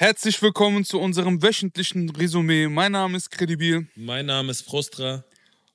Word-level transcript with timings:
Herzlich 0.00 0.40
willkommen 0.42 0.84
zu 0.84 1.00
unserem 1.00 1.42
wöchentlichen 1.42 2.08
Resümee. 2.10 2.68
Mein 2.68 2.92
Name 2.92 3.16
ist 3.16 3.32
Credibil. 3.32 3.88
Mein 3.96 4.26
Name 4.26 4.52
ist 4.52 4.62
Frustra. 4.62 5.24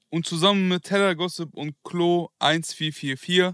Und 0.10 0.26
zusammen 0.26 0.70
mit 0.70 0.84
Teller 0.84 1.14
Gossip 1.14 1.54
und 1.54 1.76
Klo 1.84 2.30
1444 2.40 3.52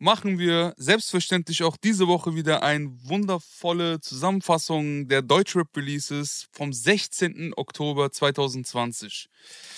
machen 0.00 0.40
wir 0.40 0.74
selbstverständlich 0.76 1.62
auch 1.62 1.76
diese 1.76 2.08
Woche 2.08 2.34
wieder 2.34 2.64
eine 2.64 2.90
wundervolle 3.04 4.00
Zusammenfassung 4.00 5.06
der 5.06 5.22
Deutschrap-Releases 5.22 6.48
vom 6.50 6.72
16. 6.72 7.52
Oktober 7.56 8.10
2020. 8.10 9.28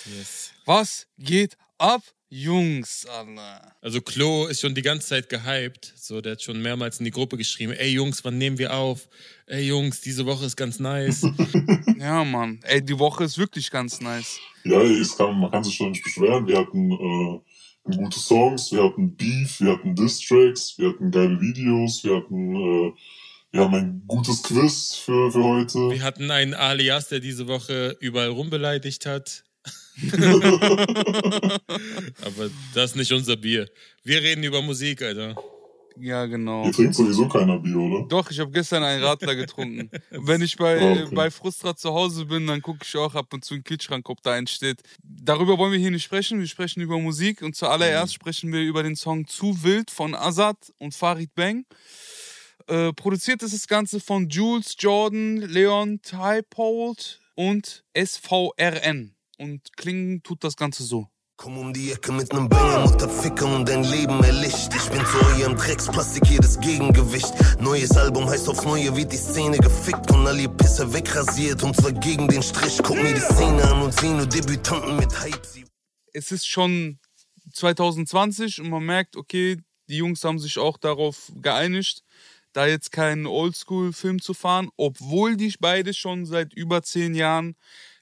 Yes. 0.05 0.53
Was 0.65 1.05
geht 1.19 1.55
ab? 1.77 2.01
Jungs, 2.33 3.05
Alter. 3.05 3.75
Also 3.81 3.99
Klo 3.99 4.45
ist 4.45 4.61
schon 4.61 4.73
die 4.73 4.81
ganze 4.81 5.07
Zeit 5.07 5.27
gehypt. 5.27 5.91
So, 5.97 6.21
der 6.21 6.33
hat 6.33 6.41
schon 6.41 6.61
mehrmals 6.61 6.99
in 6.99 7.03
die 7.03 7.11
Gruppe 7.11 7.35
geschrieben, 7.35 7.73
ey 7.73 7.89
Jungs, 7.89 8.23
wann 8.23 8.37
nehmen 8.37 8.57
wir 8.57 8.73
auf? 8.73 9.09
Ey 9.47 9.67
Jungs, 9.67 9.99
diese 9.99 10.25
Woche 10.25 10.45
ist 10.45 10.55
ganz 10.55 10.79
nice. 10.79 11.23
ja, 11.99 12.23
Mann. 12.23 12.61
Ey, 12.63 12.81
die 12.81 12.97
Woche 12.97 13.25
ist 13.25 13.37
wirklich 13.37 13.69
ganz 13.69 13.99
nice. 13.99 14.39
Ja, 14.63 14.79
kann, 15.17 15.41
man 15.41 15.51
kann 15.51 15.65
sich 15.65 15.75
schon 15.75 15.91
nicht 15.91 16.05
beschweren. 16.05 16.47
Wir 16.47 16.59
hatten 16.59 16.91
äh, 16.93 17.39
gute 17.83 18.17
Songs, 18.17 18.71
wir 18.71 18.85
hatten 18.85 19.13
Beef, 19.17 19.59
wir 19.59 19.73
hatten 19.73 19.93
Distracks, 19.93 20.77
wir 20.77 20.89
hatten 20.89 21.11
geile 21.11 21.41
Videos, 21.41 22.01
wir 22.05 22.15
hatten 22.15 22.55
äh, 22.55 22.93
wir 23.51 23.61
haben 23.61 23.75
ein 23.75 24.03
gutes 24.07 24.41
Quiz 24.43 24.95
für, 24.95 25.29
für 25.29 25.43
heute. 25.43 25.77
Wir 25.89 26.03
hatten 26.03 26.31
einen 26.31 26.53
Alias, 26.53 27.09
der 27.09 27.19
diese 27.19 27.49
Woche 27.49 27.97
überall 27.99 28.29
rumbeleidigt 28.29 29.05
hat. 29.05 29.43
Aber 32.21 32.49
das 32.73 32.91
ist 32.91 32.95
nicht 32.95 33.11
unser 33.11 33.35
Bier. 33.35 33.67
Wir 34.03 34.21
reden 34.21 34.43
über 34.43 34.61
Musik, 34.61 35.01
Alter. 35.01 35.35
Ja, 35.99 36.25
genau. 36.25 36.65
Ihr 36.65 36.71
trinkt 36.71 36.95
sowieso 36.95 37.27
keiner 37.27 37.59
Bier, 37.59 37.77
oder? 37.77 38.07
Doch, 38.07 38.31
ich 38.31 38.39
habe 38.39 38.51
gestern 38.51 38.83
einen 38.83 39.03
Radler 39.03 39.35
getrunken. 39.35 39.89
Wenn 40.09 40.41
ich 40.41 40.55
bei, 40.55 40.79
ah, 40.79 41.03
okay. 41.03 41.15
bei 41.15 41.29
Frustra 41.29 41.75
zu 41.75 41.93
Hause 41.93 42.25
bin, 42.25 42.47
dann 42.47 42.61
gucke 42.61 42.79
ich 42.83 42.95
auch 42.97 43.13
ab 43.13 43.33
und 43.33 43.43
zu 43.43 43.55
in 43.55 43.59
den 43.59 43.65
Kühlschrank, 43.65 44.09
ob 44.09 44.21
da 44.23 44.33
eins 44.33 44.51
steht. 44.51 44.81
Darüber 45.03 45.57
wollen 45.57 45.73
wir 45.73 45.79
hier 45.79 45.91
nicht 45.91 46.03
sprechen. 46.03 46.39
Wir 46.39 46.47
sprechen 46.47 46.81
über 46.81 46.97
Musik 46.99 47.41
und 47.41 47.55
zuallererst 47.55 48.13
mhm. 48.13 48.15
sprechen 48.15 48.53
wir 48.53 48.61
über 48.61 48.83
den 48.83 48.95
Song 48.95 49.27
Zu 49.27 49.63
Wild 49.63 49.91
von 49.91 50.15
Azad 50.15 50.57
und 50.77 50.95
Farid 50.95 51.35
Bang. 51.35 51.65
Äh, 52.67 52.93
produziert 52.93 53.43
ist 53.43 53.53
das 53.53 53.67
Ganze 53.67 53.99
von 53.99 54.29
Jules 54.29 54.75
Jordan, 54.79 55.37
Leon 55.37 56.01
Typold 56.01 57.19
und 57.35 57.83
SVRN 57.95 59.13
und 59.41 59.75
klingen 59.75 60.21
tut 60.21 60.43
das 60.43 60.55
Ganze 60.55 60.83
so. 60.83 61.07
Komm 61.35 61.57
um 61.57 61.73
die 61.73 61.91
Ecke 61.91 62.11
mit 62.11 62.31
nem 62.31 62.47
Banger, 62.47 62.85
Mutter 62.85 63.09
ficken 63.09 63.51
und 63.51 63.67
dein 63.67 63.83
Leben 63.83 64.23
erlicht. 64.23 64.69
Ich 64.75 64.89
bin 64.91 65.03
zu 65.03 65.17
eurem 65.35 65.55
Drecksplastik 65.55 66.27
jedes 66.27 66.59
Gegengewicht. 66.59 67.33
Neues 67.59 67.97
Album 67.97 68.29
heißt 68.29 68.47
auf 68.47 68.63
neue 68.63 68.95
wird 68.95 69.11
die 69.11 69.17
Szene 69.17 69.57
gefickt 69.57 70.11
und 70.11 70.27
all 70.27 70.39
ihr 70.39 70.49
Pisser 70.49 70.93
wegrasiert 70.93 71.63
und 71.63 71.75
zwar 71.75 71.93
gegen 71.93 72.27
den 72.27 72.43
Strich. 72.43 72.77
Guck 72.83 73.01
mir 73.01 73.15
die 73.15 73.19
Szene 73.19 73.63
an 73.63 73.81
und 73.81 73.93
seh 73.99 74.09
nur 74.09 74.27
Debütanten 74.27 74.95
mit 74.97 75.19
Hype. 75.19 75.41
Es 76.13 76.31
ist 76.31 76.47
schon 76.47 76.99
2020 77.53 78.61
und 78.61 78.69
man 78.69 78.85
merkt, 78.85 79.15
okay, 79.15 79.57
die 79.89 79.97
Jungs 79.97 80.23
haben 80.23 80.37
sich 80.37 80.59
auch 80.59 80.77
darauf 80.77 81.31
geeinigt, 81.41 82.03
da 82.53 82.67
jetzt 82.67 82.91
keinen 82.91 83.25
Oldschool-Film 83.25 84.21
zu 84.21 84.35
fahren, 84.35 84.69
obwohl 84.77 85.37
die 85.37 85.55
beide 85.59 85.95
schon 85.95 86.27
seit 86.27 86.53
über 86.53 86.83
zehn 86.83 87.15
Jahren 87.15 87.55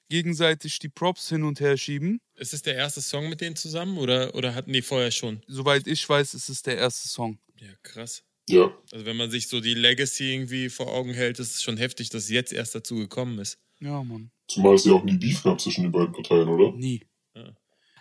gegenseitig 0.10 0.80
die 0.80 0.90
Props 0.90 1.30
hin 1.30 1.44
und 1.44 1.60
her 1.60 1.78
schieben. 1.78 2.20
Ist 2.36 2.54
es 2.54 2.62
der 2.62 2.76
erste 2.76 3.02
Song 3.02 3.30
mit 3.30 3.42
denen 3.42 3.56
zusammen 3.56 3.98
oder, 3.98 4.36
oder 4.36 4.56
hatten 4.56 4.74
die 4.74 4.82
vorher 4.82 5.12
schon? 5.12 5.42
Soweit 5.48 5.88
ich 5.88 6.08
weiß, 6.08 6.34
ist 6.34 6.50
es 6.50 6.62
der 6.62 6.78
erste 6.78 7.08
Song. 7.08 7.40
Ja, 7.60 7.70
krass. 7.84 8.24
Ja. 8.50 8.72
Also 8.92 9.06
wenn 9.06 9.18
man 9.18 9.30
sich 9.30 9.48
so 9.48 9.62
die 9.62 9.76
Legacy 9.76 10.34
irgendwie 10.34 10.70
vor 10.70 10.88
Augen 10.88 11.14
hält, 11.14 11.40
ist 11.40 11.56
es 11.56 11.64
schon 11.64 11.78
heftig, 11.78 12.10
dass 12.10 12.24
es 12.24 12.30
jetzt 12.30 12.52
erst 12.52 12.74
dazu 12.74 12.96
gekommen 12.96 13.38
ist. 13.40 13.60
Ja, 13.80 14.04
Mann. 14.04 14.32
Zumal 14.48 14.76
es 14.76 14.86
ja 14.86 14.94
auch 14.94 15.04
nie 15.04 15.18
Beef 15.18 15.44
gab 15.44 15.62
zwischen 15.62 15.84
den 15.84 15.92
beiden 15.92 16.12
Parteien, 16.12 16.50
oder? 16.50 16.72
Nie. 16.76 17.06
Ja. 17.36 17.54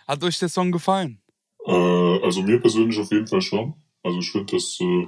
Hat 0.07 0.23
euch 0.23 0.39
der 0.39 0.49
Song 0.49 0.71
gefallen? 0.71 1.21
Äh, 1.65 1.71
also 1.71 2.41
mir 2.41 2.59
persönlich 2.59 2.97
auf 2.97 3.11
jeden 3.11 3.27
Fall 3.27 3.41
schon. 3.41 3.75
Also 4.01 4.19
ich 4.19 4.31
finde, 4.31 4.55
dass 4.55 4.79
äh, 4.79 5.07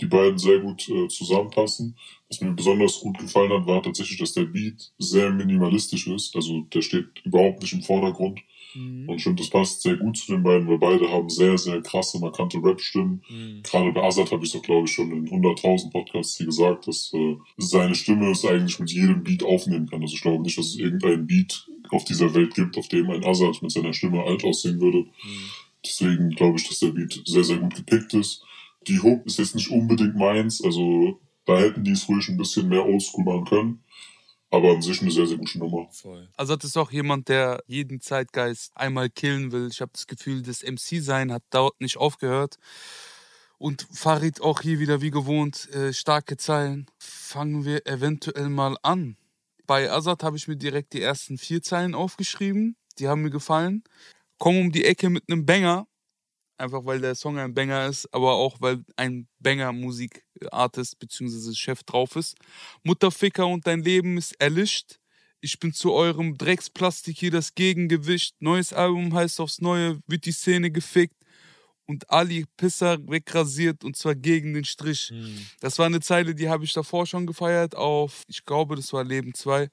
die 0.00 0.06
beiden 0.06 0.38
sehr 0.38 0.58
gut 0.58 0.88
äh, 0.88 1.08
zusammenpassen. 1.08 1.96
Was 2.28 2.40
mir 2.40 2.52
besonders 2.52 3.00
gut 3.00 3.18
gefallen 3.18 3.52
hat, 3.52 3.66
war 3.66 3.82
tatsächlich, 3.82 4.18
dass 4.18 4.32
der 4.32 4.44
Beat 4.44 4.92
sehr 4.98 5.30
minimalistisch 5.30 6.06
ist. 6.06 6.34
Also 6.34 6.62
der 6.72 6.82
steht 6.82 7.06
überhaupt 7.24 7.62
nicht 7.62 7.74
im 7.74 7.82
Vordergrund. 7.82 8.40
Mhm. 8.74 9.08
Und 9.08 9.16
ich 9.16 9.22
finde, 9.22 9.42
das 9.42 9.50
passt 9.50 9.82
sehr 9.82 9.96
gut 9.96 10.16
zu 10.16 10.32
den 10.32 10.42
beiden, 10.42 10.66
weil 10.66 10.78
beide 10.78 11.10
haben 11.10 11.28
sehr, 11.28 11.58
sehr 11.58 11.82
krasse, 11.82 12.18
markante 12.18 12.58
Rap-Stimmen. 12.58 13.22
Mhm. 13.28 13.62
Gerade 13.62 13.92
bei 13.92 14.02
Azad 14.02 14.30
habe 14.32 14.44
ich 14.44 14.52
doch, 14.52 14.62
glaube 14.62 14.86
ich, 14.86 14.92
schon 14.92 15.12
in 15.12 15.28
100.000 15.28 15.90
Podcasts 15.90 16.36
hier 16.36 16.46
gesagt, 16.46 16.88
dass 16.88 17.12
äh, 17.12 17.36
seine 17.58 17.94
Stimme 17.94 18.30
es 18.30 18.44
eigentlich 18.44 18.78
mit 18.78 18.90
jedem 18.90 19.22
Beat 19.22 19.42
aufnehmen 19.42 19.88
kann. 19.88 20.02
Also 20.02 20.14
ich 20.14 20.22
glaube 20.22 20.42
nicht, 20.42 20.58
dass 20.58 20.66
es 20.66 20.78
irgendeinen 20.78 21.26
Beat 21.26 21.68
auf 21.90 22.04
dieser 22.04 22.32
Welt 22.34 22.54
gibt, 22.54 22.78
auf 22.78 22.88
dem 22.88 23.10
ein 23.10 23.24
Azad 23.24 23.60
mit 23.62 23.70
seiner 23.70 23.92
Stimme 23.92 24.22
alt 24.22 24.42
aussehen 24.44 24.80
würde. 24.80 24.98
Mhm. 24.98 25.50
Deswegen 25.84 26.30
glaube 26.30 26.58
ich, 26.58 26.68
dass 26.68 26.78
der 26.78 26.92
Beat 26.92 27.20
sehr, 27.24 27.44
sehr 27.44 27.58
gut 27.58 27.74
gepickt 27.74 28.14
ist. 28.14 28.44
Die 28.86 29.00
Hook 29.00 29.26
ist 29.26 29.38
jetzt 29.38 29.54
nicht 29.54 29.70
unbedingt 29.70 30.16
meins, 30.16 30.62
also 30.62 31.20
da 31.44 31.58
hätten 31.58 31.84
die 31.84 31.92
es 31.92 32.08
ruhig 32.08 32.28
ein 32.28 32.36
bisschen 32.36 32.68
mehr 32.68 32.84
oldschool 32.84 33.24
machen 33.24 33.44
können. 33.44 33.84
Aber 34.50 34.72
an 34.72 34.82
sich 34.82 35.00
eine 35.00 35.10
sehr, 35.10 35.26
sehr 35.26 35.38
gute 35.38 35.58
Nummer. 35.58 35.88
Voll. 35.90 36.28
Also 36.36 36.56
das 36.56 36.70
ist 36.70 36.76
auch 36.76 36.92
jemand, 36.92 37.28
der 37.28 37.62
jeden 37.66 38.02
Zeitgeist 38.02 38.70
einmal 38.76 39.08
killen 39.08 39.50
will. 39.50 39.68
Ich 39.72 39.80
habe 39.80 39.92
das 39.94 40.06
Gefühl, 40.06 40.42
das 40.42 40.62
MC-Sein 40.62 41.32
hat 41.32 41.42
dort 41.48 41.80
nicht 41.80 41.96
aufgehört. 41.96 42.56
Und 43.56 43.86
Farid 43.92 44.42
auch 44.42 44.60
hier 44.60 44.78
wieder 44.78 45.00
wie 45.00 45.10
gewohnt, 45.10 45.70
äh, 45.72 45.94
starke 45.94 46.36
Zeilen. 46.36 46.86
Fangen 46.98 47.64
wir 47.64 47.86
eventuell 47.86 48.50
mal 48.50 48.76
an. 48.82 49.16
Bei 49.66 49.90
Azad 49.90 50.22
habe 50.22 50.36
ich 50.36 50.48
mir 50.48 50.56
direkt 50.56 50.92
die 50.92 51.00
ersten 51.00 51.38
vier 51.38 51.62
Zeilen 51.62 51.94
aufgeschrieben. 51.94 52.76
Die 52.98 53.08
haben 53.08 53.22
mir 53.22 53.30
gefallen. 53.30 53.84
Komm 54.36 54.58
um 54.58 54.72
die 54.72 54.84
Ecke 54.84 55.08
mit 55.08 55.24
einem 55.30 55.46
Banger. 55.46 55.86
Einfach 56.58 56.84
weil 56.84 57.00
der 57.00 57.14
Song 57.14 57.38
ein 57.38 57.54
Banger 57.54 57.86
ist, 57.86 58.12
aber 58.12 58.34
auch 58.34 58.60
weil 58.60 58.84
ein 58.96 59.26
Banger-Musik-Artist 59.40 60.98
bzw. 60.98 61.54
Chef 61.54 61.82
drauf 61.82 62.16
ist. 62.16 62.36
Mutterficker 62.84 63.46
und 63.46 63.66
dein 63.66 63.82
Leben 63.82 64.16
ist 64.16 64.40
erlischt. 64.40 64.98
Ich 65.40 65.58
bin 65.58 65.72
zu 65.72 65.92
eurem 65.92 66.38
Drecksplastik 66.38 67.18
hier 67.18 67.32
das 67.32 67.54
Gegengewicht. 67.54 68.36
Neues 68.40 68.72
Album 68.72 69.12
heißt 69.12 69.40
aufs 69.40 69.60
Neue, 69.60 70.00
wird 70.06 70.24
die 70.24 70.32
Szene 70.32 70.70
gefickt 70.70 71.16
und 71.86 72.08
Ali 72.10 72.46
Pisser 72.56 72.98
wegrasiert 73.08 73.84
und 73.84 73.96
zwar 73.96 74.14
gegen 74.14 74.54
den 74.54 74.64
Strich. 74.64 75.10
Mhm. 75.12 75.46
Das 75.60 75.78
war 75.78 75.86
eine 75.86 76.00
Zeile, 76.00 76.34
die 76.34 76.48
habe 76.48 76.64
ich 76.64 76.72
davor 76.72 77.06
schon 77.06 77.26
gefeiert 77.26 77.74
auf, 77.74 78.22
ich 78.28 78.44
glaube, 78.44 78.76
das 78.76 78.92
war 78.92 79.04
Leben 79.04 79.34
2. 79.34 79.68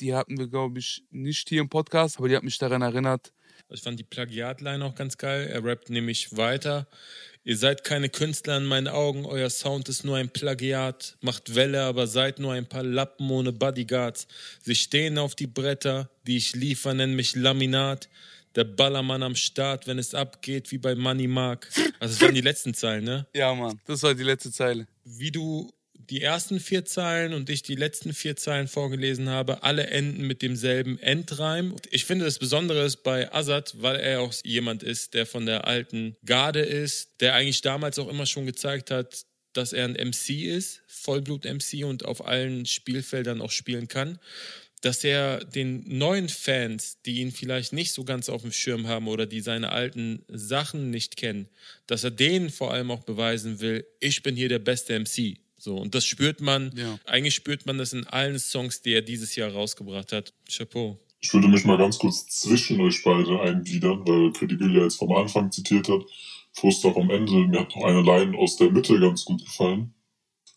Die 0.00 0.14
hatten 0.14 0.36
wir, 0.38 0.48
glaube 0.48 0.78
ich, 0.78 1.02
nicht 1.10 1.48
hier 1.48 1.60
im 1.60 1.68
Podcast, 1.68 2.18
aber 2.18 2.28
die 2.28 2.36
hat 2.36 2.42
mich 2.42 2.58
daran 2.58 2.82
erinnert, 2.82 3.32
ich 3.70 3.82
fand 3.82 3.98
die 3.98 4.04
Plagiatline 4.04 4.84
auch 4.84 4.94
ganz 4.94 5.18
geil. 5.18 5.48
Er 5.48 5.64
rappt 5.64 5.90
nämlich 5.90 6.36
weiter. 6.36 6.86
Ihr 7.44 7.56
seid 7.56 7.84
keine 7.84 8.08
Künstler 8.08 8.56
in 8.56 8.64
meinen 8.64 8.88
Augen, 8.88 9.24
euer 9.24 9.50
Sound 9.50 9.88
ist 9.88 10.04
nur 10.04 10.16
ein 10.16 10.30
Plagiat. 10.30 11.16
Macht 11.20 11.54
Welle, 11.54 11.82
aber 11.82 12.08
seid 12.08 12.40
nur 12.40 12.52
ein 12.52 12.66
paar 12.66 12.82
Lappen 12.82 13.30
ohne 13.30 13.52
Bodyguards. 13.52 14.26
Sie 14.62 14.74
stehen 14.74 15.16
auf 15.16 15.36
die 15.36 15.46
Bretter, 15.46 16.10
die 16.26 16.38
ich 16.38 16.56
liefer, 16.56 16.92
nennen 16.92 17.14
mich 17.14 17.36
Laminat. 17.36 18.08
Der 18.56 18.64
Ballermann 18.64 19.22
am 19.22 19.36
Start, 19.36 19.86
wenn 19.86 19.98
es 19.98 20.12
abgeht, 20.14 20.72
wie 20.72 20.78
bei 20.78 20.96
Money 20.96 21.28
Mark. 21.28 21.68
Also 22.00 22.14
das 22.14 22.20
waren 22.20 22.34
die 22.34 22.40
letzten 22.40 22.74
Zeilen, 22.74 23.04
ne? 23.04 23.26
Ja, 23.32 23.54
Mann, 23.54 23.80
das 23.86 24.02
war 24.02 24.14
die 24.14 24.24
letzte 24.24 24.50
Zeile. 24.50 24.88
Wie 25.04 25.30
du 25.30 25.72
die 26.10 26.22
ersten 26.22 26.60
vier 26.60 26.84
Zeilen 26.84 27.32
und 27.34 27.50
ich 27.50 27.62
die 27.62 27.74
letzten 27.74 28.12
vier 28.12 28.36
Zeilen 28.36 28.68
vorgelesen 28.68 29.28
habe, 29.28 29.62
alle 29.62 29.86
enden 29.86 30.26
mit 30.26 30.42
demselben 30.42 30.98
Endreim. 30.98 31.74
Ich 31.90 32.04
finde 32.04 32.24
das 32.24 32.38
Besondere 32.38 32.84
ist 32.84 33.02
bei 33.02 33.32
Azad, 33.32 33.74
weil 33.78 33.96
er 33.96 34.20
auch 34.20 34.32
jemand 34.44 34.82
ist, 34.82 35.14
der 35.14 35.26
von 35.26 35.46
der 35.46 35.66
alten 35.66 36.16
Garde 36.24 36.60
ist, 36.60 37.20
der 37.20 37.34
eigentlich 37.34 37.60
damals 37.60 37.98
auch 37.98 38.08
immer 38.08 38.26
schon 38.26 38.46
gezeigt 38.46 38.90
hat, 38.90 39.26
dass 39.52 39.72
er 39.72 39.86
ein 39.86 39.92
MC 39.92 40.46
ist, 40.46 40.82
Vollblut-MC 40.86 41.84
und 41.84 42.04
auf 42.04 42.26
allen 42.26 42.66
Spielfeldern 42.66 43.40
auch 43.40 43.50
spielen 43.50 43.88
kann 43.88 44.18
dass 44.86 45.02
er 45.04 45.44
den 45.44 45.84
neuen 45.98 46.28
Fans, 46.28 46.98
die 47.04 47.20
ihn 47.20 47.32
vielleicht 47.32 47.72
nicht 47.72 47.92
so 47.92 48.04
ganz 48.04 48.28
auf 48.28 48.42
dem 48.42 48.52
Schirm 48.52 48.86
haben 48.86 49.08
oder 49.08 49.26
die 49.26 49.40
seine 49.40 49.72
alten 49.72 50.24
Sachen 50.28 50.90
nicht 50.90 51.16
kennen, 51.16 51.48
dass 51.86 52.04
er 52.04 52.10
denen 52.10 52.50
vor 52.50 52.72
allem 52.72 52.90
auch 52.90 53.02
beweisen 53.02 53.60
will, 53.60 53.86
ich 54.00 54.22
bin 54.22 54.36
hier 54.36 54.48
der 54.48 54.58
beste 54.58 54.98
MC. 54.98 55.38
So, 55.66 55.74
und 55.78 55.96
das 55.96 56.06
spürt 56.06 56.40
man, 56.40 56.70
ja. 56.76 56.96
eigentlich 57.06 57.34
spürt 57.34 57.66
man 57.66 57.76
das 57.76 57.92
in 57.92 58.06
allen 58.06 58.38
Songs, 58.38 58.82
die 58.82 58.92
er 58.92 59.02
dieses 59.02 59.34
Jahr 59.34 59.50
rausgebracht 59.50 60.12
hat. 60.12 60.32
Chapeau. 60.48 60.96
Ich 61.18 61.34
würde 61.34 61.48
mich 61.48 61.64
mal 61.64 61.76
ganz 61.76 61.98
kurz 61.98 62.24
zwischen 62.28 62.80
euch 62.80 63.02
beide 63.02 63.40
eingliedern, 63.40 64.06
weil 64.06 64.30
Credibil 64.30 64.76
ja 64.76 64.84
jetzt 64.84 64.94
vom 64.94 65.10
Anfang 65.10 65.50
zitiert 65.50 65.88
hat. 65.88 66.02
Frust 66.52 66.86
auch 66.86 66.96
am 66.96 67.10
Ende. 67.10 67.48
Mir 67.48 67.58
hat 67.58 67.74
noch 67.74 67.82
eine 67.82 68.02
Line 68.02 68.38
aus 68.38 68.56
der 68.58 68.70
Mitte 68.70 69.00
ganz 69.00 69.24
gut 69.24 69.44
gefallen. 69.44 69.92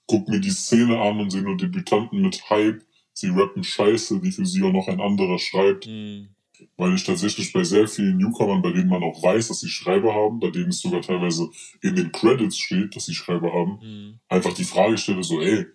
Guck 0.05 0.27
mir 0.27 0.39
die 0.39 0.51
Szene 0.51 1.01
an 1.01 1.19
und 1.19 1.31
sehe 1.31 1.41
nur 1.41 1.57
Debütanten 1.57 2.21
mit 2.21 2.47
Hype. 2.51 2.83
Sie 3.13 3.29
rappen 3.29 3.63
Scheiße, 3.63 4.21
wie 4.21 4.31
für 4.31 4.45
sie 4.45 4.61
auch 4.61 4.71
noch 4.71 4.87
ein 4.89 5.01
anderer 5.01 5.39
schreibt. 5.39 5.87
Mhm 5.87 6.35
weil 6.77 6.95
ich 6.95 7.03
tatsächlich 7.03 7.53
bei 7.53 7.63
sehr 7.63 7.87
vielen 7.87 8.17
Newcomern, 8.17 8.61
bei 8.61 8.71
denen 8.71 8.89
man 8.89 9.03
auch 9.03 9.21
weiß, 9.21 9.49
dass 9.49 9.59
sie 9.59 9.69
Schreiber 9.69 10.13
haben, 10.13 10.39
bei 10.39 10.49
denen 10.49 10.69
es 10.69 10.81
sogar 10.81 11.01
teilweise 11.01 11.49
in 11.81 11.95
den 11.95 12.11
Credits 12.11 12.57
steht, 12.57 12.95
dass 12.95 13.05
sie 13.05 13.13
Schreiber 13.13 13.53
haben, 13.53 13.79
mhm. 13.81 14.19
einfach 14.27 14.53
die 14.53 14.63
Frage 14.63 14.97
stelle 14.97 15.23
so, 15.23 15.41
ey, 15.41 15.65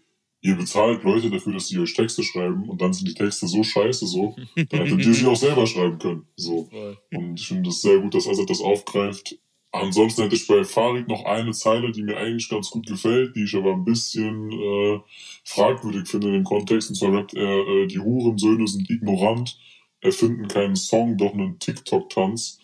ihr 0.45 0.57
bezahlt 0.57 1.03
Leute 1.05 1.31
dafür, 1.31 1.55
dass 1.55 1.69
sie 1.69 1.79
euch 1.79 1.95
Texte 1.95 2.23
schreiben 2.23 2.69
und 2.69 2.81
dann 2.83 2.93
sind 2.93 3.09
die 3.09 3.15
Texte 3.15 3.49
so 3.49 3.63
scheiße 3.63 4.07
so, 4.07 4.37
dann 4.57 4.81
hättet 4.81 5.07
ihr 5.07 5.15
sie 5.15 5.27
auch 5.27 5.37
selber 5.37 5.67
schreiben 5.67 5.99
können. 5.99 6.27
So. 6.37 6.69
Und 7.13 7.41
ich 7.41 7.49
finde 7.49 7.71
es 7.71 7.81
sehr 7.81 7.99
gut, 7.99 8.15
dass 8.15 8.29
Azad 8.29 8.51
das 8.51 8.61
aufgreift. 8.61 9.39
Ansonsten 9.73 10.23
hätte 10.23 10.37
ich 10.37 10.47
bei 10.47 10.63
Farid 10.63 11.09
noch 11.09 11.25
eine 11.25 11.51
Zeile, 11.51 11.91
die 11.91 12.05
mir 12.05 12.17
eigentlich 12.17 12.49
ganz 12.49 12.71
gut 12.71 12.87
gefällt, 12.87 13.35
die 13.35 13.43
ich 13.43 13.57
aber 13.57 13.73
ein 13.73 13.85
bisschen 13.85 14.53
äh, 14.53 15.01
fragwürdig 15.43 16.07
finde 16.07 16.29
in 16.29 16.35
dem 16.35 16.45
Kontext. 16.45 16.91
Und 16.91 16.95
zwar 16.95 17.13
rappt 17.13 17.35
er, 17.35 17.67
äh, 17.67 17.87
die 17.89 17.99
Hurensöhne 17.99 18.69
sind 18.69 18.89
ignorant, 18.89 19.59
erfinden 20.05 20.47
keinen 20.47 20.77
Song, 20.77 21.17
doch 21.17 21.33
einen 21.33 21.59
TikTok-Tanz. 21.59 22.61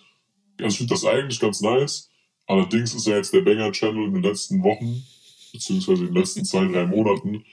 Also 0.61 0.69
ich 0.69 0.79
finde 0.79 0.95
das 0.95 1.05
eigentlich 1.05 1.41
ganz 1.41 1.61
nice. 1.61 2.11
Allerdings 2.47 2.95
ist 2.95 3.07
ja 3.07 3.17
jetzt 3.17 3.33
der 3.33 3.41
Banger-Channel 3.41 4.05
in 4.05 4.15
den 4.15 4.23
letzten 4.23 4.63
Wochen, 4.63 5.03
beziehungsweise 5.53 6.03
in 6.03 6.09
den 6.09 6.17
letzten 6.17 6.45
zwei, 6.45 6.67
drei 6.67 6.87
Monaten, 6.87 7.45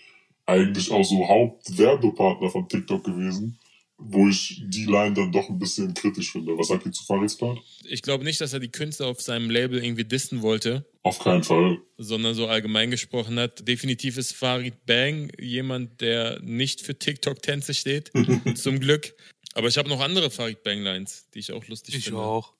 eigentlich 0.46 0.92
auch 0.92 1.04
so 1.04 1.28
Hauptwerbepartner 1.28 2.50
von 2.50 2.68
TikTok 2.68 3.04
gewesen 3.04 3.60
wo 3.98 4.28
ich 4.28 4.62
die 4.64 4.86
Line 4.86 5.14
dann 5.14 5.32
doch 5.32 5.50
ein 5.50 5.58
bisschen 5.58 5.94
kritisch 5.94 6.32
finde. 6.32 6.58
Was 6.58 6.68
sagt 6.68 6.86
ihr 6.86 6.92
zu 6.92 7.04
Farids 7.04 7.36
Part? 7.36 7.60
Ich 7.84 8.04
glaube 8.04 8.24
nicht, 8.24 8.40
dass 8.40 8.54
er 8.54 8.60
die 8.60 8.70
Künstler 8.70 9.08
auf 9.08 9.22
seinem 9.22 9.50
Label 9.50 9.84
irgendwie 9.84 10.06
dissen 10.06 10.42
wollte. 10.42 10.86
Auf 11.08 11.20
keinen 11.20 11.44
Fall. 11.44 11.80
Sondern 11.98 12.36
so 12.36 12.48
allgemein 12.48 12.92
gesprochen 12.92 13.40
hat. 13.40 13.66
Definitiv 13.66 14.18
ist 14.18 14.34
Farid 14.34 14.86
Bang 14.86 15.32
jemand, 15.40 16.02
der 16.02 16.42
nicht 16.42 16.82
für 16.82 17.00
TikTok-Tänze 17.00 17.74
steht. 17.74 18.12
zum 18.56 18.82
Glück. 18.82 19.14
Aber 19.54 19.70
ich 19.70 19.78
habe 19.78 19.88
noch 19.88 20.02
andere 20.02 20.30
Farid 20.30 20.64
Bang-Lines, 20.64 21.30
die 21.34 21.40
ich 21.40 21.54
auch 21.54 21.66
lustig 21.68 21.96
ich 21.96 22.04
finde. 22.04 22.20
Ich 22.20 22.26
auch. 22.26 22.54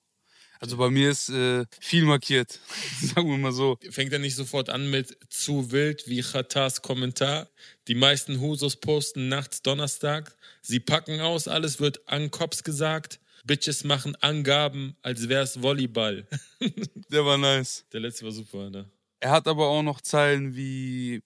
Also 0.60 0.78
bei 0.78 0.88
mir 0.88 1.10
ist 1.10 1.28
äh, 1.28 1.66
viel 1.78 2.04
markiert, 2.04 2.58
sagen 3.02 3.28
wir 3.28 3.36
mal 3.36 3.52
so. 3.52 3.78
Fängt 3.90 4.14
er 4.14 4.18
nicht 4.18 4.34
sofort 4.34 4.70
an 4.70 4.90
mit 4.90 5.16
zu 5.28 5.70
wild 5.70 6.08
wie 6.08 6.22
Khatars 6.22 6.80
Kommentar? 6.80 7.48
Die 7.86 7.94
meisten 7.94 8.40
Husos 8.40 8.76
posten 8.76 9.28
nachts 9.28 9.60
Donnerstag. 9.60 10.34
Sie 10.62 10.80
packen 10.80 11.20
aus, 11.20 11.48
alles 11.48 11.80
wird 11.80 12.08
an 12.08 12.30
Cops 12.30 12.64
gesagt. 12.64 13.20
Bitches 13.48 13.82
machen 13.82 14.14
Angaben, 14.20 14.96
als 15.02 15.28
wär's 15.28 15.60
Volleyball. 15.60 16.24
Der 17.10 17.24
war 17.24 17.36
nice. 17.36 17.84
Der 17.92 17.98
letzte 17.98 18.24
war 18.24 18.32
super, 18.32 18.70
ne? 18.70 18.88
Er 19.18 19.32
hat 19.32 19.48
aber 19.48 19.66
auch 19.66 19.82
noch 19.82 20.00
Zeilen 20.00 20.54
wie 20.54 21.20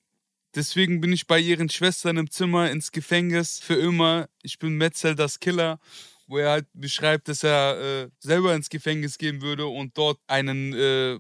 Deswegen 0.54 1.00
bin 1.00 1.12
ich 1.12 1.26
bei 1.26 1.38
ihren 1.38 1.68
Schwestern 1.68 2.16
im 2.18 2.30
Zimmer 2.30 2.70
ins 2.70 2.92
Gefängnis 2.92 3.58
für 3.58 3.74
immer. 3.74 4.28
Ich 4.42 4.58
bin 4.58 4.76
Metzel 4.76 5.14
das 5.14 5.40
Killer 5.40 5.78
wo 6.32 6.38
er 6.38 6.50
halt 6.50 6.66
beschreibt, 6.72 7.28
dass 7.28 7.44
er 7.44 8.04
äh, 8.04 8.08
selber 8.18 8.54
ins 8.54 8.70
Gefängnis 8.70 9.18
gehen 9.18 9.42
würde 9.42 9.66
und 9.66 9.96
dort 9.98 10.18
einen, 10.26 10.72
äh, 10.72 11.18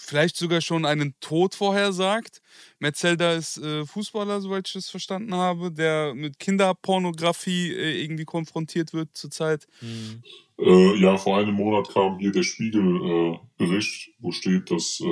vielleicht 0.00 0.36
sogar 0.36 0.60
schon 0.60 0.84
einen 0.84 1.14
Tod 1.20 1.54
vorhersagt. 1.54 2.40
Metzelda 2.78 3.34
ist 3.34 3.58
äh, 3.58 3.84
Fußballer, 3.84 4.40
soweit 4.40 4.66
ich 4.66 4.74
das 4.74 4.90
verstanden 4.90 5.34
habe, 5.34 5.70
der 5.70 6.14
mit 6.14 6.38
Kinderpornografie 6.38 7.72
äh, 7.72 8.02
irgendwie 8.02 8.24
konfrontiert 8.24 8.92
wird 8.92 9.16
zurzeit. 9.16 9.66
Mhm. 9.80 10.22
Äh, 10.58 10.96
ja, 11.00 11.16
vor 11.16 11.38
einem 11.38 11.54
Monat 11.54 11.88
kam 11.90 12.18
hier 12.18 12.32
der 12.32 12.42
Spiegel-Bericht, 12.42 14.08
äh, 14.08 14.12
wo 14.18 14.32
steht, 14.32 14.70
dass 14.70 15.02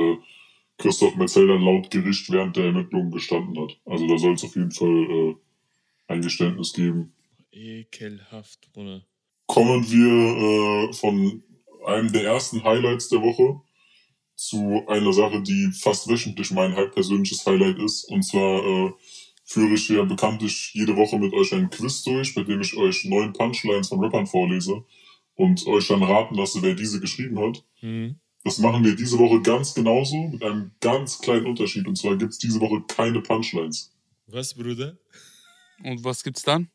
Christoph 0.79 1.17
Metzelda 1.17 1.55
laut 1.55 1.91
Gericht 1.91 2.31
während 2.31 2.57
der 2.57 2.67
Ermittlungen 2.67 3.11
gestanden 3.11 3.61
hat. 3.61 3.77
Also 3.85 4.07
da 4.07 4.19
soll 4.19 4.35
es 4.35 4.45
auf 4.45 4.55
jeden 4.55 4.71
Fall 4.71 5.37
ein 6.07 6.23
Geständnis 6.23 6.73
geben. 6.73 7.15
Ekelhaft, 7.51 8.73
Bruder 8.73 9.03
kommen 9.49 9.91
wir 9.91 10.91
äh, 10.91 10.93
von 10.93 11.43
einem 11.87 12.13
der 12.13 12.25
ersten 12.25 12.63
Highlights 12.63 13.09
der 13.09 13.23
Woche 13.23 13.61
zu 14.39 14.85
einer 14.87 15.13
Sache, 15.13 15.43
die 15.43 15.73
fast 15.73 16.09
wöchentlich 16.09 16.53
mein 16.53 16.77
halb 16.77 16.95
persönliches 16.95 17.45
Highlight 17.45 17.79
ist. 17.81 18.05
Und 18.05 18.23
zwar 18.23 18.65
äh, 18.65 18.93
führe 19.45 19.75
ich 19.75 19.89
ja 19.89 20.05
bekanntlich 20.05 20.71
jede 20.75 20.95
Woche 20.95 21.19
mit 21.19 21.35
euch 21.35 21.53
ein 21.53 21.71
Quiz 21.71 22.05
durch, 22.05 22.37
bei 22.37 22.45
dem 22.45 22.61
ich 22.61 22.77
euch 22.77 23.05
neun 23.05 23.33
Punchlines 23.33 23.89
von 23.89 23.99
Rappern 23.99 24.29
vorlese 24.29 24.85
und 25.35 25.67
euch 25.67 25.89
dann 25.89 26.05
raten 26.05 26.37
lasse, 26.37 26.63
wer 26.63 26.75
diese 26.75 27.01
geschrieben 27.01 27.41
hat. 27.41 27.65
Mhm. 27.83 28.21
Das 28.45 28.59
machen 28.59 28.85
wir 28.85 28.95
diese 28.95 29.19
Woche 29.19 29.43
ganz 29.43 29.75
genauso, 29.75 30.17
mit 30.29 30.45
einem 30.45 30.71
ganz 30.81 31.19
kleinen 31.19 31.47
Unterschied. 31.47 31.89
Und 31.89 31.97
zwar 31.99 32.17
gibt 32.17 32.33
es 32.33 32.39
diese 32.39 32.61
Woche 32.61 32.81
keine 32.87 33.21
Punchlines. 33.21 33.93
Was, 34.29 34.55
Bruder? 34.55 34.97
Und 35.83 36.05
was 36.05 36.23
gibt's 36.23 36.45
dann? 36.45 36.71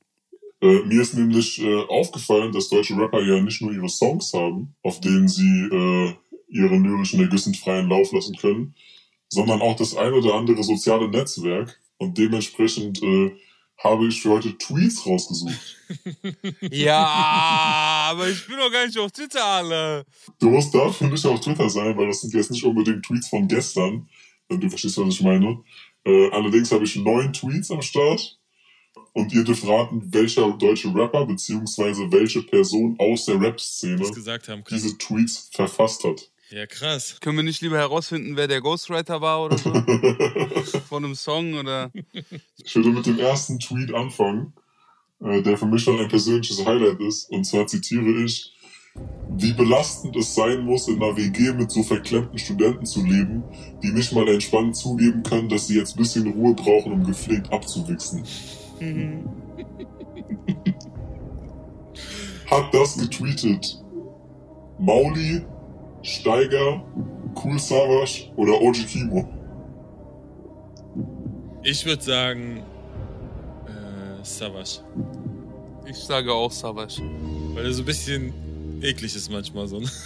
Äh, 0.60 0.84
mir 0.84 1.02
ist 1.02 1.14
nämlich 1.14 1.62
äh, 1.62 1.84
aufgefallen, 1.84 2.52
dass 2.52 2.68
deutsche 2.68 2.98
Rapper 2.98 3.22
ja 3.22 3.42
nicht 3.42 3.62
nur 3.62 3.72
ihre 3.72 3.90
Songs 3.90 4.34
haben, 4.34 4.76
auf 4.82 5.00
denen 5.00 5.30
sie 5.30 5.70
äh, 5.72 6.14
ihren 6.54 6.84
lyrischen 6.84 7.20
Ergüssen 7.20 7.54
freien 7.54 7.90
Lauf 7.90 8.12
lassen 8.12 8.36
können, 8.38 8.76
sondern 9.30 9.62
auch 9.62 9.76
das 9.76 9.96
ein 9.96 10.14
oder 10.14 10.36
andere 10.36 10.64
soziale 10.64 11.10
Netzwerk. 11.10 11.80
Und 11.98 12.18
dementsprechend 12.18 13.02
äh, 13.02 13.36
habe 13.78 14.08
ich 14.08 14.22
für 14.22 14.30
heute 14.30 14.58
Tweets 14.58 15.06
rausgesucht. 15.06 15.78
ja, 16.62 17.06
aber 18.10 18.30
ich 18.30 18.46
bin 18.48 18.58
doch 18.58 18.72
gar 18.72 18.86
nicht 18.86 18.98
auf 18.98 19.12
Twitter, 19.12 19.44
alle. 19.44 20.06
Du 20.40 20.50
musst 20.50 20.74
dafür 20.74 21.10
nicht 21.10 21.26
auf 21.26 21.42
Twitter 21.42 21.70
sein, 21.70 21.98
weil 21.98 22.08
das 22.08 22.22
sind 22.22 22.34
jetzt 22.34 22.52
nicht 22.52 22.64
unbedingt 22.64 23.04
Tweets 23.04 23.28
von 23.30 23.48
gestern, 23.48 24.08
wenn 24.48 24.60
du 24.60 24.70
verstehst, 24.70 24.98
was 24.98 25.14
ich 25.16 25.22
meine. 25.22 25.60
Äh, 26.06 26.30
allerdings 26.32 26.72
habe 26.72 26.84
ich 26.84 26.96
neun 26.96 27.34
Tweets 27.34 27.72
am 27.72 27.82
Start 27.82 28.38
und 29.14 29.34
ihr 29.34 29.44
dürft 29.44 29.66
raten, 29.66 30.14
welcher 30.14 30.52
deutsche 30.52 30.94
Rapper 30.94 31.26
bzw. 31.26 32.12
welche 32.12 32.44
Person 32.44 32.96
aus 33.00 33.26
der 33.26 33.40
Rap-Szene 33.40 34.04
diese 34.70 34.98
Tweets 34.98 35.50
verfasst 35.52 36.04
hat. 36.04 36.32
Ja, 36.54 36.68
krass. 36.68 37.18
Können 37.20 37.38
wir 37.38 37.44
nicht 37.44 37.62
lieber 37.62 37.80
herausfinden, 37.80 38.38
wer 38.38 38.48
der 38.48 38.62
Ghostwriter 38.62 39.22
war 39.22 39.44
oder 39.44 39.58
so? 39.58 39.74
Von 40.88 41.04
einem 41.04 41.16
Song 41.16 41.56
oder. 41.56 41.92
Ich 42.64 42.76
würde 42.76 42.90
mit 42.90 43.08
dem 43.08 43.18
ersten 43.18 43.58
Tweet 43.58 43.92
anfangen, 43.92 44.54
äh, 45.20 45.42
der 45.42 45.58
für 45.58 45.66
mich 45.66 45.84
dann 45.84 45.98
ein 45.98 46.10
persönliches 46.10 46.64
Highlight 46.64 47.00
ist. 47.00 47.32
Und 47.32 47.46
zwar 47.46 47.66
zitiere 47.66 48.24
ich, 48.24 48.54
wie 49.36 49.54
belastend 49.54 50.16
es 50.16 50.36
sein 50.36 50.64
muss, 50.64 50.88
in 50.88 51.02
einer 51.02 51.18
WG 51.18 51.54
mit 51.54 51.72
so 51.72 51.82
verklemmten 51.82 52.38
Studenten 52.38 52.86
zu 52.86 53.04
leben, 53.04 53.44
die 53.82 53.92
nicht 53.92 54.14
mal 54.14 54.28
entspannt 54.28 54.76
zugeben 54.76 55.24
können, 55.24 55.50
dass 55.50 55.66
sie 55.66 55.80
jetzt 55.80 55.96
ein 55.96 56.04
bisschen 56.04 56.28
Ruhe 56.34 56.54
brauchen, 56.54 56.92
um 56.92 57.04
gepflegt 57.04 57.52
abzuwichsen. 57.52 58.24
Mhm. 58.80 59.28
Hat 62.46 62.72
das 62.72 62.96
getweetet 62.96 63.84
Mauli, 64.78 65.44
Steiger, 66.04 66.84
Cool 67.36 67.58
Savage 67.58 68.32
oder 68.36 68.62
Oji 68.62 68.84
Kimo? 68.84 69.28
Ich 71.64 71.86
würde 71.86 72.04
sagen 72.04 72.64
äh, 73.66 74.24
Savage. 74.24 74.82
Ich 75.86 75.98
sage 75.98 76.32
auch 76.32 76.52
Savage. 76.52 77.02
Weil 77.54 77.66
er 77.66 77.74
so 77.74 77.82
ein 77.82 77.86
bisschen 77.86 78.34
eklig 78.82 79.16
ist 79.16 79.32
manchmal 79.32 79.68
so. 79.68 79.80
Ne? 79.80 79.90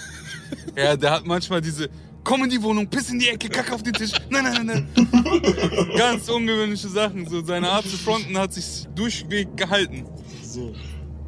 Ja, 0.78 0.96
der 0.96 1.12
hat 1.12 1.26
manchmal 1.26 1.60
diese 1.60 1.90
komm 2.28 2.44
in 2.44 2.50
die 2.50 2.62
Wohnung, 2.62 2.88
piss 2.88 3.10
in 3.10 3.20
die 3.20 3.30
Ecke, 3.30 3.48
kack 3.50 3.72
auf 3.72 3.84
den 3.84 3.94
Tisch. 3.94 4.12
Nein, 4.30 4.44
nein, 4.44 4.66
nein, 4.66 4.88
nein. 4.96 5.88
Ganz 5.98 6.30
ungewöhnliche 6.30 6.90
Sachen. 6.90 7.28
So, 7.28 7.44
seine 7.44 7.70
Art 7.70 7.86
zu 7.86 7.98
fronten 7.98 8.38
hat 8.38 8.54
sich 8.54 8.86
durchweg 8.96 9.56
gehalten. 9.56 10.06
So. 10.44 10.74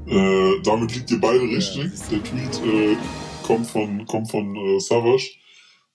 Äh, 0.07 0.61
damit 0.63 0.93
liegt 0.95 1.09
ihr 1.11 1.19
beide 1.21 1.41
richtig. 1.41 1.85
Ja, 1.85 1.89
Der 2.11 2.23
Tweet 2.23 2.61
äh, 2.65 2.97
kommt 3.49 3.65
von, 3.65 4.05
kommt 4.05 4.29
von 4.29 4.55
äh, 4.55 4.79
Savage. 4.79 5.31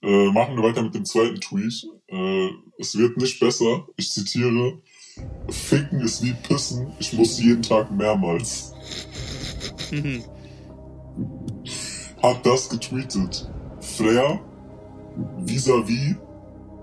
Äh, 0.03 0.33
machen 0.33 0.57
wir 0.57 0.65
weiter 0.65 0.83
mit 0.83 0.95
dem 0.97 1.05
zweiten 1.05 1.41
Tweet. 1.41 1.87
Äh, 2.09 2.49
es 2.79 2.99
wird 2.99 3.17
nicht 3.17 3.39
besser. 3.39 3.87
Ich 3.97 4.11
zitiere. 4.11 4.83
Ficken 5.49 6.01
ist 6.01 6.25
wie 6.25 6.35
Pissen. 6.49 6.93
Ich 6.99 7.13
muss 7.13 7.41
jeden 7.41 7.63
Tag 7.63 7.93
mehrmals. 7.93 8.75
Hat 12.23 12.45
das 12.45 12.69
getweetet. 12.69 13.49
Flair, 13.81 14.41
Vis-a-vis, 15.45 16.17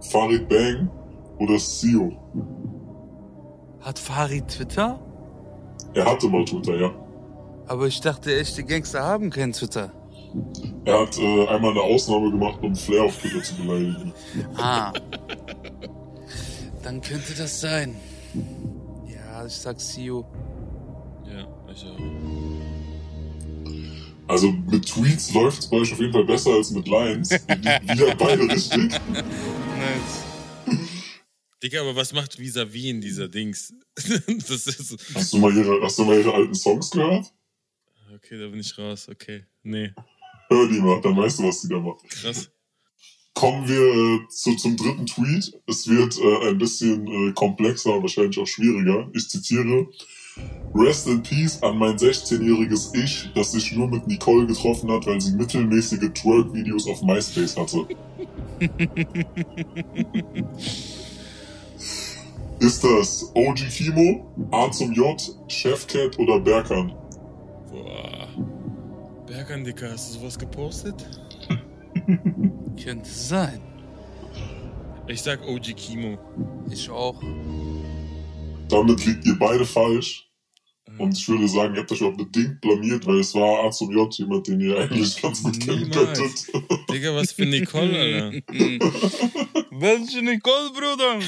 Farid 0.09 0.47
Bang 0.47 0.89
oder 1.37 1.59
Sio? 1.59 2.13
Hat 3.81 3.99
Farid 3.99 4.47
Twitter? 4.47 4.97
Er 5.93 6.05
hatte 6.05 6.29
mal 6.29 6.45
Twitter, 6.45 6.77
ja. 6.77 6.93
Aber 7.67 7.87
ich 7.87 7.99
dachte, 7.99 8.33
echte 8.39 8.63
Gangster 8.63 9.03
haben 9.03 9.31
keinen 9.31 9.51
Twitter. 9.51 9.91
Er 10.85 10.99
hat 11.01 11.17
äh, 11.17 11.47
einmal 11.47 11.71
eine 11.71 11.81
Ausnahme 11.81 12.31
gemacht, 12.31 12.59
um 12.61 12.75
Flair 12.75 13.03
auf 13.03 13.17
Twitter 13.17 13.43
zu 13.43 13.55
beleidigen. 13.55 14.13
Ah. 14.55 14.93
Dann 16.83 17.01
könnte 17.01 17.33
das 17.37 17.61
sein. 17.61 17.95
Ja, 19.07 19.45
ich 19.45 19.53
sag 19.53 19.79
Sio. 19.79 20.25
Ja, 21.25 21.47
ich 21.71 21.85
auch. 21.85 21.97
Also 24.27 24.51
mit 24.51 24.87
Tweets 24.87 25.33
läuft 25.33 25.59
es 25.59 25.67
bei 25.67 25.77
euch 25.77 25.91
auf 25.91 25.99
jeden 25.99 26.13
Fall 26.13 26.23
besser 26.23 26.51
als 26.51 26.71
mit 26.71 26.87
Lines. 26.87 27.29
Wieder 27.47 28.15
beide 28.15 28.43
richtig. 28.43 28.91
Nice. 29.11 30.23
Digga, 31.61 31.81
aber 31.81 31.95
was 31.95 32.13
macht 32.13 32.39
Vis-a-vis 32.39 32.85
in 32.85 33.01
dieser 33.01 33.27
Dings? 33.27 33.73
das 33.95 34.67
ist 34.67 34.97
hast, 35.13 35.33
du 35.33 35.37
mal 35.37 35.55
ihre, 35.55 35.81
hast 35.83 35.99
du 35.99 36.05
mal 36.05 36.17
ihre 36.17 36.33
alten 36.33 36.55
Songs 36.55 36.89
gehört? 36.89 37.31
Okay, 38.15 38.39
da 38.39 38.47
bin 38.47 38.59
ich 38.61 38.77
raus. 38.77 39.09
Okay, 39.09 39.45
nee. 39.63 39.93
Hör 40.51 40.67
die 40.67 40.81
mal, 40.81 40.99
dann 40.99 41.15
weißt 41.15 41.39
du, 41.39 41.43
was 41.43 41.61
die 41.61 41.69
da 41.69 41.79
macht. 41.79 42.03
Krass. 42.09 42.51
kommen 43.33 43.65
wir 43.69 43.79
äh, 43.79 44.19
zu, 44.27 44.53
zum 44.57 44.75
dritten 44.75 45.05
Tweet. 45.05 45.53
Es 45.65 45.87
wird 45.87 46.19
äh, 46.19 46.49
ein 46.49 46.57
bisschen 46.57 47.07
äh, 47.07 47.31
komplexer 47.31 48.01
wahrscheinlich 48.01 48.37
auch 48.37 48.47
schwieriger. 48.47 49.09
Ich 49.13 49.29
zitiere. 49.29 49.87
Rest 50.75 51.07
in 51.07 51.23
Peace 51.23 51.63
an 51.63 51.77
mein 51.77 51.97
16-jähriges 51.97 52.93
Ich, 52.93 53.31
das 53.33 53.53
sich 53.53 53.71
nur 53.71 53.87
mit 53.87 54.07
Nicole 54.07 54.45
getroffen 54.45 54.91
hat, 54.91 55.05
weil 55.05 55.21
sie 55.21 55.35
mittelmäßige 55.35 56.11
Twerk-Videos 56.13 56.85
auf 56.89 57.01
MySpace 57.01 57.55
hatte. 57.55 57.87
Ist 62.59 62.83
das 62.83 63.31
OG 63.33 63.69
Kimo, 63.69 64.29
A 64.51 64.69
zum 64.69 64.91
J, 64.91 65.17
Chefcat 65.47 66.19
oder 66.19 66.41
Berkan? 66.41 66.93
Boah. 67.71 68.27
Dicker, 69.49 69.91
hast 69.91 70.13
du 70.13 70.19
sowas 70.19 70.37
gepostet? 70.37 70.95
Könnte 72.83 73.09
sein. 73.09 73.59
Ich 75.07 75.21
sag 75.21 75.41
OG 75.47 75.75
Kimo. 75.75 76.19
Ich 76.69 76.89
auch. 76.89 77.19
Damit 78.69 79.03
liegt 79.05 79.25
ihr 79.25 79.37
beide 79.39 79.65
falsch. 79.65 80.29
Und 80.97 81.17
ich 81.17 81.27
würde 81.27 81.47
sagen, 81.47 81.73
ihr 81.73 81.81
habt 81.81 81.91
euch 81.91 82.03
auch 82.03 82.15
bedingt 82.15 82.61
blamiert, 82.61 83.05
weil 83.07 83.19
es 83.19 83.33
war 83.33 83.65
A 83.65 83.71
zum 83.71 83.91
J 83.91 84.13
jemand, 84.13 84.47
den 84.47 84.61
ihr 84.61 84.77
eigentlich 84.77 85.19
ganz 85.21 85.41
gut 85.41 85.59
kennen 85.59 85.89
könntet. 85.89 86.47
Digga, 86.91 87.15
was 87.15 87.31
für 87.31 87.45
Nicole, 87.45 87.99
Alter. 87.99 88.31
Welche 89.71 90.21
Nicole, 90.21 90.69
Bruder? 90.69 91.19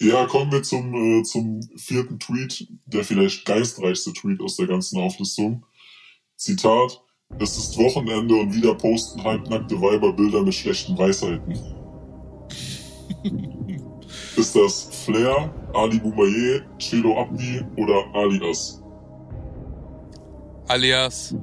Ja, 0.00 0.26
kommen 0.26 0.50
wir 0.50 0.62
zum, 0.62 0.94
äh, 0.94 1.22
zum 1.22 1.60
vierten 1.76 2.18
Tweet, 2.18 2.66
der 2.86 3.04
vielleicht 3.04 3.44
geistreichste 3.44 4.12
Tweet 4.14 4.40
aus 4.40 4.56
der 4.56 4.66
ganzen 4.66 4.98
Auflistung. 4.98 5.64
Zitat, 6.36 7.00
es 7.38 7.56
ist 7.56 7.78
Wochenende 7.78 8.34
und 8.34 8.54
wieder 8.54 8.74
posten 8.74 9.22
halbnackte 9.22 9.80
Weiber 9.80 10.12
Bilder 10.12 10.42
mit 10.42 10.54
schlechten 10.54 10.96
Weisheiten. 10.98 11.58
ist 14.36 14.56
das 14.56 14.88
Flair, 15.04 15.52
Ali 15.74 15.98
Boumaier, 15.98 16.62
Chelo 16.78 17.20
Abdi 17.20 17.62
oder 17.76 18.04
Alias? 18.14 18.82
Alias. 20.68 21.34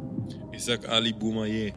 Ich 0.51 0.63
sag 0.63 0.88
Ali 0.89 1.13
Boumaier. 1.13 1.74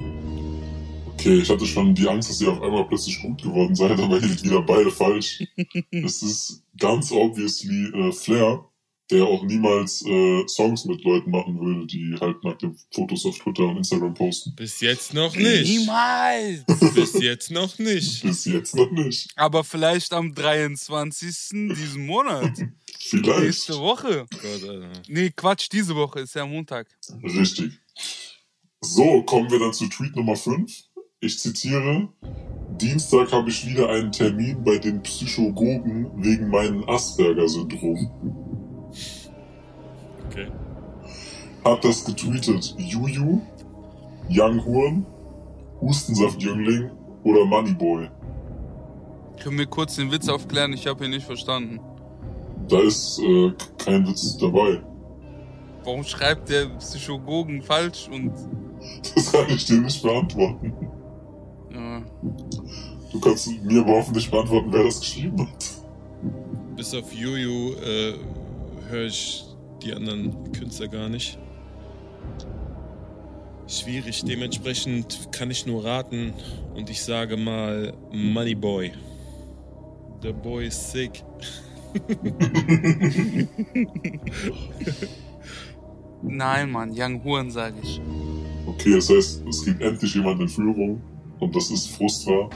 Okay, 1.13 1.41
ich 1.41 1.51
hatte 1.51 1.67
schon 1.67 1.95
die 1.95 2.09
Angst, 2.09 2.31
dass 2.31 2.41
ihr 2.41 2.51
auf 2.51 2.63
einmal 2.63 2.87
plötzlich 2.87 3.21
gut 3.21 3.43
geworden 3.43 3.75
seid, 3.75 3.91
aber 4.01 4.17
ihr 4.17 4.27
liegt 4.27 4.43
wieder 4.43 4.63
beide 4.63 4.91
falsch. 4.91 5.45
es 5.91 6.23
ist 6.23 6.65
ganz 6.79 7.13
obviously 7.13 7.89
äh, 7.93 8.13
Flair, 8.13 8.65
der 9.11 9.25
auch 9.25 9.45
niemals 9.45 10.05
äh, 10.07 10.47
Songs 10.47 10.85
mit 10.85 11.03
Leuten 11.05 11.31
machen 11.31 11.61
würde, 11.61 11.87
die 11.87 12.17
halt 12.21 12.43
nackte 12.45 12.75
Fotos 12.93 13.27
auf 13.27 13.39
Twitter 13.39 13.65
und 13.65 13.79
Instagram 13.79 14.15
posten. 14.15 14.55
Bis 14.55 14.81
jetzt 14.81 15.15
noch 15.15 15.35
nicht. 15.35 15.69
Niemals. 15.69 16.65
Bis 16.95 17.21
jetzt 17.21 17.51
noch 17.51 17.79
nicht. 17.79 18.23
Bis 18.23 18.45
jetzt 18.45 18.75
noch 18.75 18.91
nicht. 18.91 19.31
Aber 19.37 19.65
vielleicht 19.65 20.13
am 20.13 20.35
23. 20.35 21.73
diesen 21.75 22.07
Monat. 22.07 22.53
Vielleicht. 23.03 23.41
Nächste 23.41 23.79
Woche. 23.79 24.27
Gott, 24.31 24.69
Alter. 24.69 24.93
Nee, 25.09 25.31
Quatsch, 25.35 25.69
diese 25.73 25.97
Woche 25.97 26.21
ist 26.21 26.35
ja 26.35 26.45
Montag. 26.47 26.87
Richtig. 27.25 27.73
So, 28.83 29.23
kommen 29.23 29.51
wir 29.51 29.59
dann 29.59 29.73
zu 29.73 29.89
Tweet 29.89 30.15
Nummer 30.15 30.37
5. 30.37 30.71
Ich 31.21 31.39
zitiere. 31.39 32.09
Dienstag 32.81 33.31
habe 33.33 33.51
ich 33.51 33.67
wieder 33.67 33.91
einen 33.91 34.11
Termin 34.11 34.63
bei 34.65 34.79
den 34.79 35.03
Psychogogen 35.03 36.11
wegen 36.23 36.49
meinem 36.49 36.89
Asperger-Syndrom. 36.89 38.40
Okay. 40.31 40.47
Hat 41.65 41.85
das 41.85 42.05
getweetet 42.05 42.75
Juju, 42.79 43.41
Young 44.31 44.65
Horn, 44.65 45.07
Hustensaftjüngling 45.81 46.91
oder 47.25 47.45
Moneyboy? 47.45 48.09
Können 49.43 49.59
wir 49.59 49.67
kurz 49.67 49.97
den 49.97 50.13
Witz 50.13 50.29
aufklären? 50.29 50.73
Ich 50.73 50.87
habe 50.87 51.05
ihn 51.05 51.11
nicht 51.11 51.27
verstanden. 51.27 51.81
Da 52.69 52.79
ist 52.81 53.19
äh, 53.19 53.53
kein 53.79 54.07
Witz 54.07 54.39
dabei. 54.39 54.81
Warum 55.83 56.05
schreibt 56.05 56.49
der 56.49 56.67
Psychogogen 56.79 57.63
falsch 57.63 58.09
und. 58.13 58.33
Das 59.15 59.33
kann 59.33 59.47
ich 59.49 59.65
dir 59.65 59.81
nicht 59.81 60.03
beantworten. 60.03 60.73
Ja. 61.73 62.03
Du 63.13 63.21
kannst 63.21 63.49
mir 63.65 63.81
aber 63.81 63.97
hoffentlich 63.97 64.31
beantworten, 64.31 64.69
wer 64.73 64.85
das 64.85 65.01
geschrieben 65.01 65.41
hat. 65.41 65.65
Bis 66.77 66.95
auf 66.95 67.13
Juju 67.13 67.75
äh, 67.75 68.15
höre 68.89 69.07
ich 69.07 69.50
die 69.81 69.93
anderen 69.93 70.53
Künstler 70.53 70.89
gar 70.89 71.09
nicht. 71.09 71.39
Schwierig, 73.67 74.25
dementsprechend 74.25 75.29
kann 75.33 75.51
ich 75.51 75.65
nur 75.67 75.85
raten 75.85 76.35
und 76.75 76.91
ich 76.91 77.03
sage 77.03 77.37
mal 77.37 77.95
Moneyboy. 78.11 78.93
Der 80.23 80.33
Boy 80.33 80.67
is 80.67 80.91
sick. 80.91 81.23
Nein, 86.23 86.71
Mann, 86.71 86.93
Young 86.95 87.25
Huren, 87.25 87.51
sage 87.51 87.77
ich. 87.83 88.01
Okay, 88.67 88.95
das 88.97 89.09
heißt, 89.09 89.43
es 89.49 89.65
gibt 89.65 89.81
endlich 89.81 90.15
jemand 90.15 90.41
in 90.41 90.49
Führung 90.49 91.01
und 91.39 91.57
das 91.57 91.71
ist 91.71 91.89
Frustra. 91.91 92.51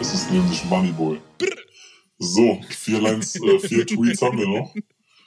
Es 0.00 0.14
ist 0.14 0.30
nämlich 0.30 0.64
Moneyboy. 0.66 1.18
So, 2.18 2.60
vier 2.68 3.00
Lines, 3.00 3.34
äh, 3.36 3.58
vier 3.58 3.86
Tweets 3.86 4.22
haben 4.22 4.38
wir 4.38 4.46
noch. 4.46 4.74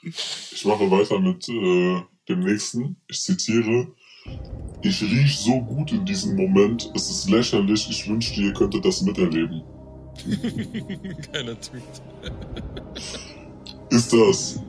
Ich 0.06 0.64
mache 0.64 0.88
weiter 0.90 1.18
mit 1.18 1.48
äh, 1.48 2.00
dem 2.28 2.40
nächsten. 2.40 2.96
Ich 3.08 3.20
zitiere. 3.20 3.88
Ich 4.82 5.02
riech 5.02 5.36
so 5.38 5.60
gut 5.60 5.90
in 5.92 6.04
diesem 6.04 6.36
Moment. 6.36 6.90
Es 6.94 7.10
ist 7.10 7.28
lächerlich. 7.28 7.88
Ich 7.90 8.08
wünschte, 8.08 8.40
ihr 8.40 8.52
könntet 8.52 8.84
das 8.84 9.02
miterleben. 9.02 9.62
Keiner 11.32 11.60
Tweet. 11.60 11.82
Ist 13.90 14.12
das 14.12 14.60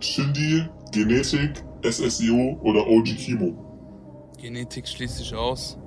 Shindy, 0.00 0.64
Genetik, 0.92 1.64
SSIO 1.82 2.58
oder 2.62 2.86
OG 2.86 3.16
Kimo? 3.16 4.32
Genetik 4.40 4.86
schließt 4.86 5.16
sich 5.16 5.34
aus. 5.34 5.78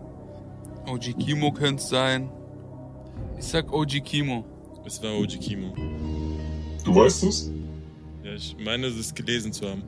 OG 0.87 1.17
Kimo 1.19 1.51
könnte 1.51 1.83
es 1.83 1.89
sein. 1.89 2.31
Ich 3.37 3.45
sag 3.45 3.71
OG 3.71 4.03
Kimo. 4.03 4.43
Es 4.85 5.01
war 5.03 5.15
OG 5.15 5.39
Kimo. 5.39 5.75
Du 6.83 6.95
weißt 6.95 7.23
es? 7.25 7.51
Ich 8.37 8.55
meine, 8.63 8.85
es 8.85 9.15
gelesen 9.15 9.51
zu 9.51 9.67
haben. 9.67 9.81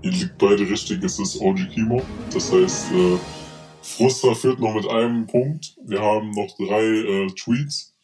Ihr 0.00 0.10
liegt 0.10 0.38
beide 0.38 0.66
richtig, 0.66 1.04
es 1.04 1.18
ist 1.18 1.38
OG 1.38 1.68
Kimo. 1.74 2.00
Das 2.32 2.50
heißt, 2.50 2.92
äh, 2.92 3.18
Frustra 3.82 4.34
führt 4.34 4.58
noch 4.58 4.74
mit 4.74 4.88
einem 4.88 5.26
Punkt. 5.26 5.76
Wir 5.84 6.00
haben 6.00 6.30
noch 6.30 6.56
drei 6.56 6.82
äh, 6.82 7.26
Tweets. 7.34 7.94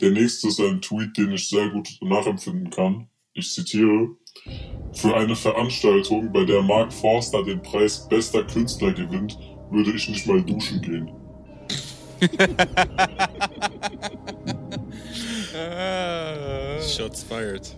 Der 0.00 0.10
nächste 0.10 0.48
ist 0.48 0.58
ein 0.58 0.80
Tweet, 0.80 1.16
den 1.16 1.30
ich 1.30 1.48
sehr 1.48 1.68
gut 1.68 1.88
nachempfinden 2.00 2.70
kann. 2.70 3.06
Ich 3.32 3.52
zitiere. 3.52 4.08
Für 4.92 5.16
eine 5.16 5.36
Veranstaltung, 5.36 6.32
bei 6.32 6.44
der 6.44 6.62
Mark 6.62 6.92
Forster 6.92 7.44
den 7.44 7.62
Preis 7.62 8.08
bester 8.08 8.42
Künstler 8.44 8.92
gewinnt, 8.92 9.38
würde 9.70 9.92
ich 9.92 10.08
nicht 10.08 10.26
mal 10.26 10.42
duschen 10.42 10.82
gehen. 10.82 11.12
Shots 16.80 17.22
fired. 17.22 17.76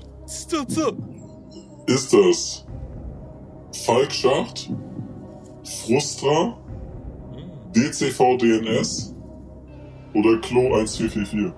Ist 1.86 2.12
das 2.12 2.64
Falk 3.84 4.10
Schacht, 4.10 4.70
Frustra, 5.62 6.56
DCV 7.76 8.38
DNS 8.38 9.14
oder 10.14 10.40
Klo 10.40 10.74
1444? 10.74 11.52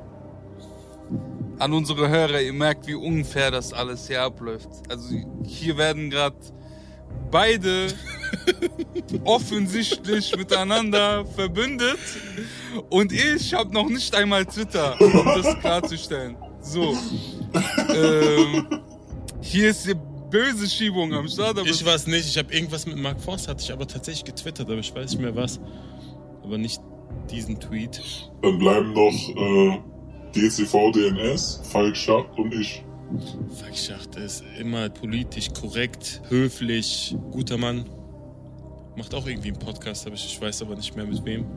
An 1.60 1.72
unsere 1.72 2.08
Hörer, 2.08 2.40
ihr 2.40 2.52
merkt, 2.52 2.88
wie 2.88 2.96
unfair 2.96 3.52
das 3.52 3.72
alles 3.72 4.08
hier 4.08 4.22
abläuft. 4.22 4.68
Also 4.88 5.14
hier 5.44 5.76
werden 5.76 6.10
gerade 6.10 6.36
beide 7.30 7.94
offensichtlich 9.24 10.36
miteinander 10.36 11.24
verbündet 11.26 11.98
und 12.90 13.12
ich 13.12 13.54
habe 13.54 13.72
noch 13.72 13.88
nicht 13.88 14.12
einmal 14.16 14.44
Twitter, 14.46 15.00
um 15.00 15.12
das 15.12 15.60
klarzustellen. 15.60 16.36
So. 16.60 16.96
Ähm, 17.94 18.80
hier 19.40 19.70
ist 19.70 19.86
die 19.86 19.94
böse 20.30 20.68
Schiebung 20.68 21.12
am 21.14 21.28
Start. 21.28 21.58
Aber 21.58 21.68
Ich 21.68 21.84
weiß 21.84 22.06
nicht, 22.08 22.26
ich 22.28 22.38
habe 22.38 22.52
irgendwas 22.52 22.86
mit 22.86 22.96
Mark 22.96 23.20
Forst, 23.20 23.48
hatte 23.48 23.62
ich 23.62 23.72
aber 23.72 23.86
tatsächlich 23.86 24.24
getwittert, 24.24 24.68
aber 24.68 24.78
ich 24.78 24.94
weiß 24.94 25.12
nicht 25.12 25.20
mehr 25.20 25.36
was. 25.36 25.60
Aber 26.42 26.58
nicht 26.58 26.80
diesen 27.30 27.60
Tweet. 27.60 28.02
Dann 28.42 28.58
bleiben 28.58 28.92
noch 28.92 29.12
äh, 29.36 29.78
DCV 30.34 30.90
DNS, 30.92 31.60
Falk 31.70 31.96
Schacht 31.96 32.36
und 32.36 32.52
ich. 32.52 32.84
Falk 33.60 33.76
Schacht 33.76 34.16
ist 34.16 34.42
immer 34.58 34.88
politisch 34.88 35.50
korrekt, 35.52 36.20
höflich, 36.28 37.16
guter 37.30 37.56
Mann. 37.56 37.88
Macht 38.96 39.14
auch 39.14 39.26
irgendwie 39.26 39.48
einen 39.48 39.58
Podcast, 39.58 40.06
aber 40.06 40.14
ich, 40.16 40.24
ich 40.26 40.40
weiß 40.40 40.62
aber 40.62 40.76
nicht 40.76 40.94
mehr 40.96 41.06
mit 41.06 41.24
wem. 41.24 41.46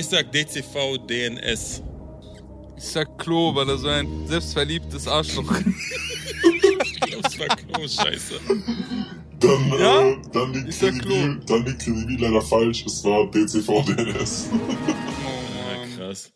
Ich 0.00 0.06
sag 0.06 0.32
DCV 0.32 0.96
DNS. 1.06 1.82
ich 2.78 2.84
sag 2.84 3.18
Klo, 3.18 3.54
weil 3.54 3.68
er 3.68 3.76
so 3.76 3.88
ein 3.88 4.26
selbstverliebtes 4.26 5.06
Arschloch 5.06 5.52
Ich 6.82 7.00
glaub, 7.02 7.26
es 7.26 7.38
war 7.38 7.48
Klo, 7.48 7.86
scheiße. 7.86 8.40
Dann, 9.40 9.68
Ja? 9.78 10.08
äh, 10.08 10.16
dann 10.32 10.54
liegt 10.54 10.78
Credibil, 10.78 11.40
dann 11.46 11.66
liegt 11.66 11.80
Credibil 11.82 12.18
leider 12.18 12.40
falsch. 12.40 12.86
Es 12.86 13.04
war 13.04 13.30
DCV 13.30 13.84
DNS. 13.84 14.48
Oh 14.52 15.96
krass. 15.98 16.32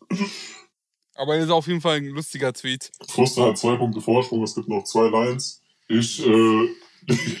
Aber 1.15 1.35
ist 1.35 1.49
auf 1.49 1.65
jeden 1.65 1.81
Fall 1.81 1.97
ein 1.97 2.05
lustiger 2.09 2.53
Tweet. 2.53 2.91
Frustra 3.07 3.47
hat 3.47 3.57
zwei 3.57 3.77
Punkte 3.77 3.99
Vorsprung, 3.99 4.43
es 4.43 4.53
gibt 4.53 4.67
noch 4.69 4.83
zwei 4.83 5.09
Lines. 5.09 5.63
Ich 5.87 6.23
äh, 6.23 6.29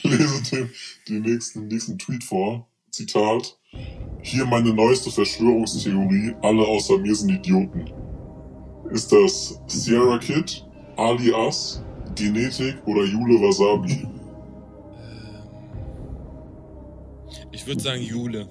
lese 0.01 0.41
den, 0.51 0.69
den 1.07 1.21
nächsten, 1.21 1.67
nächsten 1.67 1.99
Tweet 1.99 2.23
vor. 2.23 2.67
Zitat. 2.95 3.59
Hier 4.21 4.45
meine 4.45 4.73
neueste 4.73 5.11
Verschwörungstheorie, 5.11 6.33
alle 6.41 6.65
außer 6.65 6.97
mir 6.97 7.13
sind 7.13 7.29
Idioten. 7.29 7.91
Ist 8.89 9.11
das 9.11 9.59
Sierra 9.67 10.17
Kid, 10.17 10.65
alias, 10.95 11.83
Genetik 12.15 12.75
oder 12.85 13.03
Jule 13.03 13.35
Wasabi? 13.41 14.07
Ich 17.51 17.67
würde 17.67 17.81
sagen 17.81 18.01
Jule. 18.01 18.47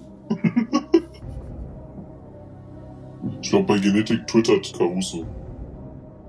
Ich 3.40 3.48
glaube, 3.48 3.64
bei 3.64 3.78
Genetik 3.78 4.26
twittert 4.26 4.74
Caruso. 4.76 5.24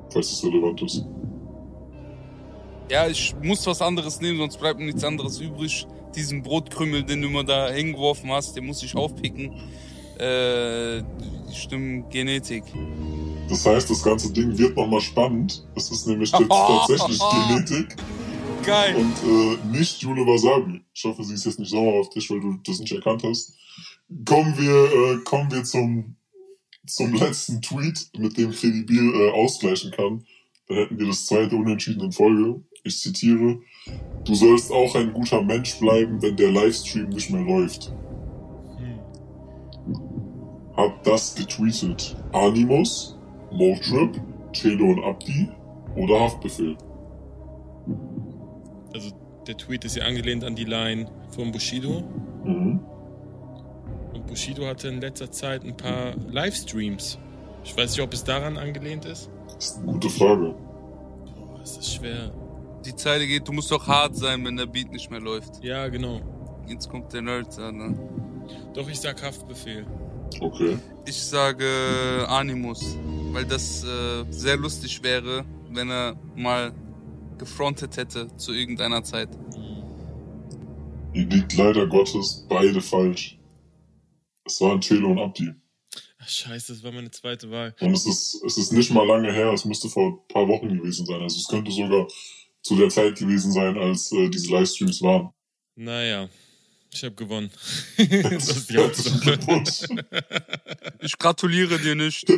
Falls 0.10 0.32
es 0.32 0.44
relevant 0.46 0.82
ist. 0.84 1.06
Ja, 2.90 3.08
ich 3.08 3.36
muss 3.42 3.66
was 3.66 3.82
anderes 3.82 4.22
nehmen, 4.22 4.38
sonst 4.38 4.58
bleibt 4.58 4.80
mir 4.80 4.86
nichts 4.86 5.04
anderes 5.04 5.40
übrig. 5.40 5.88
Diesen 6.16 6.44
Brotkrümmel, 6.44 7.04
den 7.04 7.22
du 7.22 7.28
immer 7.28 7.44
da 7.44 7.70
hingeworfen 7.70 8.32
hast, 8.32 8.56
den 8.56 8.66
muss 8.66 8.84
ich 8.84 8.96
aufpicken. 8.96 9.52
Äh, 10.20 11.04
stimmt, 11.52 12.10
Genetik. 12.12 12.64
Das 13.50 13.66
heißt, 13.66 13.90
das 13.90 14.02
ganze 14.02 14.32
Ding 14.32 14.58
wird 14.58 14.78
nochmal 14.78 15.02
spannend. 15.02 15.66
Es 15.76 15.92
ist 15.92 16.08
nämlich 16.08 16.32
jetzt 16.40 16.48
tatsächlich 16.48 17.20
Genetik 17.20 17.96
Geil. 18.64 18.96
und 18.96 19.14
äh, 19.24 19.78
nicht 19.78 20.02
Jule 20.02 20.22
Wasabi. 20.22 20.82
Ich 20.94 21.04
hoffe, 21.04 21.24
sie 21.24 21.34
ist 21.34 21.46
jetzt 21.46 21.60
nicht 21.60 21.72
sauer 21.72 22.00
auf 22.00 22.10
dich, 22.10 22.30
weil 22.30 22.40
du 22.40 22.58
das 22.64 22.80
nicht 22.80 22.94
erkannt 22.94 23.24
hast. 23.24 23.54
Kommen 24.26 24.58
wir, 24.58 25.16
äh, 25.16 25.18
kommen 25.24 25.52
wir 25.52 25.64
zum, 25.64 26.16
zum 26.86 27.14
letzten 27.14 27.62
Tweet, 27.62 28.10
mit 28.18 28.38
dem 28.38 28.52
Credibil 28.52 29.14
äh, 29.14 29.32
ausgleichen 29.32 29.92
kann. 29.92 30.26
Da 30.68 30.76
hätten 30.76 30.98
wir 30.98 31.08
das 31.08 31.26
zweite 31.26 31.56
Unentschieden 31.56 32.02
in 32.02 32.12
Folge. 32.12 32.62
Ich 32.86 33.00
zitiere. 33.00 33.58
Du 34.26 34.36
sollst 34.36 34.72
auch 34.72 34.94
ein 34.96 35.12
guter 35.12 35.42
Mensch 35.42 35.80
bleiben, 35.80 36.22
wenn 36.22 36.36
der 36.38 36.52
Livestream 36.52 37.10
nicht 37.10 37.32
mehr 37.32 37.42
läuft. 37.42 37.92
Hat 40.78 40.94
das 41.04 41.34
getweetet 41.34 42.16
Animus, 42.32 43.18
Motrip, 43.52 44.22
Chelo 44.52 44.92
und 44.92 45.04
Abdi 45.04 45.50
oder 45.96 46.20
Haftbefehl? 46.20 46.78
Also 48.94 49.10
der 49.48 49.58
Tweet 49.58 49.84
ist 49.84 49.96
ja 49.96 50.06
angelehnt 50.06 50.44
an 50.44 50.56
die 50.56 50.66
Line 50.66 51.10
von 51.32 51.52
Bushido. 51.52 52.04
Mhm. 52.44 52.80
Und 54.14 54.28
Bushido 54.28 54.68
hatte 54.68 54.90
in 54.90 55.02
letzter 55.02 55.32
Zeit 55.32 55.64
ein 55.64 55.76
paar 55.76 56.16
Livestreams. 56.30 57.18
Ich 57.64 57.76
weiß 57.76 57.92
nicht, 57.92 58.02
ob 58.02 58.14
es 58.14 58.24
daran 58.24 58.58
angelehnt 58.58 59.06
ist. 59.06 59.32
Das 59.48 59.66
ist 59.66 59.78
eine 59.78 59.94
gute 59.94 60.10
Frage. 60.10 60.54
Boah, 61.36 61.62
ist 61.64 61.78
das 61.78 61.92
schwer. 61.96 62.32
Die 62.86 62.96
Zeile 62.96 63.26
geht, 63.26 63.48
du 63.48 63.52
musst 63.52 63.72
doch 63.72 63.88
hart 63.88 64.16
sein, 64.16 64.46
wenn 64.46 64.58
der 64.58 64.68
Beat 64.68 64.92
nicht 64.92 65.10
mehr 65.10 65.20
läuft. 65.20 65.64
Ja, 65.64 65.88
genau. 65.88 66.22
Jetzt 66.68 66.88
kommt 66.90 67.12
der 67.14 67.22
Nerd 67.22 67.58
an. 67.58 67.78
Ne? 67.78 68.00
Doch, 68.74 68.88
ich 68.88 69.00
sag 69.00 69.22
Haftbefehl. 69.24 69.86
Okay. 70.40 70.78
Ich 71.06 71.22
sage 71.22 72.26
Animus, 72.28 72.98
weil 73.32 73.46
das 73.46 73.84
äh, 73.84 74.26
sehr 74.30 74.58
lustig 74.58 75.02
wäre, 75.02 75.46
wenn 75.70 75.90
er 75.90 76.16
mal 76.36 76.74
gefrontet 77.38 77.98
hätte 77.98 78.28
zu 78.38 78.54
irgendeiner 78.54 79.04
Zeit. 79.04 79.30
Ihr 81.14 81.26
liegt 81.26 81.56
leider 81.56 81.88
Gottes 81.88 82.46
beide 82.50 82.82
falsch. 82.82 83.40
Es 84.46 84.62
waren 84.62 84.80
Chelo 84.80 85.12
und 85.12 85.20
Abdi. 85.20 85.52
Ach, 86.20 86.28
scheiße, 86.30 86.74
das 86.74 86.84
war 86.84 86.92
meine 86.92 87.12
zweite 87.12 87.50
Wahl. 87.52 87.76
Und 87.80 87.94
es 87.94 88.06
ist, 88.06 88.44
es 88.46 88.58
ist 88.58 88.74
nicht 88.74 88.92
mal 88.92 89.08
lange 89.08 89.32
her, 89.32 89.52
es 89.54 89.66
müsste 89.66 89.90
vor 89.90 90.08
ein 90.08 90.28
paar 90.28 90.48
Wochen 90.48 90.70
gewesen 90.70 91.06
sein. 91.06 91.22
Also 91.22 91.38
es 91.38 91.48
könnte 91.48 91.72
sogar 91.72 92.08
zu 92.66 92.76
der 92.76 92.90
Zeit 92.90 93.16
gewesen 93.16 93.52
sein, 93.52 93.78
als 93.78 94.12
äh, 94.12 94.28
diese 94.28 94.52
Livestreams 94.52 95.02
waren. 95.04 95.30
Naja, 95.76 96.28
ich 96.92 97.04
habe 97.04 97.14
gewonnen. 97.14 97.52
das 97.98 98.50
ist 98.50 98.70
die 98.72 98.78
Hauptsache. 98.78 99.20
Glückwunsch. 99.20 99.84
Ich 101.02 101.18
gratuliere 101.18 101.80
dir 101.80 101.96
nicht. 101.96 102.26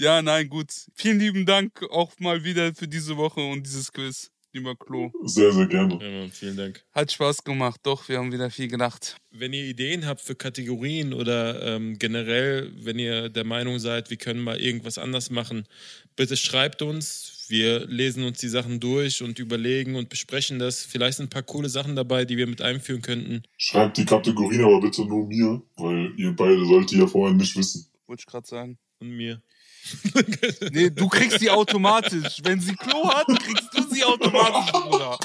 Ja, 0.00 0.22
nein, 0.22 0.48
gut. 0.48 0.72
Vielen 0.94 1.18
lieben 1.18 1.44
Dank 1.44 1.82
auch 1.90 2.12
mal 2.20 2.44
wieder 2.44 2.72
für 2.72 2.86
diese 2.86 3.16
Woche 3.16 3.40
und 3.40 3.66
dieses 3.66 3.92
Quiz, 3.92 4.30
lieber 4.52 4.76
Klo. 4.76 5.10
Sehr, 5.24 5.52
sehr 5.52 5.66
gerne. 5.66 5.98
Ja, 6.00 6.20
Mann, 6.20 6.30
vielen 6.30 6.56
Dank. 6.56 6.84
Hat 6.92 7.10
Spaß 7.10 7.42
gemacht, 7.42 7.80
doch, 7.82 8.08
wir 8.08 8.18
haben 8.18 8.30
wieder 8.30 8.48
viel 8.48 8.68
gedacht. 8.68 9.16
Wenn 9.32 9.52
ihr 9.52 9.64
Ideen 9.64 10.06
habt 10.06 10.20
für 10.20 10.36
Kategorien 10.36 11.12
oder 11.12 11.60
ähm, 11.64 11.98
generell, 11.98 12.70
wenn 12.76 13.00
ihr 13.00 13.28
der 13.28 13.42
Meinung 13.42 13.80
seid, 13.80 14.08
wir 14.08 14.18
können 14.18 14.38
mal 14.38 14.60
irgendwas 14.60 14.98
anders 14.98 15.30
machen, 15.30 15.66
bitte 16.14 16.36
schreibt 16.36 16.80
uns. 16.80 17.37
Wir 17.48 17.86
lesen 17.86 18.24
uns 18.24 18.38
die 18.38 18.48
Sachen 18.48 18.78
durch 18.78 19.22
und 19.22 19.38
überlegen 19.38 19.96
und 19.96 20.08
besprechen 20.08 20.58
das. 20.58 20.84
Vielleicht 20.84 21.16
sind 21.16 21.26
ein 21.26 21.30
paar 21.30 21.42
coole 21.42 21.68
Sachen 21.68 21.96
dabei, 21.96 22.24
die 22.24 22.36
wir 22.36 22.46
mit 22.46 22.60
einführen 22.60 23.00
könnten. 23.00 23.42
Schreibt 23.56 23.96
die 23.96 24.04
Kategorien 24.04 24.64
aber 24.64 24.80
bitte 24.80 25.04
nur 25.06 25.26
mir, 25.26 25.62
weil 25.76 26.12
ihr 26.16 26.32
beide 26.32 26.64
solltet 26.66 26.98
ja 26.98 27.06
vorher 27.06 27.34
nicht 27.34 27.56
wissen. 27.56 27.86
Wollte 28.06 28.20
ich 28.20 28.26
gerade 28.26 28.46
sagen. 28.46 28.78
Und 29.00 29.10
mir. 29.10 29.42
Nee, 30.72 30.90
du 30.90 31.08
kriegst 31.08 31.40
sie 31.40 31.50
automatisch. 31.50 32.40
Wenn 32.42 32.60
sie 32.60 32.74
Klo 32.74 33.08
hat, 33.08 33.26
kriegst 33.26 33.68
du 33.74 33.82
sie 33.94 34.04
automatisch, 34.04 34.72
Bruder. 34.72 35.18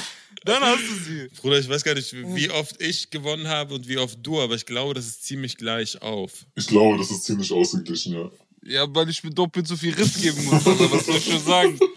Dann 0.46 0.62
hast 0.62 0.84
du 0.90 0.96
sie. 0.96 1.28
Bruder, 1.42 1.60
ich 1.60 1.70
weiß 1.70 1.84
gar 1.84 1.96
nicht, 1.96 2.14
wie 2.14 2.50
oft 2.50 2.82
ich 2.82 3.10
gewonnen 3.10 3.48
habe 3.48 3.76
und 3.76 3.88
wie 3.88 3.98
oft 3.98 4.18
du, 4.22 4.42
aber 4.42 4.56
ich 4.56 4.66
glaube, 4.66 4.94
das 4.94 5.06
ist 5.06 5.24
ziemlich 5.26 5.58
gleich 5.58 6.02
auf. 6.02 6.46
Ich 6.56 6.68
glaube, 6.68 6.98
das 6.98 7.12
ist 7.12 7.24
ziemlich 7.24 7.52
ausgeglichen, 7.52 8.14
ja. 8.14 8.30
Ja, 8.66 8.86
weil 8.90 9.10
ich 9.10 9.24
mir 9.24 9.32
doppelt 9.32 9.68
so 9.68 9.76
viel 9.76 9.94
Riss 9.94 10.22
geben 10.22 10.44
muss, 10.46 10.66
Alter. 10.66 10.92
Was 10.92 11.06
soll 11.06 11.18
ich 11.18 11.26
schon 11.26 11.44
sagen? 11.44 11.80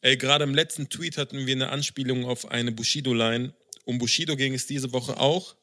Ey, 0.00 0.16
gerade 0.16 0.44
im 0.44 0.54
letzten 0.54 0.88
Tweet 0.88 1.16
hatten 1.16 1.46
wir 1.46 1.54
eine 1.54 1.70
Anspielung 1.70 2.26
auf 2.26 2.50
eine 2.50 2.72
Bushido-Line. 2.72 3.54
Um 3.84 3.98
Bushido 3.98 4.36
ging 4.36 4.54
es 4.54 4.66
diese 4.66 4.92
Woche 4.92 5.18
auch, 5.18 5.56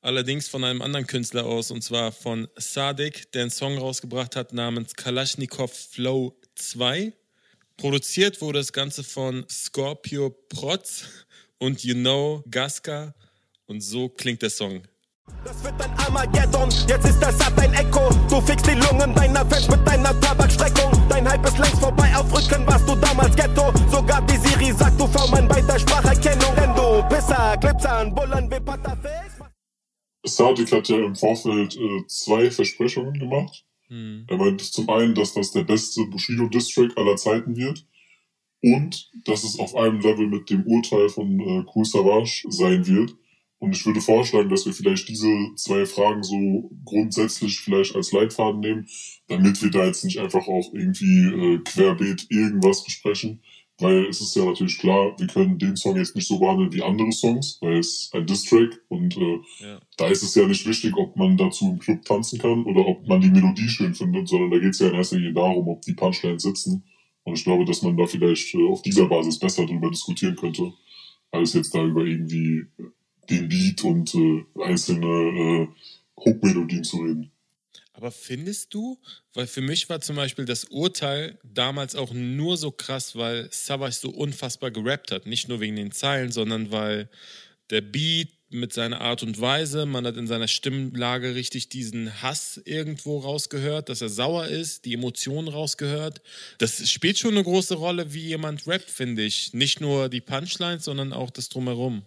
allerdings 0.00 0.48
von 0.48 0.62
einem 0.64 0.82
anderen 0.82 1.06
Künstler 1.06 1.46
aus, 1.46 1.70
und 1.70 1.82
zwar 1.82 2.12
von 2.12 2.48
Sadik, 2.56 3.32
der 3.32 3.42
einen 3.42 3.50
Song 3.50 3.78
rausgebracht 3.78 4.36
hat 4.36 4.52
namens 4.52 4.94
Kalashnikov 4.94 5.72
Flow 5.72 6.38
2. 6.56 7.12
Produziert 7.78 8.40
wurde 8.40 8.58
das 8.58 8.72
Ganze 8.72 9.04
von 9.04 9.46
Scorpio 9.48 10.30
Protz 10.48 11.04
und 11.58 11.84
You 11.84 11.94
Know 11.94 12.44
Gaska. 12.50 13.14
Und 13.66 13.82
so 13.82 14.08
klingt 14.08 14.42
der 14.42 14.50
Song. 14.50 14.82
Das 15.44 15.64
wird 15.64 15.80
ein 15.80 15.90
Armageddon, 15.98 16.68
jetzt 16.86 17.06
ist 17.06 17.20
das 17.20 17.38
Satt 17.38 17.58
ein 17.58 17.72
Echo. 17.72 18.10
Du 18.28 18.40
fickst 18.40 18.66
die 18.66 18.74
Lungen 18.74 19.14
deiner 19.14 19.46
Fans 19.46 19.68
mit 19.68 19.86
deiner 19.86 20.18
Tabakstreckung. 20.20 20.90
Dein 21.08 21.28
Hype 21.28 21.46
ist 21.46 21.58
längst 21.58 21.80
vorbei, 21.80 22.10
auf 22.16 22.26
Rücken 22.32 22.66
warst 22.66 22.88
du 22.88 22.94
damals 22.96 23.34
Ghetto. 23.34 23.72
Sogar 23.90 24.20
die 24.22 24.36
Siri 24.36 24.72
sagt, 24.72 25.00
du 25.00 25.06
V-Mann 25.06 25.48
bei 25.48 25.60
der 25.60 25.78
Spracherkennung. 25.78 26.54
Denn 26.56 26.74
du 26.74 27.02
Pisser, 27.08 27.56
Clipsan, 27.60 28.14
Bullen, 28.14 28.50
wie 28.50 28.60
Patterface. 28.60 29.38
Sadik 30.24 30.72
hat 30.72 30.88
ja 30.88 30.98
im 30.98 31.14
Vorfeld 31.14 31.76
äh, 31.76 32.06
zwei 32.06 32.50
Versprechungen 32.50 33.14
gemacht. 33.14 33.64
Hm. 33.88 34.26
Er 34.28 34.36
meinte 34.36 34.64
zum 34.70 34.90
einen, 34.90 35.14
dass 35.14 35.32
das 35.32 35.52
der 35.52 35.64
beste 35.64 36.04
Bushido-District 36.06 36.96
aller 36.96 37.16
Zeiten 37.16 37.56
wird 37.56 37.86
und 38.62 39.10
dass 39.24 39.44
es 39.44 39.58
auf 39.58 39.74
einem 39.74 40.00
Level 40.00 40.26
mit 40.26 40.50
dem 40.50 40.66
Urteil 40.66 41.08
von 41.08 41.40
äh, 41.40 41.64
Kool 41.64 41.84
Savage 41.84 42.44
sein 42.48 42.86
wird. 42.86 43.14
Und 43.60 43.74
ich 43.74 43.84
würde 43.84 44.00
vorschlagen, 44.00 44.48
dass 44.50 44.66
wir 44.66 44.72
vielleicht 44.72 45.08
diese 45.08 45.28
zwei 45.56 45.84
Fragen 45.84 46.22
so 46.22 46.70
grundsätzlich 46.84 47.58
vielleicht 47.60 47.96
als 47.96 48.12
Leitfaden 48.12 48.60
nehmen, 48.60 48.86
damit 49.26 49.60
wir 49.62 49.70
da 49.70 49.84
jetzt 49.86 50.04
nicht 50.04 50.18
einfach 50.18 50.46
auch 50.46 50.72
irgendwie 50.72 51.24
äh, 51.26 51.58
querbeet 51.64 52.26
irgendwas 52.30 52.84
besprechen. 52.84 53.42
Weil 53.80 54.06
es 54.06 54.20
ist 54.20 54.34
ja 54.34 54.44
natürlich 54.44 54.78
klar, 54.78 55.14
wir 55.18 55.26
können 55.28 55.58
den 55.58 55.76
Song 55.76 55.96
jetzt 55.96 56.16
nicht 56.16 56.26
so 56.26 56.38
behandeln 56.40 56.72
wie 56.72 56.82
andere 56.82 57.12
Songs, 57.12 57.58
weil 57.60 57.78
es 57.78 58.10
ein 58.12 58.26
Distrack 58.26 58.80
und 58.88 59.16
äh, 59.16 59.38
Ja. 59.60 59.80
da 59.96 60.08
ist 60.08 60.22
es 60.22 60.34
ja 60.34 60.46
nicht 60.46 60.66
wichtig, 60.66 60.96
ob 60.96 61.16
man 61.16 61.36
dazu 61.36 61.68
im 61.70 61.78
Club 61.78 62.04
tanzen 62.04 62.38
kann 62.40 62.64
oder 62.64 62.86
ob 62.86 63.06
man 63.06 63.20
die 63.20 63.30
Melodie 63.30 63.68
schön 63.68 63.94
findet, 63.94 64.28
sondern 64.28 64.50
da 64.50 64.58
geht 64.58 64.70
es 64.74 64.80
ja 64.80 64.88
in 64.88 64.94
erster 64.94 65.16
Linie 65.16 65.32
darum, 65.32 65.68
ob 65.68 65.82
die 65.82 65.94
Punchlines 65.94 66.42
sitzen. 66.42 66.84
Und 67.22 67.34
ich 67.38 67.44
glaube, 67.44 67.64
dass 67.64 67.82
man 67.82 67.96
da 67.96 68.06
vielleicht 68.06 68.52
äh, 68.54 68.66
auf 68.68 68.82
dieser 68.82 69.06
Basis 69.06 69.38
besser 69.38 69.64
drüber 69.66 69.90
diskutieren 69.90 70.34
könnte, 70.34 70.72
als 71.30 71.52
jetzt 71.52 71.72
da 71.74 71.84
über 71.84 72.04
irgendwie 72.04 72.64
den 73.30 73.48
Beat 73.48 73.84
und 73.84 74.14
äh, 74.14 74.44
einzelne 74.62 75.06
äh, 75.06 75.68
Hook-Melodien 76.24 76.84
zu 76.84 76.98
reden. 76.98 77.30
Aber 77.92 78.12
findest 78.12 78.74
du, 78.74 78.98
weil 79.34 79.48
für 79.48 79.60
mich 79.60 79.88
war 79.88 80.00
zum 80.00 80.16
Beispiel 80.16 80.44
das 80.44 80.64
Urteil 80.64 81.36
damals 81.42 81.96
auch 81.96 82.12
nur 82.12 82.56
so 82.56 82.70
krass, 82.70 83.16
weil 83.16 83.48
Savage 83.50 83.96
so 83.96 84.10
unfassbar 84.10 84.70
gerappt 84.70 85.10
hat. 85.10 85.26
Nicht 85.26 85.48
nur 85.48 85.58
wegen 85.58 85.74
den 85.74 85.90
Zeilen, 85.90 86.30
sondern 86.30 86.70
weil 86.70 87.10
der 87.70 87.80
Beat, 87.80 88.28
mit 88.50 88.72
seiner 88.72 89.00
Art 89.00 89.22
und 89.22 89.40
Weise. 89.40 89.86
Man 89.86 90.06
hat 90.06 90.16
in 90.16 90.26
seiner 90.26 90.48
Stimmlage 90.48 91.34
richtig 91.34 91.68
diesen 91.68 92.22
Hass 92.22 92.60
irgendwo 92.64 93.18
rausgehört, 93.18 93.88
dass 93.88 94.00
er 94.00 94.08
sauer 94.08 94.46
ist, 94.46 94.84
die 94.84 94.94
Emotionen 94.94 95.48
rausgehört. 95.48 96.22
Das 96.58 96.88
spielt 96.88 97.18
schon 97.18 97.32
eine 97.32 97.44
große 97.44 97.74
Rolle, 97.74 98.14
wie 98.14 98.26
jemand 98.26 98.66
rappt, 98.66 98.90
finde 98.90 99.22
ich. 99.22 99.52
Nicht 99.52 99.80
nur 99.80 100.08
die 100.08 100.20
Punchlines, 100.20 100.84
sondern 100.84 101.12
auch 101.12 101.30
das 101.30 101.48
Drumherum. 101.48 102.02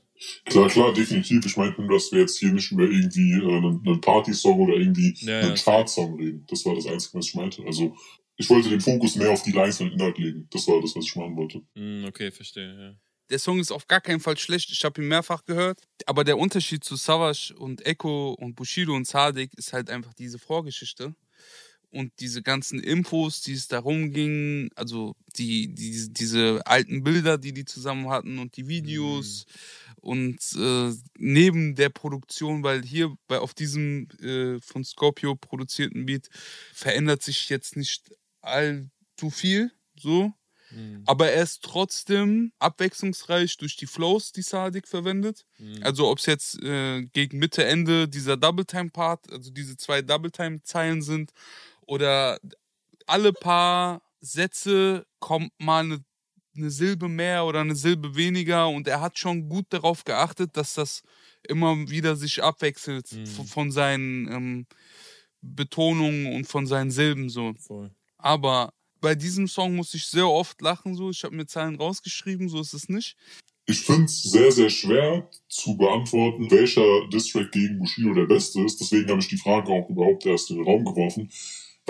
Klar, 0.45 0.69
klar, 0.69 0.93
definitiv. 0.93 1.45
Ich 1.45 1.57
meinte 1.57 1.81
nur, 1.81 1.97
dass 1.97 2.11
wir 2.11 2.21
jetzt 2.21 2.37
hier 2.37 2.51
nicht 2.51 2.71
über 2.71 2.83
irgendwie 2.83 3.31
äh, 3.31 3.57
einen, 3.57 3.81
einen 3.85 4.01
Party-Song 4.01 4.59
oder 4.59 4.75
irgendwie 4.75 5.15
ja, 5.19 5.39
einen 5.39 5.55
ja. 5.55 5.55
Chart-Song 5.55 6.15
reden. 6.15 6.45
Das 6.47 6.65
war 6.65 6.75
das 6.75 6.85
Einzige, 6.85 7.17
was 7.17 7.27
ich 7.27 7.35
meinte. 7.35 7.63
Also 7.65 7.95
ich 8.37 8.49
wollte 8.49 8.69
den 8.69 8.81
Fokus 8.81 9.15
mehr 9.15 9.31
auf 9.31 9.43
die 9.43 9.51
Lines 9.51 9.81
und 9.81 9.91
Inhalt 9.91 10.17
legen. 10.17 10.47
Das 10.51 10.67
war 10.67 10.81
das, 10.81 10.95
was 10.95 11.05
ich 11.05 11.15
machen 11.15 11.35
wollte. 11.35 11.61
Mm, 11.75 12.05
okay, 12.05 12.31
verstehe, 12.31 12.75
ja. 12.75 12.95
Der 13.29 13.39
Song 13.39 13.59
ist 13.59 13.71
auf 13.71 13.87
gar 13.87 14.01
keinen 14.01 14.19
Fall 14.19 14.37
schlecht. 14.37 14.71
Ich 14.71 14.83
habe 14.83 15.01
ihn 15.01 15.07
mehrfach 15.07 15.45
gehört. 15.45 15.79
Aber 16.05 16.23
der 16.23 16.37
Unterschied 16.37 16.83
zu 16.83 16.95
Savage 16.97 17.53
und 17.57 17.85
Echo 17.85 18.33
und 18.33 18.55
Bushido 18.55 18.93
und 18.93 19.07
Sadik 19.07 19.53
ist 19.55 19.73
halt 19.73 19.89
einfach 19.89 20.13
diese 20.13 20.37
Vorgeschichte. 20.37 21.15
Und 21.91 22.11
diese 22.19 22.41
ganzen 22.41 22.81
Infos, 22.81 23.41
die 23.41 23.53
es 23.53 23.67
darum 23.67 24.11
ging, 24.11 24.69
also 24.75 25.15
die, 25.35 25.73
die, 25.73 26.07
diese 26.11 26.61
alten 26.65 27.03
Bilder, 27.03 27.37
die 27.37 27.53
die 27.53 27.65
zusammen 27.65 28.09
hatten 28.09 28.39
und 28.39 28.57
die 28.57 28.67
Videos. 28.67 29.45
Mhm. 29.45 29.51
Und 30.01 30.39
äh, 30.57 30.91
neben 31.17 31.75
der 31.75 31.89
Produktion, 31.89 32.63
weil 32.63 32.83
hier 32.83 33.15
bei, 33.27 33.39
auf 33.39 33.53
diesem 33.53 34.07
äh, 34.19 34.59
von 34.59 34.83
Scorpio 34.83 35.35
produzierten 35.35 36.05
Beat 36.07 36.27
verändert 36.73 37.21
sich 37.21 37.49
jetzt 37.49 37.77
nicht 37.77 38.11
allzu 38.41 39.29
viel, 39.29 39.71
so. 39.95 40.33
Mhm. 40.71 41.03
Aber 41.05 41.29
er 41.29 41.43
ist 41.43 41.63
trotzdem 41.63 42.51
abwechslungsreich 42.59 43.57
durch 43.57 43.75
die 43.75 43.87
Flows, 43.87 44.31
die 44.31 44.41
Sadik 44.41 44.87
verwendet. 44.87 45.45
Mhm. 45.59 45.83
Also 45.83 46.07
ob 46.07 46.19
es 46.19 46.25
jetzt 46.25 46.61
äh, 46.63 47.03
gegen 47.13 47.37
Mitte, 47.37 47.65
Ende 47.65 48.07
dieser 48.07 48.37
Double-Time-Part, 48.37 49.31
also 49.31 49.51
diese 49.51 49.77
zwei 49.77 50.01
Double-Time-Zeilen 50.01 51.01
sind, 51.01 51.31
oder 51.85 52.39
alle 53.05 53.33
paar 53.33 54.01
Sätze 54.21 55.05
kommt 55.19 55.51
mal 55.59 55.83
eine, 55.83 56.03
eine 56.55 56.69
Silbe 56.69 57.07
mehr 57.07 57.45
oder 57.45 57.61
eine 57.61 57.75
Silbe 57.75 58.15
weniger 58.15 58.67
und 58.69 58.87
er 58.87 59.01
hat 59.01 59.17
schon 59.17 59.47
gut 59.49 59.65
darauf 59.69 60.03
geachtet, 60.03 60.57
dass 60.57 60.73
das 60.73 61.03
immer 61.47 61.89
wieder 61.89 62.15
sich 62.15 62.43
abwechselt 62.43 63.11
mhm. 63.11 63.25
von 63.25 63.71
seinen 63.71 64.27
ähm, 64.31 64.65
Betonungen 65.41 66.35
und 66.35 66.45
von 66.45 66.67
seinen 66.67 66.91
Silben 66.91 67.29
so. 67.29 67.53
Voll. 67.57 67.91
Aber 68.17 68.73
bei 68.99 69.15
diesem 69.15 69.47
Song 69.47 69.75
muss 69.75 69.93
ich 69.93 70.05
sehr 70.05 70.27
oft 70.27 70.61
lachen, 70.61 70.95
so. 70.95 71.09
Ich 71.09 71.23
habe 71.23 71.35
mir 71.35 71.47
Zahlen 71.47 71.75
rausgeschrieben, 71.75 72.49
so 72.49 72.61
ist 72.61 72.73
es 72.73 72.87
nicht. 72.87 73.17
Ich 73.65 73.81
finde 73.81 74.05
es 74.05 74.23
sehr, 74.23 74.51
sehr 74.51 74.69
schwer 74.69 75.29
zu 75.47 75.77
beantworten, 75.77 76.49
welcher 76.51 77.07
Distrack 77.09 77.51
gegen 77.51 77.79
Bushido 77.79 78.13
der 78.13 78.25
beste 78.25 78.61
ist. 78.61 78.79
Deswegen 78.79 79.09
habe 79.09 79.21
ich 79.21 79.27
die 79.27 79.37
Frage 79.37 79.71
auch 79.71 79.89
überhaupt 79.89 80.25
erst 80.25 80.49
in 80.49 80.57
den 80.57 80.65
Raum 80.65 80.83
geworfen, 80.83 81.31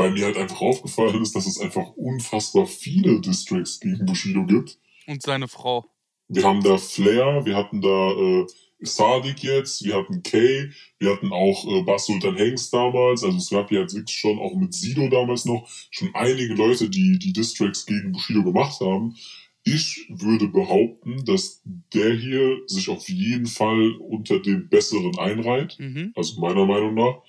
weil 0.02 0.12
mir 0.12 0.26
halt 0.26 0.38
einfach 0.38 0.62
aufgefallen 0.62 1.22
ist, 1.22 1.36
dass 1.36 1.46
es 1.46 1.60
einfach 1.60 1.92
unfassbar 1.96 2.66
viele 2.66 3.22
Distracks 3.22 3.80
gegen 3.80 4.06
Bushido 4.06 4.46
gibt. 4.46 4.80
Und 5.06 5.22
seine 5.22 5.48
Frau. 5.48 5.86
Wir 6.28 6.44
haben 6.44 6.64
da 6.64 6.78
Flair, 6.78 7.46
wir 7.46 7.56
hatten 7.56 7.82
da 7.82 8.12
äh, 8.12 8.48
Sadik 8.80 9.44
jetzt, 9.44 9.84
wir 9.84 9.96
hatten 9.96 10.24
Kay, 10.24 10.72
wir 10.98 11.12
hatten 11.12 11.32
auch 11.32 11.68
äh, 11.68 11.84
Bas 11.84 12.06
Sultan 12.06 12.36
Hengst 12.36 12.74
damals, 12.74 13.24
also 13.24 13.38
es 13.38 13.50
gab 13.50 13.72
ja 13.72 13.82
jetzt 13.82 13.94
wirklich 13.94 14.18
schon 14.18 14.40
auch 14.40 14.56
mit 14.56 14.74
Sido 14.74 15.08
damals 15.10 15.46
noch 15.46 15.68
schon 15.92 16.10
einige 16.14 16.54
Leute, 16.56 16.90
die 16.90 17.20
die 17.20 17.34
Distracks 17.34 17.86
gegen 17.86 18.12
Bushido 18.12 18.44
gemacht 18.44 18.80
haben. 18.80 19.16
Ich 19.64 20.08
würde 20.10 20.48
behaupten, 20.48 21.24
dass 21.26 21.62
der 21.94 22.14
hier 22.16 22.58
sich 22.66 22.90
auf 22.90 23.08
jeden 23.08 23.46
Fall 23.46 23.92
unter 24.00 24.40
den 24.40 24.70
besseren 24.70 25.20
einreiht, 25.20 25.78
mhm. 25.78 26.14
also 26.16 26.40
meiner 26.40 26.66
Meinung 26.66 26.96
nach. 26.96 27.22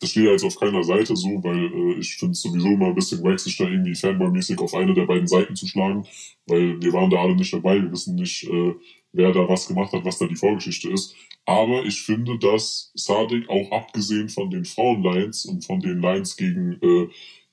Das 0.00 0.10
steht 0.10 0.24
ja 0.24 0.30
jetzt 0.32 0.44
auf 0.44 0.58
keiner 0.58 0.82
Seite 0.82 1.14
so, 1.14 1.28
weil 1.44 1.72
äh, 1.72 2.00
ich 2.00 2.16
finde 2.16 2.32
es 2.32 2.42
sowieso 2.42 2.68
immer 2.68 2.86
ein 2.86 2.94
bisschen 2.94 3.22
wack, 3.22 3.38
sich 3.38 3.56
da 3.56 3.64
irgendwie 3.64 3.94
Fanboy-mäßig 3.94 4.58
auf 4.58 4.74
eine 4.74 4.94
der 4.94 5.06
beiden 5.06 5.26
Seiten 5.26 5.54
zu 5.54 5.66
schlagen, 5.66 6.06
weil 6.46 6.80
wir 6.80 6.92
waren 6.92 7.10
da 7.10 7.18
alle 7.18 7.36
nicht 7.36 7.52
dabei, 7.52 7.82
wir 7.82 7.92
wissen 7.92 8.14
nicht, 8.14 8.44
äh, 8.44 8.74
wer 9.12 9.32
da 9.32 9.48
was 9.48 9.68
gemacht 9.68 9.92
hat, 9.92 10.04
was 10.04 10.18
da 10.18 10.26
die 10.26 10.36
Vorgeschichte 10.36 10.88
ist. 10.90 11.14
Aber 11.44 11.84
ich 11.84 12.00
finde, 12.02 12.38
dass 12.38 12.92
Sadik 12.94 13.48
auch 13.48 13.70
abgesehen 13.72 14.28
von 14.28 14.50
den 14.50 14.64
Frauenlines 14.64 15.46
und 15.46 15.64
von 15.64 15.80
den 15.80 16.00
Lines 16.00 16.36
gegen 16.36 16.78
äh, 16.80 17.08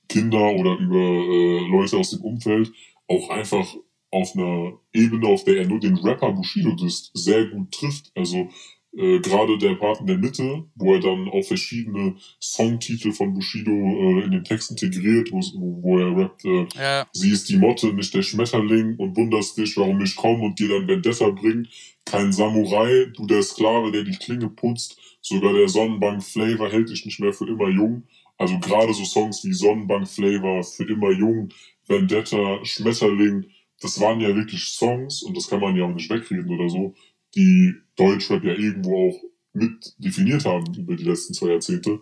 Kinder 0.07 0.53
oder 0.53 0.77
über 0.77 0.95
äh, 0.97 1.67
Leute 1.67 1.97
aus 1.97 2.11
dem 2.11 2.21
Umfeld 2.21 2.71
auch 3.07 3.29
einfach 3.29 3.75
auf 4.11 4.35
einer 4.35 4.79
Ebene, 4.93 5.27
auf 5.27 5.43
der 5.43 5.57
er 5.57 5.67
nur 5.67 5.79
den 5.79 5.97
Rapper 5.97 6.31
Bushido 6.31 6.71
disst, 6.75 7.11
sehr 7.13 7.45
gut 7.47 7.71
trifft. 7.71 8.11
Also 8.15 8.49
äh, 8.97 9.19
gerade 9.19 9.57
der 9.59 9.75
Part 9.75 9.99
in 9.99 10.07
der 10.07 10.17
Mitte, 10.17 10.65
wo 10.75 10.93
er 10.93 10.99
dann 10.99 11.29
auch 11.29 11.43
verschiedene 11.43 12.15
Songtitel 12.41 13.11
von 13.11 13.33
Bushido 13.33 13.71
äh, 13.71 14.23
in 14.23 14.31
den 14.31 14.43
Text 14.43 14.71
integriert, 14.71 15.31
wo, 15.31 15.39
wo 15.83 15.99
er 15.99 16.17
rappt, 16.17 16.45
äh, 16.45 16.65
ja. 16.75 17.07
sie 17.13 17.31
ist 17.31 17.47
die 17.49 17.57
Motte, 17.57 17.93
nicht 17.93 18.13
der 18.13 18.23
Schmetterling 18.23 18.95
und 18.97 19.15
wunderst 19.15 19.57
dich, 19.57 19.77
warum 19.77 20.01
ich 20.01 20.15
komme 20.15 20.45
und 20.45 20.59
dir 20.59 20.69
dann 20.69 20.87
Vendetta 20.87 21.29
bringt. 21.29 21.69
Kein 22.05 22.31
Samurai, 22.31 23.05
du 23.15 23.27
der 23.27 23.43
Sklave, 23.43 23.91
der 23.91 24.03
die 24.03 24.17
Klinge 24.17 24.49
putzt, 24.49 24.99
sogar 25.21 25.53
der 25.53 25.69
Sonnenbank 25.69 26.23
Flavor 26.23 26.71
hält 26.71 26.89
dich 26.89 27.05
nicht 27.05 27.19
mehr 27.19 27.33
für 27.33 27.47
immer 27.47 27.69
jung. 27.69 28.03
Also 28.39 28.57
gerade 28.59 28.93
so 28.93 29.03
Songs 29.03 29.43
wie 29.43 29.53
Sonnenbank 29.53 30.07
Flavor, 30.07 30.63
für 30.63 30.85
immer 30.85 31.11
jung, 31.11 31.49
Vendetta, 31.87 32.59
Schmetterling, 32.63 33.45
das 33.81 33.99
waren 33.99 34.19
ja 34.19 34.35
wirklich 34.35 34.63
Songs 34.63 35.21
und 35.23 35.37
das 35.37 35.47
kann 35.47 35.59
man 35.59 35.75
ja 35.75 35.85
auch 35.85 35.93
nicht 35.93 36.09
wegreden 36.09 36.49
oder 36.49 36.69
so, 36.69 36.95
die 37.35 37.73
Deutschrap 37.95 38.43
ja 38.43 38.53
irgendwo 38.53 39.09
auch 39.09 39.23
mit 39.53 39.95
definiert 39.97 40.45
haben 40.45 40.73
über 40.75 40.95
die 40.95 41.03
letzten 41.03 41.33
zwei 41.33 41.49
Jahrzehnte. 41.49 41.99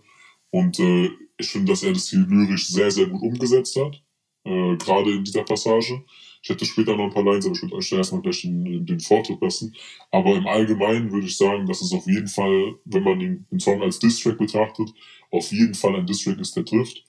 Und 0.52 0.80
äh, 0.80 1.10
ich 1.38 1.50
finde, 1.50 1.72
dass 1.72 1.84
er 1.84 1.94
das 1.94 2.10
hier 2.10 2.20
lyrisch 2.20 2.68
sehr, 2.68 2.92
sehr 2.92 3.08
gut 3.08 3.22
umgesetzt 3.22 3.76
hat. 3.78 4.02
Äh, 4.46 4.78
Gerade 4.78 5.12
in 5.14 5.24
dieser 5.24 5.44
Passage. 5.44 6.04
Ich 6.42 6.50
hätte 6.50 6.66
später 6.66 6.96
noch 6.96 7.06
ein 7.06 7.14
paar 7.14 7.24
Lines, 7.24 7.46
aber 7.46 7.56
ich 7.56 7.62
würde 7.64 7.76
euch 7.76 7.90
da 7.90 7.98
erstmal 7.98 8.22
gleich 8.22 8.42
den, 8.44 8.86
den 8.86 9.00
Vortritt 9.00 9.42
lassen. 9.42 9.74
Aber 10.12 10.36
im 10.36 10.46
Allgemeinen 10.46 11.12
würde 11.12 11.26
ich 11.26 11.36
sagen, 11.36 11.66
dass 11.66 11.82
es 11.82 11.92
auf 11.92 12.06
jeden 12.06 12.28
Fall, 12.28 12.76
wenn 12.86 13.04
man 13.04 13.20
den, 13.20 13.48
den 13.52 13.60
Song 13.60 13.82
als 13.82 13.98
Distrack 13.98 14.38
betrachtet, 14.38 14.90
auf 15.32 15.52
jeden 15.52 15.74
Fall 15.74 15.96
ein 15.96 16.06
Distrack 16.06 16.40
ist, 16.40 16.56
der 16.56 16.66
trifft. 16.66 17.04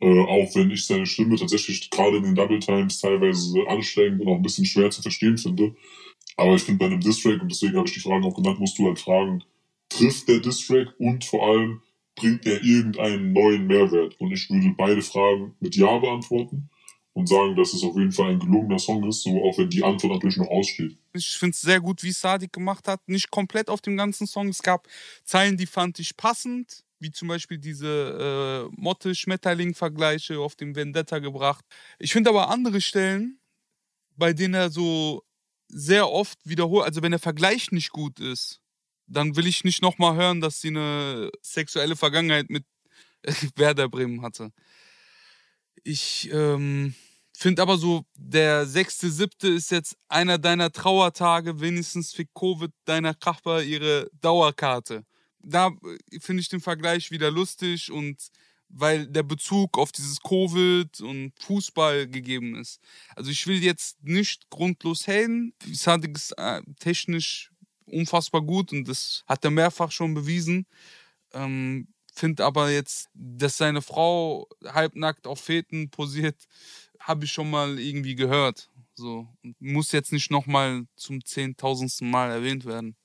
Äh, 0.00 0.20
auch 0.20 0.54
wenn 0.54 0.70
ich 0.70 0.84
seine 0.84 1.06
Stimme 1.06 1.36
tatsächlich 1.36 1.88
gerade 1.88 2.18
in 2.18 2.24
den 2.24 2.34
Double 2.34 2.58
Times 2.58 3.00
teilweise 3.00 3.66
anstrengend 3.68 4.20
und 4.20 4.28
auch 4.28 4.36
ein 4.36 4.42
bisschen 4.42 4.66
schwer 4.66 4.90
zu 4.90 5.00
verstehen 5.00 5.38
finde. 5.38 5.74
Aber 6.42 6.56
ich 6.56 6.62
finde 6.62 6.78
bei 6.80 6.86
einem 6.86 7.00
Distrack, 7.00 7.40
und 7.40 7.50
deswegen 7.50 7.76
habe 7.76 7.86
ich 7.86 7.94
die 7.94 8.00
Fragen 8.00 8.24
auch 8.24 8.34
genannt, 8.34 8.58
musst 8.58 8.78
du 8.78 8.86
halt 8.86 8.98
fragen, 8.98 9.44
trifft 9.88 10.28
der 10.28 10.40
Distrack 10.40 10.88
und 10.98 11.24
vor 11.24 11.46
allem 11.46 11.82
bringt 12.16 12.44
er 12.46 12.62
irgendeinen 12.62 13.32
neuen 13.32 13.66
Mehrwert? 13.66 14.20
Und 14.20 14.32
ich 14.32 14.50
würde 14.50 14.74
beide 14.76 15.02
Fragen 15.02 15.54
mit 15.60 15.76
Ja 15.76 15.98
beantworten 15.98 16.68
und 17.14 17.28
sagen, 17.28 17.54
dass 17.56 17.74
es 17.74 17.84
auf 17.84 17.96
jeden 17.96 18.12
Fall 18.12 18.30
ein 18.30 18.40
gelungener 18.40 18.78
Song 18.78 19.06
ist, 19.08 19.22
so 19.22 19.30
auch 19.44 19.56
wenn 19.58 19.70
die 19.70 19.84
Antwort 19.84 20.14
natürlich 20.14 20.38
noch 20.38 20.48
aussteht. 20.48 20.96
Ich 21.12 21.38
finde 21.38 21.52
es 21.52 21.60
sehr 21.60 21.80
gut, 21.80 22.02
wie 22.02 22.10
Sadik 22.10 22.52
gemacht 22.52 22.88
hat. 22.88 23.00
Nicht 23.06 23.30
komplett 23.30 23.68
auf 23.68 23.80
dem 23.80 23.96
ganzen 23.96 24.26
Song. 24.26 24.48
Es 24.48 24.62
gab 24.62 24.88
Zeilen, 25.24 25.56
die 25.56 25.66
fand 25.66 25.98
ich 25.98 26.16
passend, 26.16 26.84
wie 26.98 27.12
zum 27.12 27.28
Beispiel 27.28 27.58
diese 27.58 28.68
äh, 28.72 28.80
Motte-Schmetterling-Vergleiche 28.80 30.38
auf 30.38 30.56
dem 30.56 30.74
Vendetta 30.74 31.18
gebracht. 31.18 31.64
Ich 31.98 32.12
finde 32.12 32.30
aber 32.30 32.48
andere 32.48 32.80
Stellen, 32.80 33.38
bei 34.16 34.32
denen 34.32 34.54
er 34.54 34.70
so 34.70 35.22
sehr 35.72 36.10
oft 36.10 36.38
wiederholt, 36.44 36.84
also 36.84 37.02
wenn 37.02 37.12
der 37.12 37.18
Vergleich 37.18 37.72
nicht 37.72 37.90
gut 37.90 38.20
ist, 38.20 38.60
dann 39.06 39.36
will 39.36 39.46
ich 39.46 39.64
nicht 39.64 39.82
nochmal 39.82 40.14
hören, 40.14 40.40
dass 40.40 40.60
sie 40.60 40.68
eine 40.68 41.30
sexuelle 41.40 41.96
Vergangenheit 41.96 42.50
mit 42.50 42.64
Werder 43.56 43.88
Bremen 43.88 44.22
hatte. 44.22 44.52
Ich 45.82 46.30
ähm, 46.32 46.94
finde 47.32 47.62
aber 47.62 47.78
so, 47.78 48.04
der 48.16 48.66
sechste, 48.66 49.10
siebte 49.10 49.48
ist 49.48 49.70
jetzt 49.70 49.96
einer 50.08 50.38
deiner 50.38 50.70
Trauertage, 50.70 51.60
wenigstens 51.60 52.12
für 52.12 52.24
Covid 52.26 52.70
deiner 52.84 53.14
Kachbar 53.14 53.62
ihre 53.62 54.08
Dauerkarte. 54.20 55.04
Da 55.40 55.68
äh, 55.68 56.20
finde 56.20 56.42
ich 56.42 56.48
den 56.48 56.60
Vergleich 56.60 57.10
wieder 57.10 57.30
lustig 57.30 57.90
und 57.90 58.28
weil 58.72 59.06
der 59.06 59.22
Bezug 59.22 59.78
auf 59.78 59.92
dieses 59.92 60.20
Covid 60.20 61.00
und 61.00 61.32
Fußball 61.40 62.08
gegeben 62.08 62.56
ist. 62.56 62.80
Also 63.14 63.30
ich 63.30 63.46
will 63.46 63.62
jetzt 63.62 64.02
nicht 64.02 64.48
grundlos 64.50 65.06
haten. 65.06 65.54
Sadik 65.72 66.16
ist 66.16 66.32
äh, 66.38 66.62
technisch 66.80 67.50
unfassbar 67.86 68.40
gut 68.40 68.72
und 68.72 68.88
das 68.88 69.24
hat 69.26 69.44
er 69.44 69.50
mehrfach 69.50 69.90
schon 69.90 70.14
bewiesen. 70.14 70.66
Ähm, 71.32 71.88
Finde 72.14 72.44
aber 72.44 72.70
jetzt, 72.70 73.08
dass 73.14 73.56
seine 73.56 73.80
Frau 73.80 74.46
halbnackt 74.64 75.26
auf 75.26 75.40
Feten 75.40 75.88
posiert, 75.88 76.36
habe 77.00 77.24
ich 77.24 77.32
schon 77.32 77.50
mal 77.50 77.78
irgendwie 77.78 78.14
gehört. 78.14 78.70
So. 78.94 79.26
Muss 79.58 79.92
jetzt 79.92 80.12
nicht 80.12 80.30
nochmal 80.30 80.86
zum 80.94 81.24
zehntausendsten 81.24 82.10
Mal 82.10 82.30
erwähnt 82.30 82.66
werden. 82.66 82.96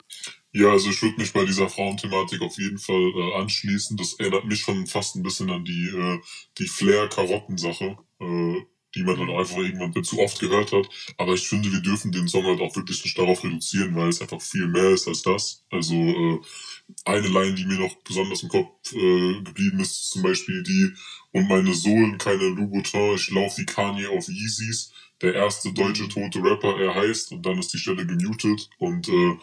Ja, 0.53 0.71
also 0.71 0.89
ich 0.89 1.01
würde 1.01 1.17
mich 1.17 1.33
bei 1.33 1.45
dieser 1.45 1.69
Frauenthematik 1.69 2.41
auf 2.41 2.57
jeden 2.57 2.79
Fall 2.79 3.11
äh, 3.15 3.33
anschließen. 3.35 3.97
Das 3.97 4.13
erinnert 4.13 4.45
mich 4.45 4.59
schon 4.59 4.87
fast 4.87 5.15
ein 5.15 5.23
bisschen 5.23 5.49
an 5.49 5.65
die, 5.65 5.87
äh, 5.87 6.19
die 6.57 6.67
Flair-Karotten-Sache. 6.67 7.97
Äh, 8.19 8.65
die 8.95 9.03
man 9.03 9.17
dann 9.17 9.29
einfach 9.29 9.57
irgendwann 9.57 10.03
zu 10.03 10.19
oft 10.19 10.39
gehört 10.39 10.71
hat. 10.71 10.89
Aber 11.17 11.33
ich 11.33 11.47
finde, 11.47 11.71
wir 11.71 11.81
dürfen 11.81 12.11
den 12.11 12.27
Song 12.27 12.45
halt 12.45 12.61
auch 12.61 12.75
wirklich 12.75 13.03
nicht 13.03 13.17
darauf 13.17 13.43
reduzieren, 13.43 13.95
weil 13.95 14.09
es 14.09 14.21
einfach 14.21 14.41
viel 14.41 14.67
mehr 14.67 14.89
ist 14.91 15.07
als 15.07 15.21
das. 15.21 15.65
Also 15.69 15.93
äh, 15.93 16.39
eine 17.05 17.27
Line, 17.27 17.55
die 17.55 17.65
mir 17.65 17.79
noch 17.79 17.95
besonders 18.03 18.43
im 18.43 18.49
Kopf 18.49 18.93
äh, 18.93 19.41
geblieben 19.43 19.79
ist, 19.79 19.91
ist 19.91 20.09
zum 20.11 20.23
Beispiel 20.23 20.63
die 20.63 20.93
und 21.31 21.47
meine 21.47 21.73
Sohlen 21.73 22.17
keine 22.17 22.47
Louboutin, 22.47 23.15
ich 23.15 23.29
laufe 23.29 23.61
wie 23.61 23.65
Kanye 23.65 24.07
auf 24.07 24.27
Yeezys. 24.27 24.93
Der 25.21 25.33
erste 25.33 25.73
deutsche 25.73 26.03
mhm. 26.03 26.09
tote 26.09 26.43
Rapper, 26.43 26.79
er 26.79 26.95
heißt, 26.95 27.31
und 27.31 27.45
dann 27.45 27.59
ist 27.59 27.73
die 27.73 27.79
Stelle 27.79 28.05
gemutet. 28.05 28.69
Und 28.77 29.09
äh, 29.09 29.37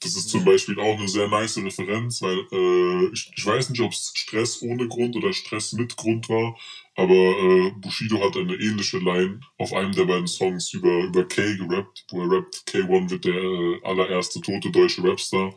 das 0.00 0.16
ist 0.16 0.28
zum 0.28 0.44
Beispiel 0.44 0.78
auch 0.78 0.98
eine 0.98 1.08
sehr 1.08 1.28
nice 1.28 1.56
Referenz, 1.56 2.20
weil 2.20 2.38
äh, 2.52 3.12
ich, 3.12 3.32
ich 3.36 3.46
weiß 3.46 3.70
nicht, 3.70 3.80
ob 3.80 3.92
es 3.92 4.12
Stress 4.14 4.60
ohne 4.62 4.86
Grund 4.86 5.16
oder 5.16 5.32
Stress 5.32 5.72
mit 5.72 5.96
Grund 5.96 6.28
war, 6.28 6.56
aber 6.94 7.14
äh, 7.14 7.72
Bushido 7.80 8.20
hat 8.22 8.36
eine 8.36 8.54
ähnliche 8.54 8.98
Line 8.98 9.40
auf 9.58 9.72
einem 9.72 9.92
der 9.92 10.04
beiden 10.04 10.26
Songs 10.26 10.72
über, 10.74 11.04
über 11.04 11.26
K 11.26 11.56
gerappt, 11.56 12.04
wo 12.10 12.22
er 12.22 12.30
rappt, 12.30 12.64
K1 12.68 13.10
wird 13.10 13.24
der 13.24 13.34
äh, 13.34 13.80
allererste 13.82 14.40
tote 14.40 14.70
deutsche 14.70 15.02
Rapstar. 15.02 15.54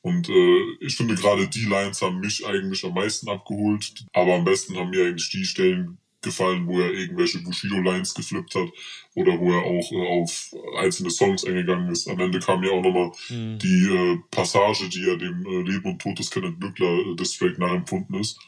Und 0.00 0.28
äh, 0.28 0.60
ich 0.80 0.96
finde 0.96 1.14
gerade 1.14 1.48
die 1.48 1.64
Lines 1.64 2.02
haben 2.02 2.20
mich 2.20 2.44
eigentlich 2.46 2.84
am 2.84 2.94
meisten 2.94 3.28
abgeholt, 3.28 4.04
aber 4.12 4.34
am 4.34 4.44
besten 4.44 4.76
haben 4.76 4.90
mir 4.90 5.06
eigentlich 5.06 5.30
die 5.30 5.44
Stellen 5.44 5.98
gefallen, 6.24 6.66
wo 6.66 6.80
er 6.80 6.92
irgendwelche 6.92 7.38
Bushido-Lines 7.38 8.14
geflippt 8.14 8.54
hat 8.54 8.68
oder 9.14 9.38
wo 9.38 9.52
er 9.52 9.62
auch 9.62 9.92
äh, 9.92 10.22
auf 10.22 10.54
einzelne 10.78 11.10
Songs 11.10 11.44
eingegangen 11.44 11.90
ist. 11.90 12.08
Am 12.08 12.18
Ende 12.18 12.40
kam 12.40 12.64
ja 12.64 12.70
auch 12.72 12.82
nochmal 12.82 13.12
mhm. 13.28 13.58
die 13.58 13.86
äh, 13.86 14.18
Passage, 14.30 14.88
die 14.88 15.08
er 15.08 15.16
dem 15.16 15.46
äh, 15.46 15.70
Leben 15.70 15.92
und 15.92 16.02
Tod 16.02 16.18
des 16.18 16.30
Kenneth 16.30 16.58
Bückler 16.58 16.86
äh, 16.88 17.58
nachempfunden 17.58 18.20
ist, 18.20 18.38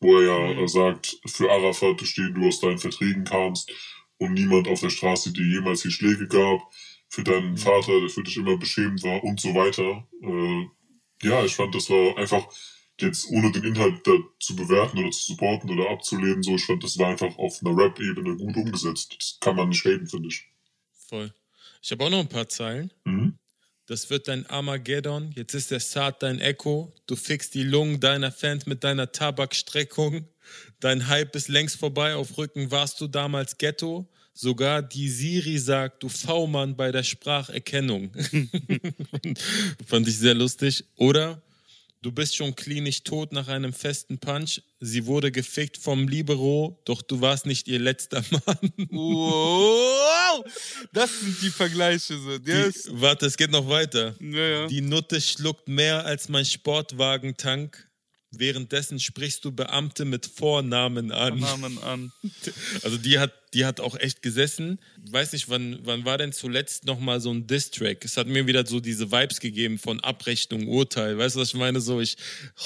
wo 0.00 0.18
er 0.18 0.26
ja 0.26 0.54
mhm. 0.54 0.64
äh, 0.64 0.68
sagt, 0.68 1.20
für 1.26 1.50
Arafat 1.50 2.00
stehen 2.02 2.34
du 2.34 2.48
aus 2.48 2.60
deinen 2.60 2.78
Verträgen 2.78 3.24
kamst 3.24 3.70
und 4.18 4.34
niemand 4.34 4.68
auf 4.68 4.80
der 4.80 4.90
Straße 4.90 5.32
dir 5.32 5.46
jemals 5.46 5.82
die 5.82 5.90
Schläge 5.90 6.26
gab, 6.26 6.60
für 7.08 7.22
deinen 7.22 7.52
mhm. 7.52 7.56
Vater, 7.56 8.00
der 8.00 8.08
für 8.08 8.22
dich 8.22 8.36
immer 8.36 8.56
beschämend 8.56 9.02
war 9.04 9.22
und 9.22 9.40
so 9.40 9.54
weiter. 9.54 10.06
Äh, 10.22 10.66
ja, 11.22 11.44
ich 11.44 11.54
fand, 11.54 11.74
das 11.74 11.88
war 11.88 12.18
einfach 12.18 12.46
jetzt 13.00 13.28
ohne 13.30 13.52
den 13.52 13.64
Inhalt 13.64 14.06
da 14.06 14.12
zu 14.40 14.56
bewerten 14.56 14.98
oder 14.98 15.10
zu 15.10 15.32
supporten 15.32 15.70
oder 15.70 15.90
abzulehnen, 15.90 16.42
so, 16.42 16.56
ich 16.56 16.64
fand, 16.64 16.82
das 16.82 16.98
war 16.98 17.10
einfach 17.10 17.36
auf 17.38 17.60
einer 17.62 17.76
Rap-Ebene 17.76 18.36
gut 18.36 18.56
umgesetzt. 18.56 19.14
Das 19.18 19.38
kann 19.40 19.56
man 19.56 19.68
nicht 19.68 19.84
reden, 19.84 20.06
finde 20.06 20.28
ich. 20.28 20.44
Voll. 21.08 21.32
Ich 21.82 21.90
habe 21.92 22.04
auch 22.04 22.10
noch 22.10 22.20
ein 22.20 22.28
paar 22.28 22.48
Zeilen. 22.48 22.92
Mhm. 23.04 23.38
Das 23.86 24.10
wird 24.10 24.26
dein 24.26 24.46
Armageddon, 24.46 25.30
jetzt 25.36 25.54
ist 25.54 25.70
der 25.70 25.78
Saat 25.78 26.24
dein 26.24 26.40
Echo, 26.40 26.92
du 27.06 27.14
fixst 27.14 27.54
die 27.54 27.62
Lungen 27.62 28.00
deiner 28.00 28.32
Fans 28.32 28.66
mit 28.66 28.82
deiner 28.82 29.12
Tabakstreckung, 29.12 30.26
dein 30.80 31.06
Hype 31.06 31.36
ist 31.36 31.46
längst 31.46 31.76
vorbei, 31.76 32.16
auf 32.16 32.36
Rücken 32.36 32.72
warst 32.72 33.00
du 33.00 33.06
damals 33.06 33.58
Ghetto, 33.58 34.08
sogar 34.36 34.82
die 34.82 35.08
Siri 35.08 35.58
sagt, 35.58 36.02
du 36.02 36.08
V-Mann 36.08 36.76
bei 36.76 36.90
der 36.90 37.04
Spracherkennung. 37.04 38.10
Fand 39.86 40.08
ich 40.08 40.18
sehr 40.18 40.34
lustig. 40.34 40.84
Oder 40.96 41.40
Du 42.06 42.12
bist 42.12 42.36
schon 42.36 42.54
klinisch 42.54 43.02
tot 43.02 43.32
nach 43.32 43.48
einem 43.48 43.72
festen 43.72 44.18
Punch. 44.18 44.62
Sie 44.78 45.06
wurde 45.06 45.32
gefickt 45.32 45.76
vom 45.76 46.06
Libero, 46.06 46.80
doch 46.84 47.02
du 47.02 47.20
warst 47.20 47.46
nicht 47.46 47.66
ihr 47.66 47.80
letzter 47.80 48.22
Mann. 48.30 48.72
Wow, 48.90 50.44
das 50.92 51.18
sind 51.18 51.42
die 51.42 51.50
Vergleiche. 51.50 52.16
So. 52.16 52.30
Yes. 52.44 52.84
Die, 52.84 53.00
warte, 53.00 53.26
es 53.26 53.36
geht 53.36 53.50
noch 53.50 53.68
weiter. 53.68 54.14
Ja, 54.20 54.46
ja. 54.46 54.66
Die 54.68 54.82
Nutte 54.82 55.20
schluckt 55.20 55.66
mehr 55.66 56.04
als 56.04 56.28
mein 56.28 56.44
Sportwagentank. 56.44 57.85
Währenddessen 58.38 59.00
sprichst 59.00 59.44
du 59.44 59.52
Beamte 59.52 60.04
mit 60.04 60.26
Vornamen 60.26 61.12
an. 61.12 61.38
Vornamen 61.38 61.78
an. 61.82 62.12
Also 62.82 62.98
die 62.98 63.18
hat, 63.18 63.32
die 63.54 63.64
hat 63.64 63.80
auch 63.80 63.98
echt 63.98 64.22
gesessen. 64.22 64.78
Weiß 65.10 65.32
nicht, 65.32 65.48
wann, 65.48 65.78
wann 65.82 66.04
war 66.04 66.18
denn 66.18 66.32
zuletzt 66.32 66.84
nochmal 66.84 67.20
so 67.20 67.32
ein 67.32 67.46
Diss-Track? 67.46 68.04
Es 68.04 68.16
hat 68.16 68.26
mir 68.26 68.46
wieder 68.46 68.66
so 68.66 68.80
diese 68.80 69.10
Vibes 69.10 69.40
gegeben 69.40 69.78
von 69.78 70.00
Abrechnung, 70.00 70.68
Urteil. 70.68 71.18
Weißt 71.18 71.36
du, 71.36 71.40
was 71.40 71.48
ich 71.48 71.54
meine? 71.54 71.80
So, 71.80 72.00
ich 72.00 72.16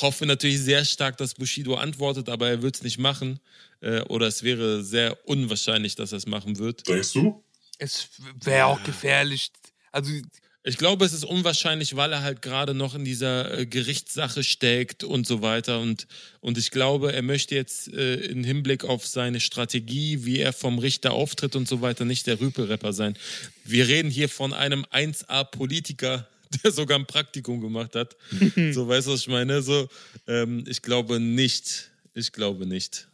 hoffe 0.00 0.26
natürlich 0.26 0.60
sehr 0.60 0.84
stark, 0.84 1.16
dass 1.16 1.34
Bushido 1.34 1.74
antwortet, 1.74 2.28
aber 2.28 2.48
er 2.48 2.62
wird 2.62 2.76
es 2.76 2.82
nicht 2.82 2.98
machen. 2.98 3.40
Äh, 3.80 4.00
oder 4.02 4.26
es 4.26 4.42
wäre 4.42 4.82
sehr 4.84 5.16
unwahrscheinlich, 5.26 5.94
dass 5.94 6.12
er 6.12 6.18
es 6.18 6.26
machen 6.26 6.58
wird. 6.58 6.86
Denkst 6.86 7.12
du? 7.12 7.42
Es 7.78 8.08
wäre 8.42 8.66
auch 8.66 8.82
gefährlich. 8.84 9.50
Also 9.92 10.12
ich 10.62 10.76
glaube, 10.76 11.06
es 11.06 11.14
ist 11.14 11.24
unwahrscheinlich, 11.24 11.96
weil 11.96 12.12
er 12.12 12.22
halt 12.22 12.42
gerade 12.42 12.74
noch 12.74 12.94
in 12.94 13.04
dieser 13.04 13.58
äh, 13.58 13.66
Gerichtssache 13.66 14.44
steckt 14.44 15.04
und 15.04 15.26
so 15.26 15.40
weiter. 15.40 15.80
Und, 15.80 16.06
und 16.40 16.58
ich 16.58 16.70
glaube, 16.70 17.12
er 17.12 17.22
möchte 17.22 17.54
jetzt 17.54 17.88
äh, 17.92 18.16
im 18.16 18.44
Hinblick 18.44 18.84
auf 18.84 19.06
seine 19.06 19.40
Strategie, 19.40 20.24
wie 20.26 20.38
er 20.38 20.52
vom 20.52 20.78
Richter 20.78 21.12
auftritt 21.12 21.56
und 21.56 21.66
so 21.66 21.80
weiter, 21.80 22.04
nicht 22.04 22.26
der 22.26 22.40
Rüpelrapper 22.40 22.92
sein. 22.92 23.16
Wir 23.64 23.88
reden 23.88 24.10
hier 24.10 24.28
von 24.28 24.52
einem 24.52 24.84
1A-Politiker, 24.84 26.28
der 26.62 26.72
sogar 26.72 26.98
ein 26.98 27.06
Praktikum 27.06 27.62
gemacht 27.62 27.94
hat. 27.94 28.16
so, 28.72 28.86
weißt 28.86 29.06
du, 29.06 29.12
was 29.12 29.20
ich 29.20 29.28
meine? 29.28 29.62
So, 29.62 29.88
ähm, 30.26 30.64
ich 30.68 30.82
glaube 30.82 31.20
nicht. 31.20 31.90
Ich 32.12 32.32
glaube 32.32 32.66
nicht. 32.66 33.08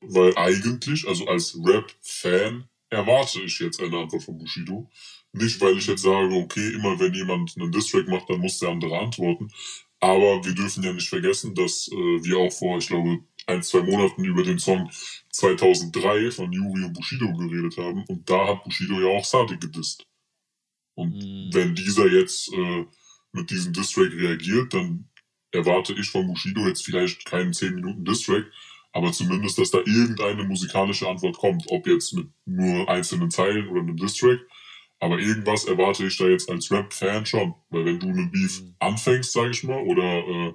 Weil 0.00 0.36
eigentlich, 0.36 1.08
also 1.08 1.26
als 1.26 1.58
Rap-Fan, 1.64 2.68
erwarte 2.90 3.40
ich 3.40 3.58
jetzt 3.58 3.80
eine 3.80 3.98
Antwort 3.98 4.22
von 4.22 4.38
Bushido. 4.38 4.88
Nicht, 5.34 5.60
weil 5.60 5.76
ich 5.76 5.86
jetzt 5.86 6.02
sage, 6.02 6.34
okay, 6.34 6.74
immer 6.74 6.98
wenn 6.98 7.12
jemand 7.12 7.54
einen 7.56 7.72
Distrack 7.72 8.08
macht, 8.08 8.30
dann 8.30 8.40
muss 8.40 8.60
der 8.60 8.70
andere 8.70 8.98
antworten. 8.98 9.50
Aber 10.00 10.44
wir 10.44 10.54
dürfen 10.54 10.84
ja 10.84 10.92
nicht 10.92 11.08
vergessen, 11.08 11.54
dass 11.54 11.88
äh, 11.88 12.24
wir 12.24 12.38
auch 12.38 12.52
vor, 12.52 12.78
ich 12.78 12.86
glaube, 12.86 13.18
ein, 13.46 13.62
zwei 13.62 13.82
Monaten 13.82 14.24
über 14.24 14.42
den 14.42 14.58
Song 14.58 14.90
2003 15.30 16.30
von 16.30 16.52
Yuri 16.52 16.84
und 16.84 16.92
Bushido 16.92 17.32
geredet 17.32 17.76
haben. 17.78 18.04
Und 18.08 18.28
da 18.28 18.48
hat 18.48 18.64
Bushido 18.64 19.00
ja 19.00 19.08
auch 19.08 19.24
Sadik 19.24 19.60
gedisst. 19.60 20.06
Und 20.94 21.16
mhm. 21.16 21.50
wenn 21.52 21.74
dieser 21.74 22.06
jetzt 22.06 22.52
äh, 22.52 22.84
mit 23.32 23.50
diesem 23.50 23.72
Distrack 23.72 24.12
reagiert, 24.12 24.72
dann 24.72 25.08
erwarte 25.50 25.94
ich 25.94 26.08
von 26.08 26.26
Bushido 26.26 26.66
jetzt 26.66 26.84
vielleicht 26.84 27.24
keinen 27.24 27.52
10 27.52 27.74
Minuten 27.74 28.04
Distrack, 28.04 28.44
aber 28.92 29.12
zumindest, 29.12 29.58
dass 29.58 29.70
da 29.70 29.78
irgendeine 29.78 30.44
musikalische 30.44 31.08
Antwort 31.08 31.36
kommt, 31.36 31.64
ob 31.68 31.86
jetzt 31.86 32.12
mit 32.12 32.28
nur 32.44 32.88
einzelnen 32.88 33.30
Zeilen 33.30 33.68
oder 33.68 33.80
einem 33.80 33.96
Distrack. 33.96 34.40
Aber 35.04 35.18
irgendwas 35.18 35.66
erwarte 35.66 36.06
ich 36.06 36.16
da 36.16 36.26
jetzt 36.26 36.48
als 36.48 36.70
Rap-Fan 36.70 37.26
schon. 37.26 37.54
Weil 37.68 37.84
wenn 37.84 38.00
du 38.00 38.06
einen 38.06 38.30
Beef 38.30 38.62
mhm. 38.62 38.74
anfängst, 38.78 39.32
sag 39.32 39.50
ich 39.50 39.62
mal, 39.62 39.82
oder 39.82 40.02
äh, 40.02 40.54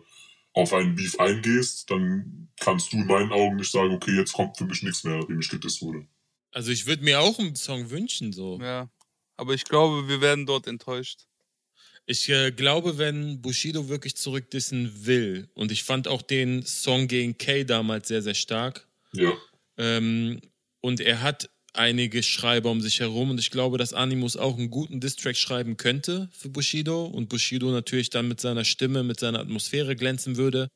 auf 0.53 0.73
einen 0.73 0.95
Beef 0.95 1.19
eingehst, 1.19 1.91
dann 1.91 2.49
kannst 2.59 2.91
du 2.91 2.97
in 2.97 3.05
meinen 3.05 3.31
Augen 3.31 3.57
nicht 3.57 3.71
sagen, 3.71 3.93
okay, 3.93 4.15
jetzt 4.15 4.33
kommt 4.33 4.57
für 4.57 4.65
mich 4.65 4.81
nichts 4.81 5.03
mehr, 5.03 5.17
nachdem 5.17 5.39
ich 5.39 5.49
gedisst 5.49 5.83
wurde. 5.83 6.07
Also 6.51 6.71
ich 6.71 6.87
würde 6.87 7.03
mir 7.03 7.19
auch 7.19 7.37
einen 7.37 7.55
Song 7.55 7.91
wünschen, 7.91 8.33
so. 8.33 8.57
Ja, 8.59 8.89
aber 9.37 9.53
ich 9.53 9.65
glaube, 9.65 10.07
wir 10.07 10.19
werden 10.19 10.47
dort 10.47 10.65
enttäuscht. 10.65 11.27
Ich 12.07 12.27
äh, 12.29 12.51
glaube, 12.51 12.97
wenn 12.97 13.43
Bushido 13.43 13.87
wirklich 13.87 14.17
zurückdissen 14.17 15.05
will, 15.05 15.47
und 15.53 15.71
ich 15.71 15.83
fand 15.83 16.07
auch 16.07 16.23
den 16.23 16.65
Song 16.65 17.07
gegen 17.07 17.37
Kay 17.37 17.65
damals 17.65 18.07
sehr, 18.07 18.23
sehr 18.23 18.33
stark. 18.33 18.87
Ja. 19.13 19.31
Ähm, 19.77 20.41
und 20.81 21.01
er 21.01 21.21
hat 21.21 21.51
einige 21.79 22.21
Schreiber 22.23 22.69
um 22.69 22.81
sich 22.81 22.99
herum 22.99 23.31
und 23.31 23.39
ich 23.39 23.51
glaube, 23.51 23.77
dass 23.77 23.93
Animus 23.93 24.35
auch 24.35 24.57
einen 24.57 24.69
guten 24.69 24.99
Distrack 24.99 25.37
schreiben 25.37 25.77
könnte 25.77 26.29
für 26.33 26.49
Bushido 26.49 27.05
und 27.05 27.29
Bushido 27.29 27.71
natürlich 27.71 28.09
dann 28.09 28.27
mit 28.27 28.41
seiner 28.41 28.65
Stimme, 28.65 29.01
mit 29.03 29.19
seiner 29.19 29.39
Atmosphäre 29.39 29.95
glänzen 29.95 30.35
würde. 30.35 30.67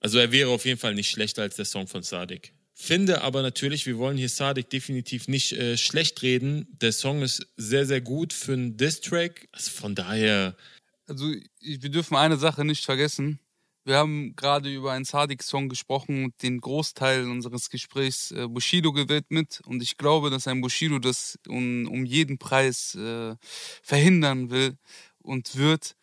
Also 0.00 0.18
er 0.18 0.32
wäre 0.32 0.50
auf 0.50 0.64
jeden 0.64 0.80
Fall 0.80 0.94
nicht 0.94 1.10
schlechter 1.10 1.42
als 1.42 1.56
der 1.56 1.66
Song 1.66 1.86
von 1.86 2.02
Sadik. 2.02 2.54
Finde 2.74 3.20
aber 3.20 3.42
natürlich, 3.42 3.86
wir 3.86 3.98
wollen 3.98 4.16
hier 4.16 4.30
Sadik 4.30 4.70
definitiv 4.70 5.28
nicht 5.28 5.52
äh, 5.52 5.76
schlecht 5.76 6.22
reden. 6.22 6.66
Der 6.80 6.92
Song 6.92 7.20
ist 7.22 7.46
sehr, 7.56 7.84
sehr 7.84 8.00
gut 8.00 8.32
für 8.32 8.54
einen 8.54 8.78
Distrack. 8.78 9.46
Also 9.52 9.70
von 9.70 9.94
daher. 9.94 10.56
Also 11.06 11.32
wir 11.60 11.90
dürfen 11.90 12.16
eine 12.16 12.38
Sache 12.38 12.64
nicht 12.64 12.84
vergessen. 12.84 13.38
Wir 13.84 13.96
haben 13.96 14.36
gerade 14.36 14.72
über 14.72 14.92
einen 14.92 15.04
Sadik-Song 15.04 15.68
gesprochen 15.68 16.24
und 16.24 16.42
den 16.42 16.60
Großteil 16.60 17.28
unseres 17.28 17.68
Gesprächs 17.68 18.30
äh, 18.30 18.46
Bushido 18.46 18.92
gewidmet. 18.92 19.60
Und 19.66 19.82
ich 19.82 19.96
glaube, 19.96 20.30
dass 20.30 20.46
ein 20.46 20.60
Bushido 20.60 21.00
das 21.00 21.36
um, 21.48 21.88
um 21.88 22.04
jeden 22.04 22.38
Preis 22.38 22.94
äh, 22.94 23.34
verhindern 23.82 24.50
will 24.50 24.76
und 25.18 25.56
wird 25.56 25.96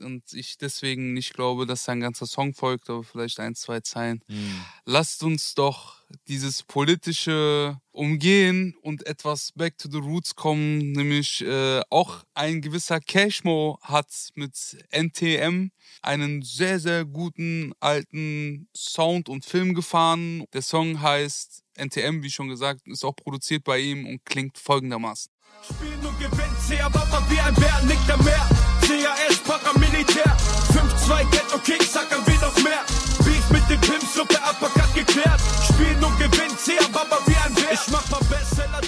und 0.00 0.32
ich 0.32 0.58
deswegen 0.58 1.14
nicht 1.14 1.34
glaube, 1.34 1.66
dass 1.66 1.84
sein 1.84 2.00
ganzer 2.00 2.26
Song 2.26 2.54
folgt, 2.54 2.90
aber 2.90 3.04
vielleicht 3.04 3.40
ein, 3.40 3.54
zwei 3.54 3.80
Zeilen. 3.80 4.22
Mhm. 4.28 4.64
Lasst 4.84 5.22
uns 5.22 5.54
doch 5.54 6.04
dieses 6.28 6.62
politische 6.62 7.78
umgehen 7.92 8.74
und 8.82 9.06
etwas 9.06 9.52
back 9.52 9.78
to 9.78 9.88
the 9.90 9.98
roots 9.98 10.34
kommen, 10.34 10.92
nämlich 10.92 11.42
äh, 11.42 11.80
auch 11.90 12.24
ein 12.34 12.60
gewisser 12.60 13.00
Cashmo 13.00 13.78
hat 13.82 14.08
mit 14.34 14.54
NTM 14.90 15.70
einen 16.02 16.42
sehr, 16.42 16.80
sehr 16.80 17.04
guten 17.04 17.72
alten 17.80 18.68
Sound 18.76 19.28
und 19.28 19.44
Film 19.44 19.74
gefahren. 19.74 20.44
Der 20.52 20.62
Song 20.62 21.00
heißt 21.00 21.62
NTM, 21.76 22.22
wie 22.22 22.30
schon 22.30 22.48
gesagt, 22.48 22.86
ist 22.86 23.04
auch 23.04 23.16
produziert 23.16 23.64
bei 23.64 23.78
ihm 23.78 24.06
und 24.06 24.24
klingt 24.24 24.58
folgendermaßen. 24.58 25.30
Spielen 25.62 26.04
und 26.04 26.18
gewinnt, 26.18 26.82
aber 26.82 27.30
wie 27.30 27.40
ein 27.40 27.54
Bär, 27.54 27.82
nickt 27.86 28.10
am 28.10 28.24
Meer. 28.24 28.73
CAS, 28.86 29.38
Paramilitär. 29.44 30.36
5-2 30.72 31.30
Ghetto 31.30 31.58
Kings, 31.58 31.92
sackern 31.92 32.26
wir 32.26 32.40
noch 32.40 32.56
mehr. 32.62 32.84
Beef 33.24 33.50
mit 33.50 33.68
den 33.68 33.80
Pimps, 33.80 34.14
Suppe, 34.14 34.36
Uppercut 34.36 34.94
geklärt. 34.94 35.40
Spielen 35.68 36.02
und 36.02 36.16
gewinnt, 36.18 36.56
CA 36.64 36.86
Baba 36.88 37.18
wie 37.26 37.36
ein 37.36 37.54
Bär. 37.54 37.72
Ich 37.72 37.90
mach 37.90 38.08
mal 38.10 38.20
Bestseller 38.28 38.80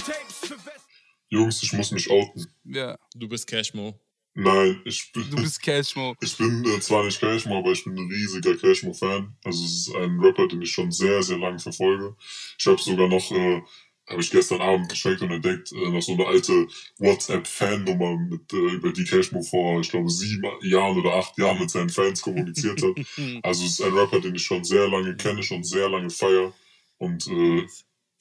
muss, 1.47 1.63
ich 1.63 1.73
muss 1.73 1.91
mich 1.91 2.09
outen. 2.09 2.47
Ja. 2.65 2.97
Du 3.15 3.27
bist 3.27 3.47
Cashmo. 3.47 3.99
Nein, 4.33 4.81
ich 4.85 5.11
bin. 5.11 5.29
Du 5.31 5.37
bist 5.37 5.61
Cashmo. 5.61 6.15
Ich 6.21 6.37
bin 6.37 6.63
äh, 6.65 6.79
zwar 6.79 7.03
nicht 7.03 7.19
Cashmo, 7.19 7.57
aber 7.57 7.71
ich 7.71 7.83
bin 7.83 7.97
ein 7.97 8.07
riesiger 8.07 8.55
Cashmo-Fan. 8.55 9.35
Also 9.43 9.65
es 9.65 9.71
ist 9.71 9.95
ein 9.95 10.19
Rapper, 10.19 10.47
den 10.47 10.61
ich 10.61 10.71
schon 10.71 10.91
sehr, 10.91 11.23
sehr 11.23 11.39
lange 11.39 11.57
verfolge. 11.57 12.15
Ich 12.59 12.65
habe 12.67 12.79
sogar 12.79 13.07
noch, 13.07 13.31
äh, 13.31 13.61
habe 14.09 14.21
ich 14.21 14.31
gestern 14.31 14.61
Abend 14.61 14.89
gecheckt 14.89 15.21
und 15.21 15.31
entdeckt, 15.31 15.71
äh, 15.73 15.89
noch 15.89 16.01
so 16.01 16.13
eine 16.13 16.25
alte 16.25 16.67
WhatsApp-Fan-Nummer, 16.97 18.17
mit 18.17 18.53
äh, 18.53 18.75
über 18.75 18.93
die 18.93 19.03
Cashmo 19.03 19.41
vor, 19.43 19.81
ich 19.81 19.89
glaube, 19.89 20.09
sieben 20.09 20.45
Jahren 20.61 20.97
oder 20.97 21.15
acht 21.15 21.37
Jahren 21.37 21.59
mit 21.59 21.69
seinen 21.69 21.89
Fans 21.89 22.21
kommuniziert 22.21 22.81
hat. 22.81 23.05
also 23.43 23.65
es 23.65 23.71
ist 23.71 23.81
ein 23.81 23.93
Rapper, 23.93 24.21
den 24.21 24.35
ich 24.35 24.43
schon 24.43 24.63
sehr 24.63 24.87
lange 24.87 25.15
kenne, 25.17 25.43
schon 25.43 25.63
sehr 25.63 25.89
lange 25.89 26.09
feier. 26.09 26.53
Und 26.97 27.27
äh, 27.27 27.67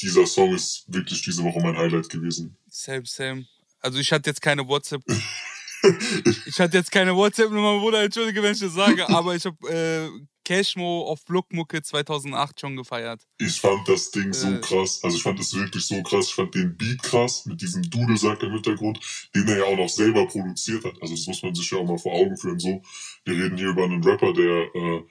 dieser 0.01 0.27
Song 0.27 0.55
ist 0.55 0.85
wirklich 0.89 1.23
diese 1.23 1.43
Woche 1.45 1.61
mein 1.61 1.77
Highlight 1.77 2.09
gewesen. 2.09 2.57
Same, 2.69 3.05
same. 3.07 3.47
Also 3.81 3.99
ich 3.99 4.11
hatte 4.13 4.31
jetzt 4.31 4.43
keine 4.43 4.67
WhatsApp. 4.67 5.03
ich 6.47 6.59
hatte 6.59 6.79
jetzt 6.79 6.91
keine 6.91 7.15
WhatsApp-Nummer, 7.15 7.79
Bruder, 7.79 8.03
entschuldige, 8.03 8.43
wenn 8.43 8.53
ich 8.53 8.61
das 8.61 8.75
sage, 8.75 9.09
aber 9.09 9.37
ich 9.37 9.45
habe 9.45 9.57
äh, 9.69 10.11
Cashmo 10.47 11.03
auf 11.09 11.25
Blockmucke 11.25 11.83
2008 11.83 12.61
schon 12.61 12.77
gefeiert. 12.77 13.21
Ich 13.39 13.61
fand 13.61 13.89
das 13.89 14.13
Ding 14.13 14.33
so 14.33 14.49
Äh. 14.49 14.61
krass. 14.61 15.01
Also 15.03 15.17
ich 15.17 15.23
fand 15.23 15.41
das 15.41 15.53
wirklich 15.53 15.85
so 15.85 16.01
krass. 16.05 16.29
Ich 16.29 16.35
fand 16.35 16.55
den 16.55 16.77
Beat 16.77 17.03
krass 17.03 17.47
mit 17.47 17.61
diesem 17.61 17.83
Dudelsack 17.83 18.41
im 18.45 18.53
Hintergrund, 18.53 19.01
den 19.35 19.49
er 19.49 19.59
ja 19.59 19.65
auch 19.65 19.77
noch 19.77 19.89
selber 19.89 20.25
produziert 20.29 20.85
hat. 20.85 20.95
Also 21.03 21.15
das 21.17 21.27
muss 21.27 21.43
man 21.43 21.53
sich 21.53 21.69
ja 21.69 21.79
auch 21.79 21.85
mal 21.85 21.99
vor 21.99 22.13
Augen 22.13 22.37
führen. 22.37 22.61
So, 22.61 22.81
wir 23.25 23.35
reden 23.35 23.59
hier 23.59 23.71
über 23.71 23.85
einen 23.85 24.05
Rapper, 24.05 24.33
der 24.33 24.73
äh, 24.75 25.03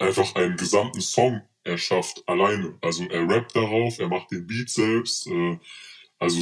einfach 0.00 0.34
einen 0.34 0.56
gesamten 0.56 1.00
Song 1.00 1.42
erschafft 1.62 2.24
alleine. 2.26 2.76
Also 2.80 3.04
er 3.04 3.28
rappt 3.28 3.54
darauf, 3.54 4.00
er 4.00 4.08
macht 4.08 4.32
den 4.32 4.48
Beat 4.48 4.68
selbst. 4.68 5.28
Äh, 5.28 5.58
also 6.18 6.40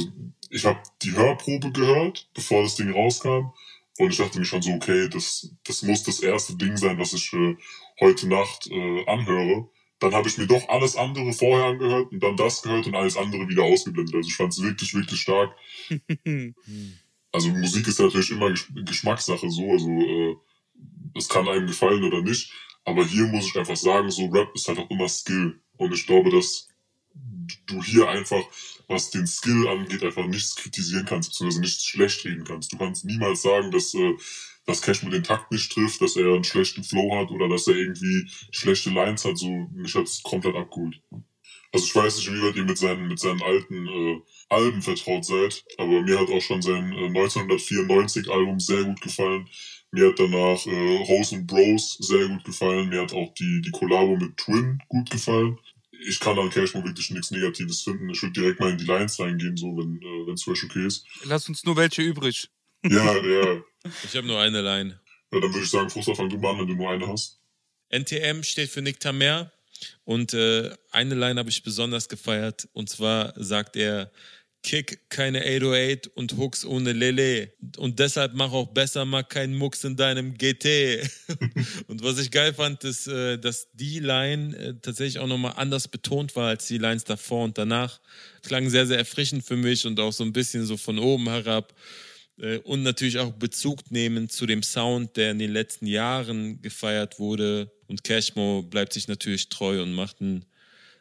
ich 0.49 0.65
habe 0.65 0.81
die 1.03 1.11
Hörprobe 1.11 1.71
gehört, 1.71 2.27
bevor 2.33 2.63
das 2.63 2.75
Ding 2.75 2.91
rauskam. 2.91 3.51
Und 3.99 4.11
ich 4.11 4.17
dachte 4.17 4.39
mir 4.39 4.45
schon 4.45 4.61
so, 4.61 4.71
okay, 4.71 5.09
das, 5.09 5.53
das 5.65 5.83
muss 5.83 6.03
das 6.03 6.21
erste 6.21 6.55
Ding 6.55 6.77
sein, 6.77 6.97
was 6.97 7.11
ich 7.11 7.33
äh, 7.33 7.57
heute 7.99 8.29
Nacht 8.29 8.65
äh, 8.71 9.05
anhöre. 9.05 9.67
Dann 9.99 10.13
habe 10.13 10.29
ich 10.29 10.37
mir 10.37 10.47
doch 10.47 10.69
alles 10.69 10.95
andere 10.95 11.33
vorher 11.33 11.65
angehört 11.65 12.09
und 12.13 12.23
dann 12.23 12.37
das 12.37 12.61
gehört 12.61 12.87
und 12.87 12.95
alles 12.95 13.17
andere 13.17 13.49
wieder 13.49 13.63
ausgeblendet. 13.63 14.15
Also 14.15 14.29
ich 14.29 14.35
fand 14.35 14.53
es 14.53 14.63
wirklich, 14.63 14.93
wirklich 14.93 15.19
stark. 15.19 15.53
Also 17.31 17.49
Musik 17.49 17.87
ist 17.87 17.99
natürlich 17.99 18.31
immer 18.31 18.49
Gesch 18.49 18.71
Geschmackssache 18.73 19.51
so, 19.51 19.69
also 19.69 19.87
äh, 19.87 20.35
es 21.13 21.29
kann 21.29 21.47
einem 21.47 21.67
gefallen 21.67 22.03
oder 22.03 22.23
nicht. 22.23 22.51
Aber 22.85 23.05
hier 23.05 23.27
muss 23.27 23.45
ich 23.45 23.55
einfach 23.55 23.75
sagen, 23.75 24.09
so 24.09 24.25
Rap 24.29 24.49
ist 24.55 24.67
halt 24.67 24.79
auch 24.79 24.89
immer 24.89 25.07
Skill. 25.07 25.61
Und 25.77 25.93
ich 25.93 26.07
glaube, 26.07 26.31
dass 26.31 26.68
du 27.65 27.83
hier 27.83 28.07
einfach, 28.09 28.43
was 28.87 29.11
den 29.11 29.27
Skill 29.27 29.67
angeht, 29.67 30.03
einfach 30.03 30.25
nichts 30.25 30.55
kritisieren 30.55 31.05
kannst, 31.05 31.29
beziehungsweise 31.29 31.61
nichts 31.61 31.85
schlecht 31.85 32.25
reden 32.25 32.43
kannst. 32.43 32.71
Du 32.71 32.77
kannst 32.77 33.05
niemals 33.05 33.41
sagen, 33.41 33.71
dass, 33.71 33.93
äh, 33.93 34.13
dass 34.65 34.81
Cashmo 34.81 35.09
den 35.09 35.23
Takt 35.23 35.51
nicht 35.51 35.71
trifft, 35.71 36.01
dass 36.01 36.15
er 36.15 36.33
einen 36.33 36.43
schlechten 36.43 36.83
Flow 36.83 37.15
hat 37.15 37.31
oder 37.31 37.49
dass 37.49 37.67
er 37.67 37.75
irgendwie 37.75 38.29
schlechte 38.51 38.89
Lines 38.89 39.25
hat. 39.25 39.37
So, 39.37 39.67
mich 39.73 39.95
hat's 39.95 40.21
komplett 40.23 40.55
abgeholt. 40.55 41.01
Also 41.71 41.85
ich 41.85 41.95
weiß 41.95 42.17
nicht, 42.17 42.33
wie 42.33 42.41
weit 42.41 42.55
ihr 42.55 42.63
mit 42.63 42.77
seinen, 42.79 43.07
mit 43.07 43.19
seinen 43.19 43.43
alten 43.43 43.87
äh, 43.87 44.21
Alben 44.49 44.81
vertraut 44.81 45.23
seid, 45.23 45.63
aber 45.77 46.01
mir 46.01 46.19
hat 46.19 46.29
auch 46.29 46.41
schon 46.41 46.63
sein 46.63 46.91
äh, 46.93 47.05
1994 47.05 48.29
Album 48.29 48.59
sehr 48.59 48.83
gut 48.85 49.01
gefallen. 49.01 49.47
Mir 49.91 50.07
hat 50.09 50.19
danach 50.19 50.65
äh, 50.65 50.97
Rose 51.07 51.35
and 51.35 51.47
Bros 51.47 51.97
sehr 51.99 52.27
gut 52.27 52.43
gefallen. 52.43 52.89
Mir 52.89 53.01
hat 53.01 53.13
auch 53.13 53.33
die, 53.35 53.61
die 53.61 53.71
Kollabo 53.71 54.15
mit 54.17 54.37
Twin 54.37 54.79
gut 54.87 55.11
gefallen. 55.11 55.59
Ich 56.07 56.19
kann 56.19 56.39
an 56.39 56.49
Cashmo 56.49 56.83
wirklich 56.83 57.09
nichts 57.11 57.31
Negatives 57.31 57.81
finden. 57.81 58.09
Ich 58.09 58.21
würde 58.21 58.33
direkt 58.33 58.59
mal 58.59 58.71
in 58.71 58.77
die 58.77 58.85
Lines 58.85 59.19
reingehen, 59.19 59.57
so 59.57 59.77
wenn 59.77 59.97
äh, 59.97 60.27
wenn 60.27 60.33
es 60.35 60.43
für 60.43 60.51
euch 60.51 60.63
okay 60.63 60.85
ist. 60.85 61.05
Lass 61.23 61.49
uns 61.49 61.63
nur 61.63 61.75
welche 61.75 62.01
übrig. 62.01 62.49
Ja, 62.81 63.17
ja. 63.17 63.61
Ich 64.05 64.15
habe 64.15 64.25
nur 64.25 64.39
eine 64.39 64.61
Line. 64.61 65.01
ja 65.33 65.39
dann 65.41 65.53
würde 65.53 65.65
ich 65.65 65.69
sagen, 65.69 65.89
Frustra, 65.89 66.15
fang 66.15 66.29
du 66.29 66.37
mal 66.37 66.51
an, 66.51 66.59
wenn 66.59 66.67
du 66.67 66.75
nur 66.75 66.89
eine 66.89 67.05
hast. 67.09 67.41
NTM 67.89 68.41
steht 68.43 68.69
für 68.69 68.81
Nick 68.81 69.01
Tamer 69.01 69.51
und 70.05 70.33
äh, 70.33 70.73
eine 70.91 71.15
Line 71.15 71.39
habe 71.39 71.49
ich 71.49 71.61
besonders 71.61 72.07
gefeiert 72.07 72.69
und 72.71 72.89
zwar 72.89 73.33
sagt 73.35 73.75
er 73.75 74.11
Kick 74.61 75.09
keine 75.09 75.39
808 75.41 76.07
und 76.15 76.37
Hooks 76.37 76.65
ohne 76.65 76.91
Lele 76.91 77.53
und 77.77 77.99
deshalb 77.99 78.33
mach 78.33 78.51
auch 78.51 78.67
besser 78.67 79.05
mal 79.05 79.23
keinen 79.23 79.55
Mucks 79.55 79.85
in 79.85 79.95
deinem 79.95 80.37
GT. 80.37 81.09
und 81.87 82.03
was 82.03 82.19
ich 82.19 82.29
geil 82.29 82.53
fand, 82.53 82.83
ist, 82.83 83.07
äh, 83.07 83.37
dass 83.37 83.69
die 83.73 83.99
Line 83.99 84.55
äh, 84.57 84.73
tatsächlich 84.81 85.19
auch 85.19 85.27
nochmal 85.27 85.53
anders 85.55 85.87
betont 85.87 86.35
war 86.35 86.49
als 86.49 86.67
die 86.67 86.77
Lines 86.77 87.05
davor 87.05 87.45
und 87.45 87.57
danach. 87.57 88.01
Klang 88.43 88.69
sehr, 88.69 88.85
sehr 88.85 88.97
erfrischend 88.97 89.45
für 89.45 89.55
mich 89.55 89.85
und 89.85 89.99
auch 89.99 90.11
so 90.11 90.25
ein 90.25 90.33
bisschen 90.33 90.65
so 90.65 90.75
von 90.75 90.99
oben 90.99 91.29
herab. 91.29 91.73
Äh, 92.37 92.57
und 92.59 92.83
natürlich 92.83 93.17
auch 93.17 93.31
Bezug 93.31 93.91
nehmen 93.91 94.29
zu 94.29 94.45
dem 94.45 94.63
Sound, 94.63 95.15
der 95.15 95.31
in 95.31 95.39
den 95.39 95.51
letzten 95.51 95.85
Jahren 95.85 96.61
gefeiert 96.61 97.17
wurde. 97.17 97.71
Und 97.87 98.03
Cashmo 98.03 98.63
bleibt 98.63 98.91
sich 98.93 99.07
natürlich 99.07 99.47
treu 99.47 99.81
und 99.81 99.93
macht 99.93 100.21
einen, 100.21 100.45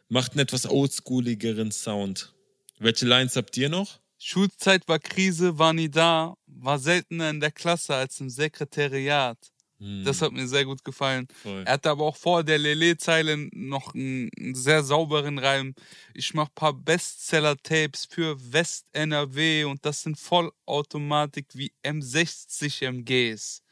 macht 0.08 0.32
einen 0.32 0.40
etwas 0.40 0.70
oldschooligeren 0.70 1.72
Sound. 1.72 2.34
Welche 2.78 3.06
Lines 3.06 3.36
habt 3.36 3.56
ihr 3.56 3.68
noch? 3.68 3.98
Schulzeit 4.18 4.86
war 4.88 4.98
Krise, 4.98 5.58
war 5.58 5.72
nie 5.72 5.88
da, 5.88 6.34
war 6.46 6.78
seltener 6.78 7.30
in 7.30 7.40
der 7.40 7.52
Klasse 7.52 7.94
als 7.94 8.20
im 8.20 8.30
Sekretariat. 8.30 9.38
Das 9.80 10.22
hat 10.22 10.32
mir 10.32 10.48
sehr 10.48 10.64
gut 10.64 10.82
gefallen. 10.82 11.28
Voll. 11.40 11.62
Er 11.64 11.74
hatte 11.74 11.90
aber 11.90 12.02
auch 12.02 12.16
vor 12.16 12.42
der 12.42 12.58
Lele-Zeile 12.58 13.48
noch 13.52 13.94
einen, 13.94 14.28
sehr 14.52 14.82
sauberen 14.82 15.38
Reim. 15.38 15.72
Ich 16.14 16.34
mach 16.34 16.48
paar 16.52 16.72
Bestseller-Tapes 16.72 18.06
für 18.10 18.36
West-NRW 18.52 19.64
und 19.64 19.84
das 19.86 20.02
sind 20.02 20.18
Vollautomatik 20.18 21.46
wie 21.54 21.72
M60 21.84 22.86
MGs. 22.88 23.62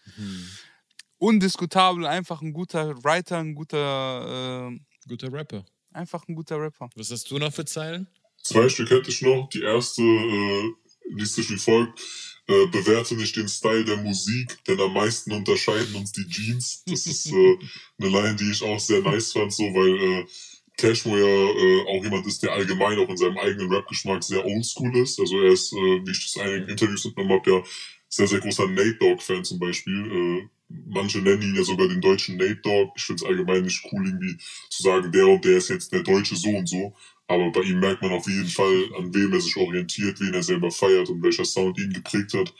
Undiskutabel, 1.19 2.07
einfach 2.07 2.41
ein 2.41 2.53
guter 2.53 3.03
Writer, 3.03 3.39
ein 3.39 3.57
guter, 3.57 4.71
äh, 4.71 4.79
Guter 5.09 5.33
Rapper. 5.33 5.65
einfach 5.93 6.29
ein 6.29 6.37
guter 6.37 6.61
Rapper. 6.61 6.89
Was 6.95 7.11
hast 7.11 7.29
du 7.33 7.39
noch 7.39 7.53
für 7.53 7.65
Zeilen? 7.65 8.07
Zwei 8.47 8.69
Stück 8.69 8.91
hätte 8.91 9.11
ich 9.11 9.23
noch. 9.23 9.49
Die 9.49 9.63
erste 9.63 10.03
äh, 10.03 10.73
liest 11.15 11.35
sich 11.35 11.51
wie 11.51 11.57
folgt. 11.57 12.01
Äh, 12.49 12.67
bewerte 12.67 13.17
nicht 13.17 13.35
den 13.35 13.49
Style 13.49 13.85
der 13.85 13.97
Musik, 13.97 14.57
denn 14.69 14.81
am 14.81 14.93
meisten 14.93 15.33
unterscheiden 15.33 15.97
uns 15.97 16.13
die 16.13 16.29
Jeans. 16.29 16.85
Das 16.87 17.07
ist 17.07 17.27
äh, 17.27 17.33
eine 17.99 18.09
Line, 18.09 18.37
die 18.37 18.51
ich 18.51 18.63
auch 18.63 18.79
sehr 18.79 19.03
nice 19.03 19.33
fand, 19.33 19.53
so 19.53 19.65
weil 19.65 20.21
äh, 20.21 20.27
Cashmo 20.77 21.17
ja 21.17 21.25
äh, 21.25 21.83
auch 21.89 22.05
jemand 22.05 22.27
ist, 22.27 22.43
der 22.45 22.53
allgemein 22.53 22.99
auch 22.99 23.09
in 23.09 23.17
seinem 23.17 23.39
eigenen 23.39 23.73
Rap-Geschmack 23.73 24.23
sehr 24.23 24.45
oldschool 24.45 24.97
ist. 24.97 25.19
Also 25.19 25.41
er 25.41 25.53
ist, 25.53 25.73
äh, 25.73 26.07
wie 26.07 26.11
ich 26.13 26.23
das 26.23 26.37
in 26.37 26.43
einigen 26.43 26.69
Interviews 26.69 27.05
entnommen 27.05 27.33
habe, 27.33 27.51
ja 27.51 27.63
sehr, 28.09 28.29
sehr 28.29 28.41
großer 28.41 28.69
Nate 28.69 28.95
Dogg-Fan 28.95 29.45
zum 29.45 29.59
Beispiel. 29.59 30.13
Äh, 30.13 30.49
manche 30.69 31.19
nennen 31.19 31.43
ihn 31.43 31.57
ja 31.57 31.65
sogar 31.65 31.89
den 31.89 32.01
deutschen 32.01 32.37
Nate 32.37 32.61
Dogg. 32.63 32.93
Ich 32.97 33.05
finde 33.05 33.25
es 33.25 33.29
allgemein 33.29 33.63
nicht 33.63 33.83
cool, 33.91 34.07
irgendwie 34.07 34.37
zu 34.71 34.83
sagen, 34.83 35.11
der 35.11 35.27
und 35.27 35.45
der 35.45 35.57
ist 35.57 35.69
jetzt 35.69 35.93
der 35.93 36.03
deutsche 36.03 36.37
so 36.37 36.51
und 36.51 36.69
so. 36.69 36.95
Aber 37.29 37.51
bei 37.51 37.63
ihm 37.63 37.81
merkt 37.81 38.03
man 38.03 38.13
auf 38.13 38.29
jeden 38.29 38.49
Fall, 38.49 38.91
an 38.99 39.13
wem 39.13 39.33
er 39.33 39.41
sich 39.41 39.57
orientiert, 39.57 40.21
wen 40.21 40.35
er 40.35 40.43
selber 40.43 40.71
feiert 40.71 41.09
und 41.09 41.23
welcher 41.23 41.45
Sound 41.45 41.79
ihn 41.79 41.93
geprägt 41.93 42.35
hat. 42.35 42.55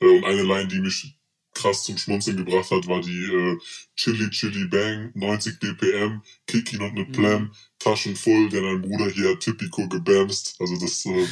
Äh, 0.00 0.06
und 0.06 0.24
eine 0.24 0.42
Line, 0.42 0.68
die 0.68 0.80
mich 0.80 1.16
krass 1.54 1.84
zum 1.84 1.98
Schmunzeln 1.98 2.36
gebracht 2.36 2.70
hat, 2.70 2.86
war 2.86 3.00
die 3.00 3.24
äh, 3.24 3.58
Chili 3.96 4.30
Chili 4.30 4.66
Bang, 4.66 5.10
90 5.14 5.58
BPM, 5.58 6.22
Kick 6.46 6.72
ihn 6.72 6.80
und 6.80 6.94
ne 6.94 7.06
Plam, 7.06 7.52
Taschen 7.78 8.16
voll, 8.16 8.48
denn 8.50 8.64
ein 8.64 8.82
Bruder 8.82 9.10
hier 9.10 9.30
hat 9.30 9.40
Typico 9.40 9.88
gebamst. 9.88 10.56
Also 10.58 10.78
das 10.78 11.04
äh, 11.06 11.26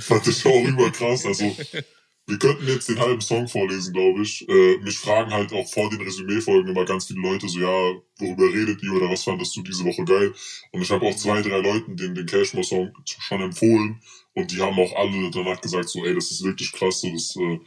fand 0.00 0.26
ich 0.26 0.44
auch 0.44 0.64
überkrass. 0.64 1.26
Also 1.26 1.56
wir 2.30 2.38
könnten 2.38 2.66
jetzt 2.66 2.88
den 2.88 3.00
halben 3.00 3.20
Song 3.20 3.48
vorlesen, 3.48 3.92
glaube 3.92 4.22
ich. 4.22 4.48
Äh, 4.48 4.78
mich 4.78 4.98
fragen 4.98 5.32
halt 5.32 5.52
auch 5.52 5.66
vor 5.66 5.90
den 5.90 6.00
Resümee-Folgen 6.00 6.70
immer 6.70 6.84
ganz 6.84 7.06
viele 7.06 7.20
Leute 7.20 7.48
so, 7.48 7.58
ja, 7.58 8.00
worüber 8.18 8.44
redet 8.54 8.82
ihr 8.82 8.92
oder 8.92 9.10
was 9.10 9.24
fandest 9.24 9.56
du 9.56 9.62
diese 9.62 9.84
Woche 9.84 10.04
geil? 10.04 10.32
Und 10.72 10.82
ich 10.82 10.90
habe 10.90 11.06
auch 11.06 11.16
zwei, 11.16 11.42
drei 11.42 11.58
Leuten 11.60 11.96
den, 11.96 12.14
den 12.14 12.26
Cashmore-Song 12.26 12.92
schon 13.04 13.40
empfohlen 13.42 14.00
und 14.34 14.52
die 14.52 14.60
haben 14.60 14.78
auch 14.78 14.94
alle 14.96 15.30
danach 15.30 15.60
gesagt 15.60 15.88
so, 15.88 16.04
ey, 16.04 16.14
das 16.14 16.30
ist 16.30 16.44
wirklich 16.44 16.72
krass, 16.72 17.00
so, 17.00 17.10
das, 17.10 17.36
äh, 17.36 17.58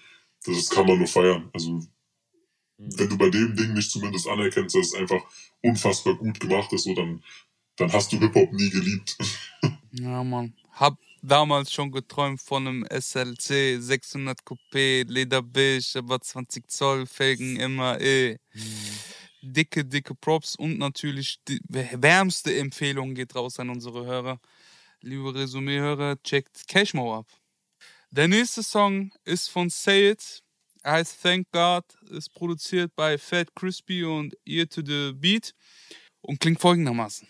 das 0.45 0.69
kann 0.69 0.87
man 0.87 0.97
nur 0.97 1.07
feiern. 1.07 1.49
Also 1.53 1.81
wenn 2.77 3.09
du 3.09 3.17
bei 3.17 3.29
dem 3.29 3.55
Ding 3.55 3.73
nicht 3.73 3.91
zumindest 3.91 4.27
anerkennst, 4.27 4.75
dass 4.75 4.87
es 4.87 4.95
einfach 4.95 5.21
unfassbar 5.61 6.15
gut 6.15 6.39
gemacht 6.39 6.71
ist, 6.73 6.83
so, 6.83 6.93
dann, 6.93 7.23
dann 7.75 7.91
hast 7.91 8.11
du 8.11 8.19
Hip-Hop 8.19 8.51
nie 8.53 8.69
geliebt. 8.69 9.17
Ja, 9.95 10.23
Mann. 10.23 10.55
Hab 10.71 10.97
damals 11.23 11.71
schon 11.71 11.91
geträumt 11.91 12.41
von 12.41 12.67
einem 12.67 12.85
SLC 12.89 13.81
600 13.81 14.39
Coupé, 14.41 15.05
Lederbeige, 15.07 15.99
aber 15.99 16.19
20 16.19 16.69
Zoll, 16.69 17.07
Felgen 17.07 17.55
immer 17.57 17.99
eh. 17.99 18.37
Dicke, 19.41 19.83
dicke 19.83 20.15
Props 20.15 20.55
und 20.55 20.77
natürlich 20.77 21.39
die 21.47 21.59
wärmste 21.67 22.55
Empfehlung 22.55 23.13
geht 23.13 23.35
raus 23.35 23.59
an 23.59 23.69
unsere 23.69 24.05
Hörer. 24.05 24.39
Liebe 25.01 25.33
Resümee-Hörer, 25.33 26.21
checkt 26.23 26.67
Cashmo 26.67 27.17
ab. 27.17 27.27
Der 28.11 28.27
nächste 28.27 28.63
Song 28.63 29.11
ist 29.25 29.49
von 29.49 29.69
Say 29.69 30.11
It. 30.11 30.41
Er 30.81 30.93
heißt 30.93 31.21
Thank 31.21 31.51
God, 31.51 31.83
ist 32.09 32.33
produziert 32.33 32.93
bei 32.95 33.17
Fat 33.17 33.53
Crispy 33.55 34.03
und 34.03 34.35
Ear 34.45 34.67
to 34.67 34.81
the 34.85 35.13
Beat 35.13 35.53
und 36.21 36.39
klingt 36.39 36.59
folgendermaßen. 36.59 37.27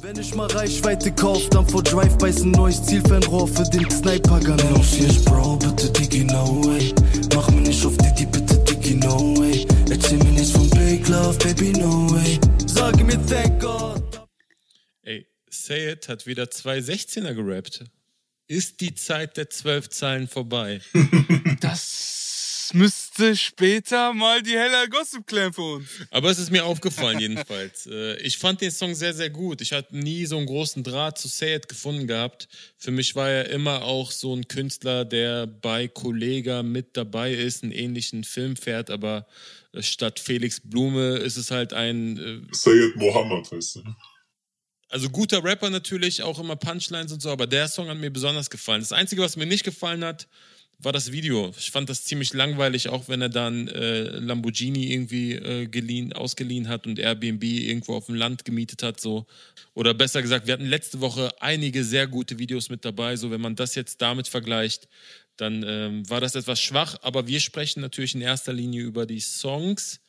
Wenn 0.00 0.18
ich 0.18 0.34
mal 0.34 0.46
Reichweite 0.48 1.12
kauf, 1.12 1.48
dann 1.50 1.66
vor 1.66 1.82
Drive-Bys 1.82 2.42
ein 2.42 2.50
neues 2.50 2.82
Zielfernrohr 2.84 3.48
für 3.48 3.64
den 3.64 3.90
Sniper-Gun. 3.90 4.56
N04, 4.56 5.24
Bro, 5.24 5.56
bitte 5.56 5.90
Diggi, 5.90 6.24
no 6.24 6.64
way. 6.64 6.94
Mach 7.34 7.48
mir 7.50 7.62
nicht 7.62 7.84
auf 7.84 7.96
Diddy, 7.96 8.26
bitte 8.26 8.56
Diggi, 8.64 8.94
no 8.96 9.36
way. 9.38 9.66
Erzähl 9.90 10.18
mir 10.18 10.32
nichts 10.32 10.50
von 10.50 10.68
Big 10.70 11.08
Love, 11.08 11.38
Baby, 11.38 11.72
no 11.78 12.10
way. 12.10 12.38
Sag 12.66 13.02
mir 13.02 13.18
thank 13.26 13.60
God. 13.60 14.02
Ey, 15.02 15.26
Say 15.48 15.92
It 15.92 16.08
hat 16.08 16.26
wieder 16.26 16.50
zwei 16.50 16.78
16er 16.78 17.32
gerappt. 17.34 17.84
Ist 18.46 18.80
die 18.80 18.94
Zeit 18.94 19.36
der 19.36 19.48
zwölf 19.48 19.88
Zeilen 19.88 20.28
vorbei? 20.28 20.80
Das 21.60 22.70
müsste 22.74 23.03
später 23.34 24.12
mal 24.12 24.42
die 24.42 24.56
Heller 24.58 24.88
Gossip 24.88 25.26
klären 25.26 25.52
für 25.52 25.62
uns. 25.62 25.88
Aber 26.10 26.30
es 26.30 26.38
ist 26.38 26.50
mir 26.50 26.64
aufgefallen 26.64 27.18
jedenfalls. 27.20 27.86
Äh, 27.90 28.16
Ich 28.22 28.38
fand 28.38 28.60
den 28.60 28.70
Song 28.70 28.94
sehr, 28.94 29.14
sehr 29.14 29.30
gut. 29.30 29.60
Ich 29.60 29.72
hatte 29.72 29.96
nie 29.96 30.26
so 30.26 30.36
einen 30.36 30.46
großen 30.46 30.82
Draht 30.82 31.18
zu 31.18 31.28
Say 31.28 31.54
It 31.54 31.68
gefunden 31.68 32.06
gehabt. 32.06 32.48
Für 32.76 32.90
mich 32.90 33.14
war 33.14 33.28
er 33.30 33.48
immer 33.50 33.82
auch 33.82 34.10
so 34.10 34.34
ein 34.34 34.48
Künstler, 34.48 35.04
der 35.04 35.46
bei 35.46 35.88
Kollega 35.88 36.62
mit 36.62 36.96
dabei 36.96 37.32
ist, 37.32 37.62
einen 37.62 37.72
ähnlichen 37.72 38.24
Film 38.24 38.56
fährt, 38.56 38.90
aber 38.90 39.26
äh, 39.72 39.82
statt 39.82 40.20
Felix 40.20 40.60
Blume 40.60 41.16
ist 41.16 41.36
es 41.36 41.50
halt 41.50 41.72
ein 41.72 42.16
äh, 42.16 42.54
Sayed 42.54 42.96
Mohammed 42.96 43.50
heißt 43.50 43.76
er. 43.76 43.96
also 44.88 45.08
guter 45.10 45.42
Rapper 45.44 45.70
natürlich, 45.70 46.22
auch 46.22 46.38
immer 46.38 46.56
Punchlines 46.56 47.12
und 47.12 47.20
so, 47.20 47.30
aber 47.30 47.46
der 47.46 47.68
Song 47.68 47.88
hat 47.88 47.98
mir 47.98 48.10
besonders 48.10 48.50
gefallen. 48.50 48.80
Das 48.80 48.92
Einzige, 48.92 49.22
was 49.22 49.36
mir 49.36 49.46
nicht 49.46 49.64
gefallen 49.64 50.04
hat, 50.04 50.28
war 50.84 50.92
das 50.92 51.12
Video. 51.12 51.52
Ich 51.58 51.70
fand 51.70 51.88
das 51.88 52.04
ziemlich 52.04 52.32
langweilig, 52.32 52.88
auch 52.88 53.08
wenn 53.08 53.22
er 53.22 53.28
dann 53.28 53.68
äh, 53.68 54.02
Lamborghini 54.02 54.92
irgendwie 54.92 55.32
äh, 55.32 55.66
geliehen, 55.66 56.12
ausgeliehen 56.12 56.68
hat 56.68 56.86
und 56.86 56.98
Airbnb 56.98 57.42
irgendwo 57.42 57.94
auf 57.94 58.06
dem 58.06 58.14
Land 58.14 58.44
gemietet 58.44 58.82
hat. 58.82 59.00
So. 59.00 59.26
Oder 59.74 59.94
besser 59.94 60.22
gesagt, 60.22 60.46
wir 60.46 60.54
hatten 60.54 60.66
letzte 60.66 61.00
Woche 61.00 61.32
einige 61.40 61.84
sehr 61.84 62.06
gute 62.06 62.38
Videos 62.38 62.68
mit 62.68 62.84
dabei. 62.84 63.16
So, 63.16 63.30
wenn 63.30 63.40
man 63.40 63.56
das 63.56 63.74
jetzt 63.74 64.02
damit 64.02 64.28
vergleicht, 64.28 64.88
dann 65.36 65.64
ähm, 65.66 66.08
war 66.08 66.20
das 66.20 66.34
etwas 66.34 66.60
schwach. 66.60 66.96
Aber 67.02 67.26
wir 67.26 67.40
sprechen 67.40 67.80
natürlich 67.80 68.14
in 68.14 68.20
erster 68.20 68.52
Linie 68.52 68.82
über 68.82 69.06
die 69.06 69.20
Songs. 69.20 70.00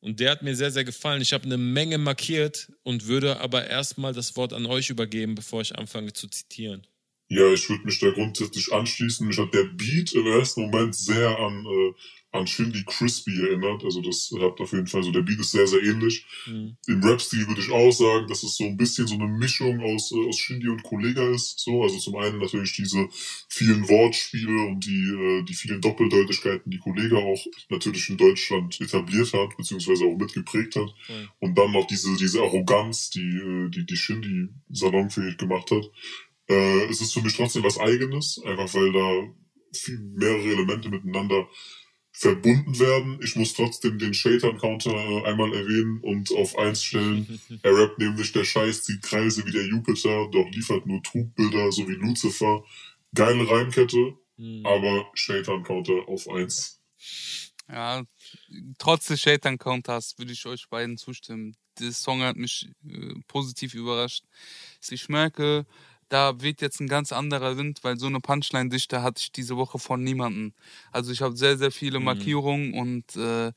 Und 0.00 0.18
der 0.18 0.32
hat 0.32 0.42
mir 0.42 0.56
sehr, 0.56 0.72
sehr 0.72 0.84
gefallen. 0.84 1.22
Ich 1.22 1.32
habe 1.32 1.44
eine 1.44 1.58
Menge 1.58 1.96
markiert 1.96 2.72
und 2.82 3.06
würde 3.06 3.40
aber 3.40 3.68
erstmal 3.68 4.12
das 4.12 4.36
Wort 4.36 4.52
an 4.52 4.66
euch 4.66 4.90
übergeben, 4.90 5.36
bevor 5.36 5.60
ich 5.60 5.76
anfange 5.76 6.12
zu 6.12 6.26
zitieren. 6.28 6.86
Ja, 7.32 7.50
ich 7.50 7.66
würde 7.70 7.84
mich 7.84 7.98
da 7.98 8.10
grundsätzlich 8.10 8.70
anschließen. 8.70 9.26
Mich 9.26 9.38
hat 9.38 9.54
der 9.54 9.64
Beat 9.64 10.12
im 10.12 10.26
ersten 10.26 10.62
Moment 10.62 10.94
sehr 10.94 11.38
an, 11.38 11.64
äh, 11.64 11.92
an 12.32 12.46
Shindy 12.46 12.84
Crispy 12.84 13.40
erinnert. 13.40 13.82
Also 13.84 14.02
das 14.02 14.30
hat 14.38 14.60
auf 14.60 14.72
jeden 14.72 14.86
Fall 14.86 15.02
so, 15.02 15.10
der 15.12 15.22
Beat 15.22 15.40
ist 15.40 15.52
sehr, 15.52 15.66
sehr 15.66 15.82
ähnlich. 15.82 16.26
Mhm. 16.46 16.76
Im 16.88 17.02
Rap-Stil 17.02 17.48
würde 17.48 17.62
ich 17.62 17.70
auch 17.70 17.90
sagen, 17.90 18.26
dass 18.28 18.42
es 18.42 18.58
so 18.58 18.64
ein 18.64 18.76
bisschen 18.76 19.06
so 19.06 19.14
eine 19.14 19.28
Mischung 19.28 19.80
aus, 19.80 20.12
äh, 20.12 20.28
aus 20.28 20.36
Shindy 20.36 20.68
und 20.68 20.82
Kollega 20.82 21.26
ist. 21.30 21.58
So, 21.58 21.82
also 21.82 21.96
zum 21.96 22.16
einen 22.16 22.38
natürlich 22.38 22.74
diese 22.74 23.08
vielen 23.48 23.88
Wortspiele 23.88 24.66
und 24.66 24.84
die, 24.84 25.08
äh, 25.08 25.42
die 25.44 25.54
vielen 25.54 25.80
Doppeldeutigkeiten, 25.80 26.70
die 26.70 26.80
Kollega 26.80 27.16
auch 27.16 27.46
natürlich 27.70 28.10
in 28.10 28.18
Deutschland 28.18 28.78
etabliert 28.78 29.32
hat, 29.32 29.56
beziehungsweise 29.56 30.04
auch 30.04 30.18
mitgeprägt 30.18 30.76
hat. 30.76 30.92
Voll. 31.06 31.28
Und 31.38 31.56
dann 31.56 31.72
noch 31.72 31.86
diese, 31.86 32.14
diese 32.14 32.42
Arroganz, 32.42 33.08
die, 33.08 33.38
äh, 33.38 33.70
die, 33.70 33.86
die 33.86 33.96
Shindy 33.96 34.50
salonfähig 34.68 35.38
gemacht 35.38 35.70
hat. 35.70 35.90
Äh, 36.48 36.84
es 36.86 37.00
ist 37.00 37.14
für 37.14 37.22
mich 37.22 37.36
trotzdem 37.36 37.62
was 37.64 37.78
Eigenes, 37.78 38.40
einfach 38.44 38.72
weil 38.74 38.92
da 38.92 39.34
viel, 39.74 39.98
mehrere 39.98 40.48
Elemente 40.52 40.88
miteinander 40.88 41.48
verbunden 42.12 42.78
werden. 42.78 43.18
Ich 43.22 43.36
muss 43.36 43.54
trotzdem 43.54 43.98
den 43.98 44.12
Shaitan-Counter 44.12 45.24
einmal 45.24 45.52
erwähnen 45.54 46.00
und 46.02 46.30
auf 46.32 46.58
eins 46.58 46.82
stellen. 46.82 47.40
Er 47.62 47.76
rappt 47.76 47.98
nämlich, 47.98 48.32
der 48.32 48.44
Scheiß 48.44 48.82
zieht 48.82 49.02
Kreise 49.02 49.46
wie 49.46 49.52
der 49.52 49.64
Jupiter, 49.66 50.28
doch 50.30 50.50
liefert 50.50 50.84
nur 50.84 51.02
Trugbilder, 51.02 51.70
so 51.70 51.88
wie 51.88 51.94
Lucifer. 51.94 52.64
Geile 53.14 53.48
Reimkette, 53.48 54.14
Mhm. 54.36 54.66
aber 54.66 55.10
Shaitan-Counter 55.14 56.08
auf 56.08 56.28
eins. 56.28 56.80
Ja, 57.68 58.02
trotz 58.78 59.06
des 59.06 59.20
Shaitan 59.20 59.58
Counters 59.58 60.18
würde 60.18 60.32
ich 60.32 60.44
euch 60.46 60.68
beiden 60.68 60.96
zustimmen. 60.96 61.56
Der 61.78 61.92
Song 61.92 62.22
hat 62.22 62.36
mich 62.36 62.68
äh, 62.86 63.14
positiv 63.28 63.74
überrascht. 63.74 64.24
Ich 64.90 65.08
merke, 65.08 65.66
da 66.12 66.40
weht 66.42 66.60
jetzt 66.60 66.80
ein 66.80 66.88
ganz 66.88 67.10
anderer 67.10 67.56
Wind, 67.56 67.82
weil 67.82 67.98
so 67.98 68.06
eine 68.06 68.20
Punchline-Dichte 68.20 69.02
hatte 69.02 69.20
ich 69.20 69.32
diese 69.32 69.56
Woche 69.56 69.78
von 69.78 70.02
niemandem. 70.04 70.52
Also 70.90 71.10
ich 71.10 71.22
habe 71.22 71.36
sehr, 71.36 71.56
sehr 71.56 71.70
viele 71.72 71.98
Mhm. 71.98 72.04
Markierungen 72.04 72.74
und 72.74 73.16
äh, 73.16 73.52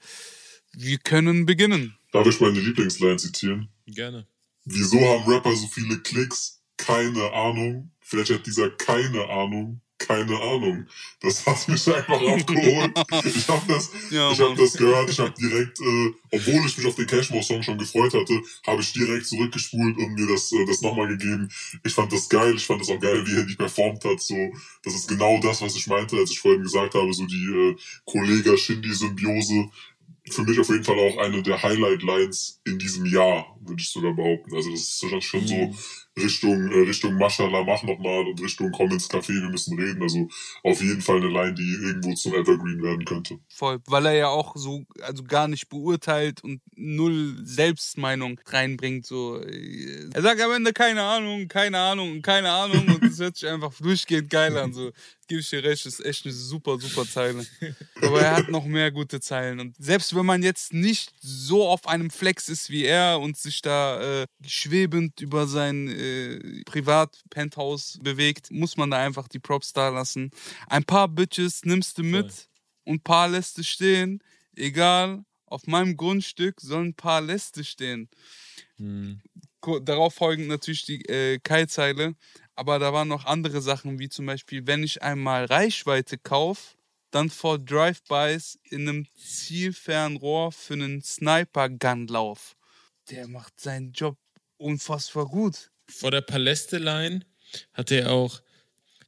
wir 0.74 0.98
können 1.00 1.46
beginnen. 1.46 1.98
Darf 2.12 2.28
ich 2.28 2.40
meine 2.40 2.60
Lieblingsline 2.60 3.18
zitieren? 3.18 3.70
Gerne. 3.88 4.26
Wieso 4.64 5.00
haben 5.02 5.30
Rapper 5.32 5.56
so 5.56 5.68
viele 5.68 6.00
Klicks? 6.00 6.62
Keine 6.78 7.32
Ahnung. 7.34 7.92
Vielleicht 8.00 8.32
hat 8.32 8.46
dieser 8.46 8.70
keine 8.70 9.28
Ahnung 9.30 9.82
keine 10.08 10.40
Ahnung. 10.40 10.86
Das 11.22 11.46
hat 11.46 11.68
mich 11.68 11.88
einfach 11.88 12.22
abgeholt. 12.28 12.92
Ich 13.26 13.48
habe 13.48 13.62
das, 13.68 13.92
Ja, 14.12 14.32
ich 14.32 14.40
hab 14.40 14.56
das 14.56 14.74
gehört. 14.74 15.10
Ich 15.10 15.20
habe 15.20 15.34
direkt, 15.40 15.80
äh, 15.80 16.12
obwohl 16.32 16.66
ich 16.66 16.78
mich 16.78 16.86
auf 16.88 16.96
den 16.96 17.08
Cashmore-Song 17.08 17.64
schon 17.64 17.78
gefreut 17.78 18.14
hatte, 18.14 18.42
habe 18.68 18.82
ich 18.82 18.94
direkt 18.94 19.26
zurückgespult 19.28 19.98
und 19.98 20.14
mir 20.14 20.28
das, 20.28 20.52
äh, 20.52 20.66
das 20.66 20.82
nochmal 20.82 21.08
gegeben. 21.08 21.50
Ich 21.84 21.94
fand 21.94 22.12
das 22.12 22.30
geil. 22.30 22.54
Ich 22.56 22.66
fand 22.66 22.82
das 22.82 22.90
auch 22.90 23.00
geil, 23.00 23.26
wie 23.26 23.36
er 23.36 23.44
die 23.44 23.56
performt 23.56 24.04
hat. 24.06 24.22
So, 24.22 24.36
das 24.84 24.96
ist 24.96 25.08
genau 25.08 25.40
das, 25.42 25.62
was 25.62 25.76
ich 25.76 25.88
meinte, 25.88 26.16
als 26.18 26.32
ich 26.32 26.40
vorhin 26.40 26.62
gesagt 26.64 26.94
habe, 26.94 27.14
so 27.14 27.26
die 27.26 27.46
äh, 27.46 27.76
Kollega-Shindy-Symbiose. 28.06 29.70
Für 30.28 30.42
mich 30.44 30.60
auf 30.60 30.70
jeden 30.70 30.84
Fall 30.84 30.98
auch 30.98 31.18
eine 31.20 31.44
der 31.44 31.62
Highlight-Lines 31.62 32.60
in 32.66 32.80
diesem 32.80 33.06
Jahr, 33.06 33.56
würde 33.62 33.80
ich 33.80 33.90
sogar 33.90 34.12
behaupten. 34.14 34.56
Also 34.56 34.72
das 34.72 34.80
ist 34.82 35.00
schon- 35.08 35.22
schon 35.22 35.48
so 35.48 35.76
Richtung, 36.18 36.72
äh, 36.72 36.88
Richtung 36.88 37.16
Mashallah, 37.18 37.64
mach 37.64 37.84
nochmal 37.84 38.26
und 38.28 38.42
Richtung 38.42 38.72
komm 38.72 38.92
ins 38.92 39.10
Café, 39.10 39.34
wir 39.34 39.50
müssen 39.50 39.78
reden. 39.78 40.02
Also 40.02 40.28
auf 40.64 40.82
jeden 40.82 41.02
Fall 41.02 41.18
eine 41.18 41.28
Line, 41.28 41.54
die 41.54 41.78
irgendwo 41.84 42.14
zum 42.14 42.34
Evergreen 42.34 42.82
werden 42.82 43.06
könnte. 43.06 43.40
Voll, 43.50 43.80
weil 43.88 44.06
er 44.06 44.14
ja 44.14 44.28
auch 44.30 44.56
so, 44.56 44.86
also 45.02 45.24
gar 45.24 45.48
nicht 45.48 45.68
beurteilt 45.70 46.44
und 46.44 46.62
null 46.76 47.36
Selbstmeinung 47.44 48.40
reinbringt. 48.46 49.06
So, 49.06 49.42
äh, 49.42 50.10
er 50.14 50.22
sagt 50.22 50.42
am 50.42 50.52
Ende 50.52 50.72
keine 50.72 51.04
Ahnung, 51.04 51.48
keine 51.48 51.80
Ahnung, 51.80 52.22
keine 52.22 52.50
Ahnung 52.50 52.88
und 52.88 53.04
es 53.04 53.20
hört 53.20 53.36
sich 53.36 53.50
einfach 53.50 53.74
durchgehend 53.74 54.30
geil 54.30 54.58
an. 54.58 54.74
So, 54.74 54.92
gebe 55.28 55.42
ich 55.42 55.50
dir 55.50 55.64
recht, 55.64 55.86
ist 55.86 56.06
echt 56.06 56.26
eine 56.26 56.34
super, 56.34 56.78
super 56.80 57.06
Zeile. 57.06 57.46
Aber 58.02 58.22
er 58.22 58.36
hat 58.36 58.50
noch 58.50 58.66
mehr 58.66 58.92
gute 58.92 59.20
Zeilen 59.20 59.60
und 59.60 59.76
selbst 59.78 60.16
wenn 60.16 60.26
man 60.26 60.44
jetzt 60.44 60.74
nicht 60.74 61.12
so 61.20 61.68
auf 61.68 61.88
einem 61.88 62.10
Flex 62.10 62.48
ist 62.50 62.70
wie 62.70 62.86
er 62.86 63.20
und 63.20 63.38
sich 63.38 63.62
da 63.62 64.22
äh, 64.22 64.28
schwebend 64.46 65.22
über 65.22 65.48
sein 65.48 65.88
äh, 66.06 66.64
Privat-Penthouse 66.66 68.00
bewegt, 68.02 68.52
muss 68.52 68.78
man 68.78 68.92
da 68.92 68.98
einfach 68.98 69.28
die 69.28 69.40
Props 69.40 69.74
da 69.74 69.90
lassen. 69.90 70.32
Ein 70.68 70.84
paar 70.84 71.08
Bitches 71.08 71.64
nimmst 71.66 71.98
du 71.98 72.04
mit 72.04 72.32
Voll. 72.32 72.46
und 72.86 72.94
ein 72.96 73.02
paar 73.02 73.28
lässt 73.28 73.58
du 73.58 73.64
stehen. 73.64 74.22
Egal, 74.56 75.24
auf 75.46 75.68
meinem 75.68 75.96
Grundstück 75.98 76.60
sollen 76.62 76.90
ein 76.90 76.94
paar 76.96 77.22
Läste 77.22 77.64
stehen. 77.64 78.10
Ko- 79.62 79.80
Darauf 79.80 80.14
folgend 80.16 80.48
natürlich 80.48 80.86
die 80.86 81.02
äh, 81.06 81.40
Kai-Zeile. 81.40 82.16
Aber 82.56 82.80
da 82.80 82.94
waren 82.94 83.10
noch 83.10 83.26
andere 83.26 83.62
Sachen, 83.62 84.00
wie 84.00 84.08
zum 84.08 84.26
Beispiel, 84.28 84.66
wenn 84.66 84.82
ich 84.84 85.02
einmal 85.04 85.44
Reichweite 85.46 86.18
kaufe, 86.18 86.76
dann 87.12 87.30
vor 87.30 87.60
Drive-Bys 87.60 88.60
in 88.64 88.88
einem 88.88 89.08
zielfernen 89.14 90.18
Rohr 90.18 90.52
für 90.52 90.74
einen 90.74 91.02
Sniper-Gun-Lauf. 91.02 92.56
Der 93.10 93.28
macht 93.28 93.60
seinen 93.60 93.92
Job 93.92 94.18
unfassbar 94.58 95.26
gut. 95.26 95.70
Vor 95.88 96.12
der 96.12 96.22
Paläste-Line 96.22 97.22
hatte 97.74 98.02
er 98.02 98.12
auch 98.12 98.42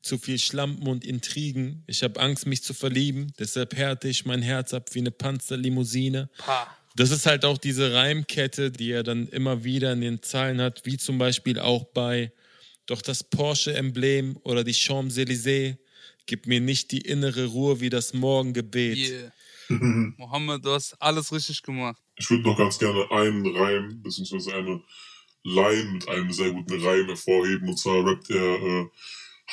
zu 0.01 0.17
viel 0.17 0.39
Schlampen 0.39 0.87
und 0.87 1.03
Intrigen. 1.03 1.83
Ich 1.87 2.03
habe 2.03 2.19
Angst, 2.19 2.47
mich 2.47 2.63
zu 2.63 2.73
verlieben, 2.73 3.33
deshalb 3.39 3.75
härte 3.75 4.07
ich 4.07 4.25
mein 4.25 4.41
Herz 4.41 4.73
ab 4.73 4.93
wie 4.93 4.99
eine 4.99 5.11
Panzerlimousine. 5.11 6.29
Pah. 6.37 6.67
Das 6.95 7.11
ist 7.11 7.25
halt 7.25 7.45
auch 7.45 7.57
diese 7.57 7.93
Reimkette, 7.93 8.71
die 8.71 8.91
er 8.91 9.03
dann 9.03 9.27
immer 9.27 9.63
wieder 9.63 9.93
in 9.93 10.01
den 10.01 10.23
Zahlen 10.23 10.61
hat, 10.61 10.85
wie 10.85 10.97
zum 10.97 11.17
Beispiel 11.17 11.59
auch 11.59 11.83
bei 11.83 12.31
Doch 12.87 13.01
das 13.01 13.23
Porsche-Emblem 13.23 14.37
oder 14.43 14.63
die 14.63 14.73
Champs-Élysées 14.73 15.77
gibt 16.25 16.47
mir 16.47 16.61
nicht 16.61 16.91
die 16.91 17.01
innere 17.01 17.45
Ruhe 17.45 17.79
wie 17.81 17.89
das 17.89 18.13
Morgengebet. 18.13 18.97
Yeah. 18.97 19.31
Mohammed, 20.17 20.63
du 20.63 20.71
hast 20.71 20.93
alles 21.01 21.31
richtig 21.31 21.61
gemacht. 21.61 22.01
Ich 22.15 22.29
würde 22.29 22.43
noch 22.43 22.57
ganz 22.57 22.79
gerne 22.79 23.05
einen 23.11 23.55
Reim, 23.55 24.01
beziehungsweise 24.01 24.53
eine 24.53 24.81
Line 25.47 25.91
mit 25.93 26.07
einem 26.09 26.31
sehr 26.31 26.51
guten 26.51 26.83
Reim 26.83 27.05
hervorheben. 27.07 27.69
Und 27.69 27.77
zwar 27.79 28.05
rappt 28.05 28.29
er 28.29 28.61
äh, 28.61 28.85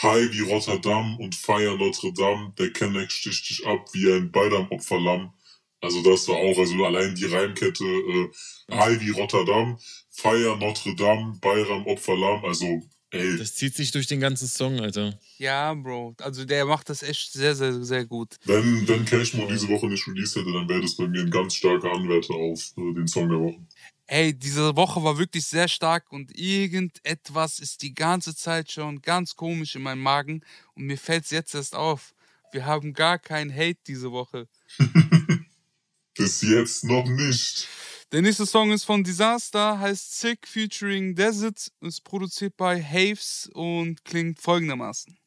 High 0.03 0.32
wie 0.32 0.40
Rotterdam 0.40 1.16
und 1.20 1.34
Feier 1.36 1.76
Notre 1.76 2.12
Dame. 2.12 2.53
Der 2.59 2.72
Kenneck 2.72 3.12
sticht 3.12 3.49
dich 3.49 3.66
ab 3.66 3.86
wie 3.92 4.11
ein 4.12 4.32
Beidam-Opferlamm. 4.32 5.32
Also 5.80 6.03
das 6.03 6.26
war 6.28 6.36
auch, 6.36 6.59
also 6.59 6.84
allein 6.84 7.14
die 7.14 7.26
Reimkette 7.26 7.84
äh, 7.84 8.28
High 8.74 9.01
wie 9.01 9.11
Rotterdam, 9.11 9.78
Feier 10.11 10.57
Notre 10.57 10.97
Dame, 10.97 11.38
Bayram 11.40 11.86
Opferlamm. 11.86 12.45
Also, 12.45 12.82
ey, 13.11 13.36
Das 13.36 13.55
zieht 13.55 13.76
sich 13.76 13.92
durch 13.92 14.07
den 14.09 14.18
ganzen 14.18 14.49
Song, 14.49 14.80
Alter. 14.80 15.16
Ja, 15.38 15.74
Bro. 15.74 16.16
Also 16.20 16.45
der 16.45 16.64
macht 16.64 16.88
das 16.88 17.03
echt 17.05 17.32
sehr, 17.34 17.55
sehr, 17.55 17.84
sehr 17.84 18.05
gut. 18.07 18.36
wenn, 18.47 18.88
wenn 18.88 19.05
Cashmore 19.05 19.53
diese 19.53 19.68
Woche 19.68 19.86
nicht 19.86 20.09
released 20.09 20.34
hätte, 20.34 20.53
dann 20.53 20.68
wäre 20.68 20.80
das 20.80 20.97
bei 20.97 21.07
mir 21.07 21.20
ein 21.20 21.30
ganz 21.30 21.55
starker 21.55 21.92
Anwärter 21.92 22.34
auf 22.34 22.72
äh, 22.78 22.95
den 22.95 23.07
Song 23.07 23.28
der 23.28 23.38
Woche. 23.38 23.61
Ey, 24.07 24.34
diese 24.36 24.76
Woche 24.76 25.02
war 25.02 25.18
wirklich 25.18 25.46
sehr 25.46 25.68
stark 25.68 26.12
und 26.12 26.36
irgendetwas 26.38 27.59
ist 27.59 27.82
die 27.82 27.94
ganze 27.94 28.34
Zeit 28.34 28.70
schon 28.70 29.00
ganz 29.02 29.36
komisch 29.36 29.74
in 29.74 29.82
meinem 29.82 30.02
Magen 30.02 30.42
und 30.74 30.84
mir 30.84 30.98
fällt 30.98 31.24
es 31.24 31.30
jetzt 31.30 31.55
erst 31.55 31.74
auf. 31.74 32.14
Wir 32.52 32.66
haben 32.66 32.92
gar 32.92 33.18
keinen 33.18 33.52
Hate 33.52 33.80
diese 33.86 34.12
Woche. 34.12 34.48
Bis 36.16 36.42
jetzt 36.42 36.84
noch 36.84 37.07
nicht. 37.07 37.68
Der 38.12 38.22
nächste 38.22 38.46
Song 38.46 38.70
ist 38.70 38.84
von 38.84 39.02
Disaster, 39.02 39.80
heißt 39.80 40.20
Sick 40.20 40.46
featuring 40.46 41.16
Desert, 41.16 41.72
ist 41.80 42.05
produziert 42.05 42.57
bei 42.57 42.80
Haves 42.80 43.50
und 43.52 44.05
klingt 44.05 44.38
folgendermaßen. 44.38 45.18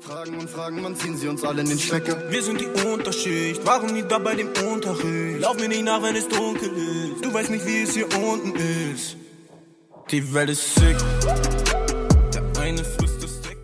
Fragen 0.00 0.38
und 0.38 0.48
Fragen, 0.48 0.82
wann 0.84 0.96
ziehen 0.96 1.16
sie 1.16 1.28
uns 1.28 1.44
alle 1.44 1.62
in 1.62 1.68
den 1.68 1.78
Stecker? 1.78 2.30
Wir 2.30 2.42
sind 2.42 2.60
die 2.60 2.66
Unterschicht, 2.66 3.60
warum 3.64 3.92
nie 3.92 4.02
da 4.02 4.18
bei 4.18 4.34
dem 4.36 4.48
Unterricht? 4.72 5.40
Lauf 5.40 5.58
mir 5.58 5.68
nicht 5.68 5.82
nach, 5.84 6.02
wenn 6.02 6.14
es 6.14 6.28
dunkel 6.28 6.70
ist. 6.70 7.24
Du 7.24 7.32
weißt 7.32 7.50
nicht, 7.50 7.66
wie 7.66 7.82
es 7.82 7.94
hier 7.94 8.06
unten 8.16 8.54
ist. 8.92 9.16
Die 10.10 10.32
Welt 10.32 10.50
ist 10.50 10.74
sick. 10.74 10.96
Der 12.32 12.60
eine 12.60 12.84
frisst 12.84 13.22
das 13.22 13.38
Steak. 13.38 13.58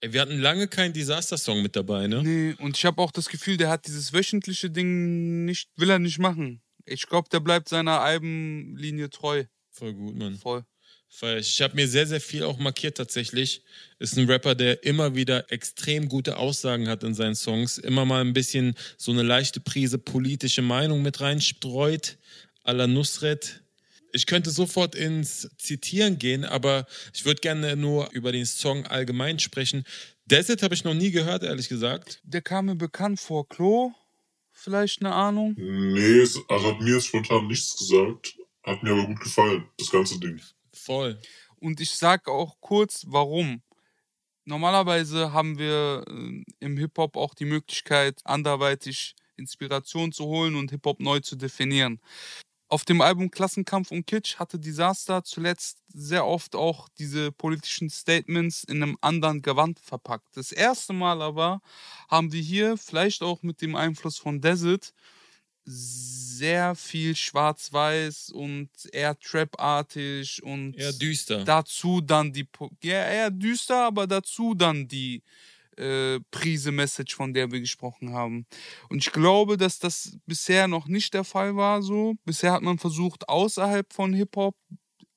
Ey, 0.00 0.12
wir 0.12 0.20
hatten 0.20 0.38
lange 0.38 0.68
keinen 0.68 0.92
Disaster-Song 0.92 1.60
mit 1.62 1.76
dabei, 1.76 2.06
ne? 2.06 2.22
Nee, 2.22 2.54
und 2.60 2.76
ich 2.76 2.84
habe 2.84 3.02
auch 3.02 3.10
das 3.10 3.28
Gefühl, 3.28 3.56
der 3.56 3.68
hat 3.68 3.86
dieses 3.86 4.12
wöchentliche 4.12 4.70
Ding 4.70 5.44
nicht, 5.44 5.68
will 5.76 5.90
er 5.90 5.98
nicht 5.98 6.18
machen. 6.18 6.62
Ich 6.86 7.08
glaube, 7.08 7.28
der 7.30 7.40
bleibt 7.40 7.68
seiner 7.68 8.00
Albenlinie 8.00 9.10
treu. 9.10 9.44
Voll 9.70 9.94
gut, 9.94 10.16
Mann. 10.16 10.36
Voll. 10.36 10.64
Feier 11.12 11.38
ich. 11.38 11.48
Ich 11.54 11.60
habe 11.60 11.74
mir 11.74 11.88
sehr, 11.88 12.06
sehr 12.06 12.20
viel 12.20 12.44
auch 12.44 12.58
markiert 12.58 12.96
tatsächlich. 12.96 13.62
Ist 13.98 14.16
ein 14.16 14.30
Rapper, 14.30 14.54
der 14.54 14.84
immer 14.84 15.14
wieder 15.16 15.50
extrem 15.52 16.08
gute 16.08 16.36
Aussagen 16.38 16.88
hat 16.88 17.02
in 17.02 17.14
seinen 17.14 17.34
Songs. 17.34 17.78
Immer 17.78 18.04
mal 18.04 18.20
ein 18.22 18.32
bisschen 18.32 18.74
so 18.96 19.10
eine 19.12 19.22
leichte 19.22 19.60
Prise 19.60 19.98
politische 19.98 20.62
Meinung 20.62 21.02
mit 21.02 21.20
reinstreut. 21.20 22.16
A 22.62 22.72
la 22.72 22.86
Nusret. 22.86 23.60
Ich 24.12 24.26
könnte 24.26 24.50
sofort 24.50 24.94
ins 24.94 25.48
Zitieren 25.58 26.18
gehen, 26.18 26.44
aber 26.44 26.86
ich 27.14 27.24
würde 27.24 27.40
gerne 27.40 27.76
nur 27.76 28.10
über 28.12 28.32
den 28.32 28.46
Song 28.46 28.86
allgemein 28.86 29.38
sprechen. 29.38 29.84
Desert 30.26 30.62
habe 30.62 30.74
ich 30.74 30.84
noch 30.84 30.94
nie 30.94 31.10
gehört, 31.10 31.42
ehrlich 31.42 31.68
gesagt. 31.68 32.20
Der 32.24 32.40
kam 32.42 32.66
mir 32.66 32.76
bekannt 32.76 33.20
vor. 33.20 33.48
Klo? 33.48 33.92
Vielleicht 34.52 35.00
eine 35.00 35.12
Ahnung? 35.14 35.54
Nee, 35.56 36.20
es- 36.20 36.38
also 36.48 36.66
hat 36.68 36.80
mir 36.80 37.00
spontan 37.00 37.46
nichts 37.48 37.76
gesagt. 37.76 38.34
Hat 38.62 38.82
mir 38.82 38.92
aber 38.92 39.06
gut 39.06 39.20
gefallen, 39.20 39.64
das 39.78 39.90
ganze 39.90 40.18
Ding. 40.20 40.40
Voll. 40.90 41.20
Und 41.60 41.80
ich 41.80 41.92
sag 41.92 42.26
auch 42.26 42.56
kurz, 42.60 43.04
warum. 43.06 43.62
Normalerweise 44.44 45.32
haben 45.32 45.56
wir 45.56 46.04
äh, 46.08 46.42
im 46.58 46.76
Hip-Hop 46.78 47.16
auch 47.16 47.32
die 47.34 47.44
Möglichkeit, 47.44 48.20
anderweitig 48.24 49.14
Inspiration 49.36 50.10
zu 50.10 50.24
holen 50.24 50.56
und 50.56 50.72
Hip-Hop 50.72 50.98
neu 50.98 51.20
zu 51.20 51.36
definieren. 51.36 52.00
Auf 52.66 52.84
dem 52.84 53.02
Album 53.02 53.30
Klassenkampf 53.30 53.92
und 53.92 54.04
Kitsch 54.08 54.40
hatte 54.40 54.58
Disaster 54.58 55.22
zuletzt 55.22 55.78
sehr 55.86 56.26
oft 56.26 56.56
auch 56.56 56.88
diese 56.98 57.30
politischen 57.30 57.88
Statements 57.88 58.64
in 58.64 58.82
einem 58.82 58.98
anderen 59.00 59.42
Gewand 59.42 59.78
verpackt. 59.78 60.36
Das 60.36 60.50
erste 60.50 60.92
Mal 60.92 61.22
aber 61.22 61.60
haben 62.08 62.32
wir 62.32 62.42
hier, 62.42 62.76
vielleicht 62.76 63.22
auch 63.22 63.44
mit 63.44 63.62
dem 63.62 63.76
Einfluss 63.76 64.18
von 64.18 64.40
Desert, 64.40 64.92
sehr 65.70 66.74
viel 66.74 67.14
Schwarz-Weiß 67.14 68.30
und 68.30 68.70
eher 68.92 69.18
Trap-artig 69.18 70.42
und 70.42 70.76
Eher 70.76 70.92
düster. 70.92 71.44
dazu 71.44 72.00
dann 72.00 72.32
die, 72.32 72.46
ja, 72.82 73.04
eher 73.04 73.30
düster, 73.30 73.86
aber 73.86 74.06
dazu 74.06 74.54
dann 74.54 74.88
die 74.88 75.22
äh, 75.76 76.18
Prise-Message, 76.30 77.14
von 77.14 77.32
der 77.32 77.50
wir 77.50 77.60
gesprochen 77.60 78.12
haben. 78.12 78.46
Und 78.88 78.98
ich 78.98 79.12
glaube, 79.12 79.56
dass 79.56 79.78
das 79.78 80.18
bisher 80.26 80.68
noch 80.68 80.88
nicht 80.88 81.14
der 81.14 81.24
Fall 81.24 81.56
war 81.56 81.82
so. 81.82 82.14
Bisher 82.24 82.52
hat 82.52 82.62
man 82.62 82.78
versucht, 82.78 83.28
außerhalb 83.28 83.92
von 83.92 84.12
Hip-Hop 84.12 84.56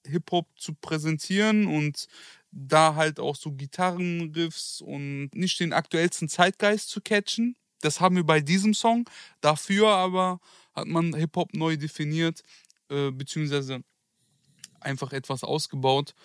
Hip-Hop 0.05 0.47
zu 0.57 0.73
präsentieren 0.73 1.65
und 1.65 2.07
da 2.51 2.95
halt 2.95 3.19
auch 3.19 3.35
so 3.35 3.53
Gitarrenriffs 3.53 4.81
und 4.81 5.29
nicht 5.33 5.59
den 5.59 5.73
aktuellsten 5.73 6.29
Zeitgeist 6.29 6.89
zu 6.89 7.01
catchen. 7.01 7.55
Das 7.83 7.99
haben 7.99 8.15
wir 8.15 8.23
bei 8.23 8.39
diesem 8.39 8.73
Song. 8.73 9.09
Dafür 9.41 9.89
aber 9.89 10.39
hat 10.73 10.87
man 10.87 11.13
Hip-Hop 11.13 11.53
neu 11.53 11.77
definiert, 11.77 12.43
äh, 12.89 13.11
beziehungsweise 13.11 13.83
einfach 14.79 15.11
etwas 15.13 15.43
ausgebaut. 15.43 16.15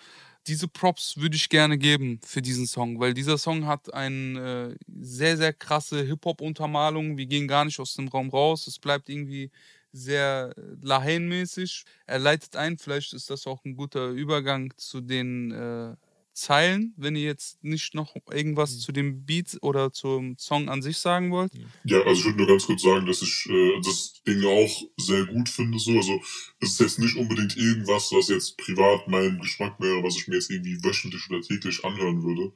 Diese 0.47 0.67
Props 0.67 1.17
würde 1.17 1.35
ich 1.35 1.49
gerne 1.49 1.77
geben 1.77 2.19
für 2.25 2.41
diesen 2.41 2.65
Song, 2.65 2.99
weil 2.99 3.13
dieser 3.13 3.37
Song 3.37 3.65
hat 3.65 3.93
eine 3.93 4.71
äh, 4.71 4.85
sehr, 5.01 5.37
sehr 5.37 5.53
krasse 5.53 6.01
Hip-Hop-Untermalung. 6.03 7.17
Wir 7.17 7.25
gehen 7.25 7.47
gar 7.47 7.65
nicht 7.65 7.79
aus 7.79 7.95
dem 7.95 8.07
Raum 8.07 8.29
raus. 8.29 8.65
Es 8.67 8.79
bleibt 8.79 9.09
irgendwie 9.09 9.51
sehr 9.91 10.53
Lahain-mäßig. 10.81 11.83
Er 12.05 12.19
leitet 12.19 12.55
ein, 12.55 12.77
vielleicht 12.77 13.13
ist 13.13 13.29
das 13.29 13.47
auch 13.47 13.65
ein 13.65 13.75
guter 13.75 14.09
Übergang 14.09 14.73
zu 14.77 15.01
den 15.01 15.51
äh, 15.51 15.95
Zeilen, 16.39 16.93
wenn 16.97 17.15
ihr 17.15 17.23
jetzt 17.23 17.63
nicht 17.63 17.93
noch 17.93 18.15
irgendwas 18.31 18.79
zu 18.79 18.91
dem 18.91 19.25
Beat 19.25 19.57
oder 19.61 19.91
zum 19.91 20.37
Song 20.37 20.69
an 20.69 20.81
sich 20.81 20.97
sagen 20.97 21.31
wollt. 21.31 21.51
Ja, 21.83 22.01
also 22.01 22.19
ich 22.19 22.25
würde 22.25 22.37
nur 22.37 22.47
ganz 22.47 22.65
kurz 22.65 22.81
sagen, 22.81 23.05
dass 23.05 23.21
ich 23.21 23.47
äh, 23.49 23.81
das 23.83 24.21
Ding 24.25 24.43
auch 24.45 24.81
sehr 24.97 25.25
gut 25.25 25.49
finde. 25.49 25.77
So, 25.79 25.91
also 25.91 26.19
es 26.59 26.71
ist 26.71 26.79
jetzt 26.79 26.99
nicht 26.99 27.15
unbedingt 27.15 27.57
irgendwas, 27.57 28.11
was 28.11 28.29
jetzt 28.29 28.57
privat 28.57 29.07
meinem 29.07 29.39
Geschmack 29.39 29.79
wäre, 29.79 30.03
was 30.03 30.17
ich 30.17 30.27
mir 30.27 30.35
jetzt 30.35 30.49
irgendwie 30.49 30.83
wöchentlich 30.83 31.29
oder 31.29 31.41
täglich 31.41 31.83
anhören 31.83 32.23
würde. 32.23 32.53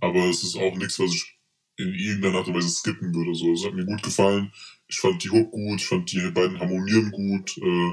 Aber 0.00 0.24
es 0.28 0.42
ist 0.42 0.56
auch 0.56 0.76
nichts, 0.76 0.98
was 0.98 1.14
ich 1.14 1.38
in 1.76 1.94
irgendeiner 1.94 2.38
Art 2.38 2.48
und 2.48 2.54
Weise 2.54 2.68
skippen 2.68 3.14
würde. 3.14 3.34
So, 3.34 3.52
es 3.52 3.64
hat 3.64 3.74
mir 3.74 3.86
gut 3.86 4.02
gefallen. 4.02 4.52
Ich 4.88 4.98
fand 4.98 5.22
die 5.24 5.30
Hook 5.30 5.50
gut, 5.50 5.80
ich 5.80 5.86
fand 5.86 6.10
die 6.12 6.30
beiden 6.30 6.58
harmonieren 6.60 7.10
gut. 7.10 7.56
Äh, 7.58 7.92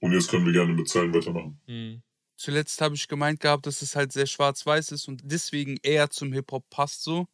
und 0.00 0.12
jetzt 0.12 0.30
können 0.30 0.46
wir 0.46 0.52
gerne 0.52 0.72
mit 0.72 0.88
Zeilen 0.88 1.12
weitermachen. 1.12 1.60
Hm. 1.66 2.02
Zuletzt 2.40 2.80
habe 2.80 2.94
ich 2.94 3.06
gemeint 3.06 3.40
gehabt, 3.40 3.66
dass 3.66 3.82
es 3.82 3.94
halt 3.96 4.12
sehr 4.12 4.24
schwarz-weiß 4.24 4.92
ist 4.92 5.08
und 5.08 5.20
deswegen 5.24 5.76
eher 5.82 6.08
zum 6.08 6.32
Hip-Hop 6.32 6.70
passt 6.70 7.02
so, 7.02 7.26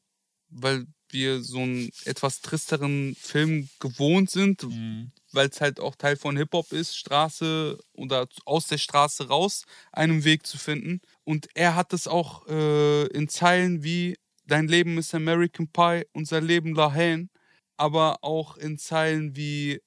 weil 0.48 0.84
wir 1.10 1.42
so 1.44 1.58
einen 1.60 1.90
etwas 2.06 2.40
tristeren 2.40 3.14
Film 3.14 3.68
gewohnt 3.78 4.30
sind, 4.30 4.64
Mhm. 4.64 5.12
weil 5.30 5.48
es 5.48 5.60
halt 5.60 5.78
auch 5.78 5.94
Teil 5.94 6.16
von 6.16 6.36
Hip-Hop 6.36 6.72
ist, 6.72 6.96
Straße 6.96 7.78
oder 7.92 8.26
aus 8.46 8.66
der 8.66 8.78
Straße 8.78 9.28
raus 9.28 9.62
einen 9.92 10.24
Weg 10.24 10.44
zu 10.44 10.58
finden. 10.58 11.00
Und 11.22 11.46
er 11.54 11.76
hat 11.76 11.92
es 11.92 12.08
auch 12.08 12.44
äh, 12.48 13.06
in 13.06 13.28
Zeilen 13.28 13.84
wie 13.84 14.16
Dein 14.48 14.66
Leben 14.66 14.98
ist 14.98 15.14
American 15.14 15.68
Pie, 15.68 16.04
unser 16.12 16.40
Leben 16.40 16.74
Lahain, 16.74 17.30
aber 17.76 18.24
auch 18.24 18.56
in 18.56 18.76
Zeilen 18.76 19.36
wie 19.36 19.80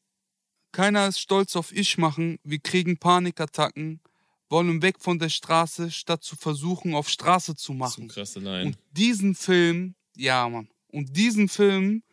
Keiner 0.71 1.07
ist 1.09 1.19
stolz 1.19 1.57
auf 1.57 1.73
ich 1.73 1.97
machen, 1.97 2.39
wir 2.43 2.59
kriegen 2.59 2.97
Panikattacken, 2.97 4.01
wollen 4.49 4.81
weg 4.81 4.95
von 4.99 5.19
der 5.19 5.29
Straße, 5.29 5.91
statt 5.91 6.23
zu 6.23 6.35
versuchen, 6.35 6.95
auf 6.95 7.07
Straße 7.09 7.55
zu 7.55 7.71
So 7.71 7.73
machen. 7.73 8.07
krasse 8.07 8.39
Line. 8.39 8.65
Und 8.67 8.77
diesen 8.91 9.35
Film, 9.35 9.95
ja, 10.15 10.47
Mann. 10.49 10.69
Und 10.87 11.15
diesen 11.15 11.49
Film 11.49 12.03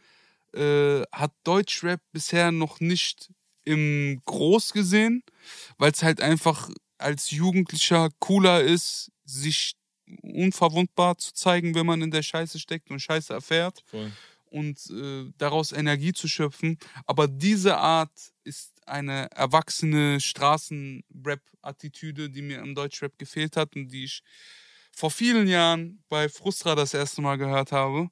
äh, 0.52 1.02
hat 1.12 1.32
Deutschrap 1.44 2.00
bisher 2.12 2.52
noch 2.52 2.80
nicht 2.80 3.30
im 3.64 4.20
Groß 4.26 4.72
gesehen, 4.72 5.22
weil 5.78 5.90
es 5.92 6.02
halt 6.02 6.20
einfach 6.20 6.70
als 6.98 7.30
Jugendlicher 7.30 8.10
cooler 8.20 8.62
ist, 8.62 9.10
sich 9.24 9.74
unverwundbar 10.22 11.18
zu 11.18 11.32
zeigen, 11.32 11.74
wenn 11.74 11.86
man 11.86 12.00
in 12.02 12.10
der 12.10 12.22
Scheiße 12.22 12.58
steckt 12.60 12.90
und 12.90 13.00
Scheiße 13.00 13.32
erfährt 13.32 13.82
Voll. 13.86 14.12
Und 14.50 14.78
äh, 14.90 15.30
daraus 15.38 15.72
Energie 15.72 16.12
zu 16.12 16.28
schöpfen. 16.28 16.78
Aber 17.06 17.28
diese 17.28 17.76
Art 17.76 18.12
ist 18.44 18.72
eine 18.86 19.30
erwachsene 19.32 20.20
Straßen-Rap-Attitüde, 20.20 22.30
die 22.30 22.42
mir 22.42 22.60
im 22.60 22.74
Deutschrap 22.74 23.18
gefehlt 23.18 23.56
hat 23.56 23.76
und 23.76 23.88
die 23.88 24.04
ich 24.04 24.22
vor 24.92 25.10
vielen 25.10 25.48
Jahren 25.48 26.02
bei 26.08 26.28
Frustra 26.28 26.74
das 26.74 26.94
erste 26.94 27.20
Mal 27.20 27.36
gehört 27.36 27.72
habe. 27.72 28.08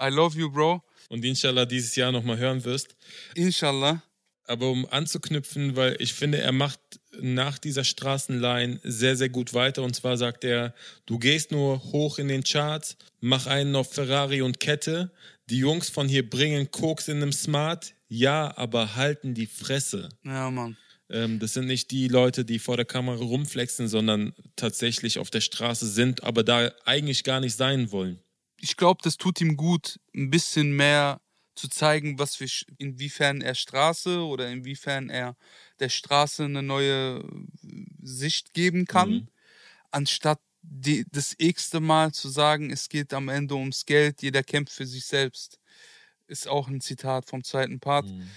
I 0.00 0.10
love 0.10 0.38
you, 0.38 0.50
Bro. 0.50 0.82
Und 1.08 1.24
inshallah 1.24 1.64
dieses 1.64 1.96
Jahr 1.96 2.12
nochmal 2.12 2.38
hören 2.38 2.64
wirst. 2.64 2.94
Inshallah. 3.34 4.02
Aber 4.44 4.70
um 4.70 4.86
anzuknüpfen, 4.90 5.76
weil 5.76 5.96
ich 5.98 6.14
finde, 6.14 6.38
er 6.38 6.52
macht 6.52 6.80
nach 7.20 7.58
dieser 7.58 7.84
Straßenline 7.84 8.80
sehr, 8.82 9.16
sehr 9.16 9.28
gut 9.28 9.54
weiter. 9.54 9.82
Und 9.82 9.94
zwar 9.94 10.16
sagt 10.16 10.44
er, 10.44 10.74
du 11.06 11.18
gehst 11.18 11.50
nur 11.50 11.82
hoch 11.92 12.18
in 12.18 12.28
den 12.28 12.44
Charts, 12.44 12.96
mach 13.20 13.46
einen 13.46 13.74
auf 13.76 13.92
Ferrari 13.92 14.42
und 14.42 14.60
Kette. 14.60 15.10
Die 15.50 15.58
Jungs 15.58 15.88
von 15.88 16.08
hier 16.08 16.28
bringen 16.28 16.70
Koks 16.70 17.08
in 17.08 17.18
einem 17.18 17.32
Smart. 17.32 17.94
Ja, 18.08 18.56
aber 18.56 18.96
halten 18.96 19.34
die 19.34 19.46
Fresse. 19.46 20.08
Ja, 20.24 20.50
Mann. 20.50 20.76
Ähm, 21.10 21.38
das 21.38 21.54
sind 21.54 21.66
nicht 21.66 21.90
die 21.90 22.08
Leute, 22.08 22.44
die 22.44 22.58
vor 22.58 22.76
der 22.76 22.84
Kamera 22.84 23.22
rumflexen, 23.22 23.88
sondern 23.88 24.34
tatsächlich 24.56 25.18
auf 25.18 25.30
der 25.30 25.40
Straße 25.40 25.86
sind, 25.88 26.22
aber 26.22 26.44
da 26.44 26.70
eigentlich 26.84 27.24
gar 27.24 27.40
nicht 27.40 27.56
sein 27.56 27.92
wollen. 27.92 28.18
Ich 28.60 28.76
glaube, 28.76 29.00
das 29.02 29.16
tut 29.16 29.40
ihm 29.40 29.56
gut, 29.56 29.98
ein 30.14 30.30
bisschen 30.30 30.72
mehr 30.76 31.20
zu 31.54 31.68
zeigen, 31.68 32.18
was 32.18 32.40
wir, 32.40 32.48
inwiefern 32.78 33.40
er 33.40 33.54
Straße 33.54 34.20
oder 34.20 34.50
inwiefern 34.50 35.08
er 35.10 35.36
der 35.80 35.88
Straße 35.88 36.44
eine 36.44 36.62
neue 36.62 37.18
äh, 37.18 37.84
Sicht 38.02 38.52
geben 38.52 38.84
kann, 38.84 39.10
Mhm. 39.10 39.28
anstatt 39.90 40.40
die, 40.62 41.04
das 41.10 41.34
x-te 41.38 41.80
Mal 41.80 42.12
zu 42.12 42.28
sagen, 42.28 42.70
es 42.70 42.88
geht 42.88 43.12
am 43.14 43.28
Ende 43.28 43.54
ums 43.54 43.86
Geld, 43.86 44.22
jeder 44.22 44.42
kämpft 44.42 44.72
für 44.72 44.86
sich 44.86 45.04
selbst. 45.04 45.58
Ist 46.26 46.48
auch 46.48 46.68
ein 46.68 46.80
Zitat 46.80 47.28
vom 47.28 47.42
zweiten 47.42 47.80
Part. 47.80 48.06
Mhm. 48.06 48.28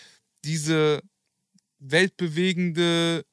Diese 0.43 1.01
weltbewegende, 1.79 3.25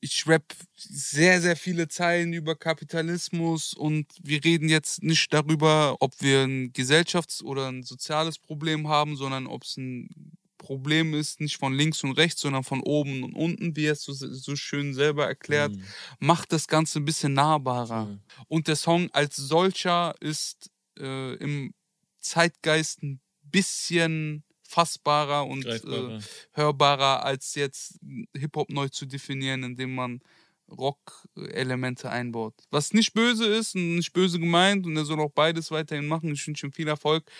ich 0.00 0.26
rap 0.26 0.54
sehr, 0.76 1.40
sehr 1.40 1.56
viele 1.56 1.88
Zeilen 1.88 2.32
über 2.32 2.56
Kapitalismus 2.56 3.74
und 3.74 4.06
wir 4.22 4.44
reden 4.44 4.68
jetzt 4.68 5.02
nicht 5.02 5.32
darüber, 5.32 5.96
ob 6.00 6.14
wir 6.20 6.44
ein 6.44 6.72
Gesellschafts- 6.72 7.42
oder 7.42 7.68
ein 7.68 7.82
soziales 7.82 8.38
Problem 8.38 8.88
haben, 8.88 9.16
sondern 9.16 9.46
ob 9.46 9.64
es 9.64 9.76
ein 9.76 10.36
Problem 10.66 11.14
ist, 11.14 11.40
nicht 11.40 11.58
von 11.58 11.72
links 11.72 12.02
und 12.02 12.12
rechts, 12.12 12.40
sondern 12.40 12.64
von 12.64 12.80
oben 12.80 13.22
und 13.22 13.34
unten, 13.34 13.76
wie 13.76 13.86
er 13.86 13.92
es 13.92 14.02
so, 14.02 14.12
so 14.12 14.56
schön 14.56 14.94
selber 14.94 15.24
erklärt, 15.24 15.70
mhm. 15.72 15.84
macht 16.18 16.52
das 16.52 16.66
Ganze 16.66 16.98
ein 16.98 17.04
bisschen 17.04 17.34
nahbarer. 17.34 18.06
Mhm. 18.06 18.20
Und 18.48 18.66
der 18.66 18.74
Song 18.74 19.08
als 19.12 19.36
solcher 19.36 20.16
ist 20.18 20.72
äh, 20.98 21.34
im 21.36 21.72
Zeitgeist 22.18 23.04
ein 23.04 23.20
bisschen 23.44 24.42
fassbarer 24.68 25.46
und 25.46 25.64
äh, 25.66 26.18
hörbarer, 26.50 27.24
als 27.24 27.54
jetzt 27.54 28.00
Hip-Hop 28.36 28.68
neu 28.68 28.88
zu 28.88 29.06
definieren, 29.06 29.62
indem 29.62 29.94
man 29.94 30.20
Rock-Elemente 30.68 32.10
einbaut. 32.10 32.54
Was 32.72 32.92
nicht 32.92 33.14
böse 33.14 33.46
ist 33.46 33.76
und 33.76 33.94
nicht 33.94 34.12
böse 34.12 34.40
gemeint 34.40 34.84
und 34.84 34.96
er 34.96 35.04
soll 35.04 35.20
auch 35.20 35.30
beides 35.30 35.70
weiterhin 35.70 36.08
machen. 36.08 36.32
Ich 36.32 36.44
wünsche 36.44 36.66
ihm 36.66 36.72
viel 36.72 36.88
Erfolg. 36.88 37.30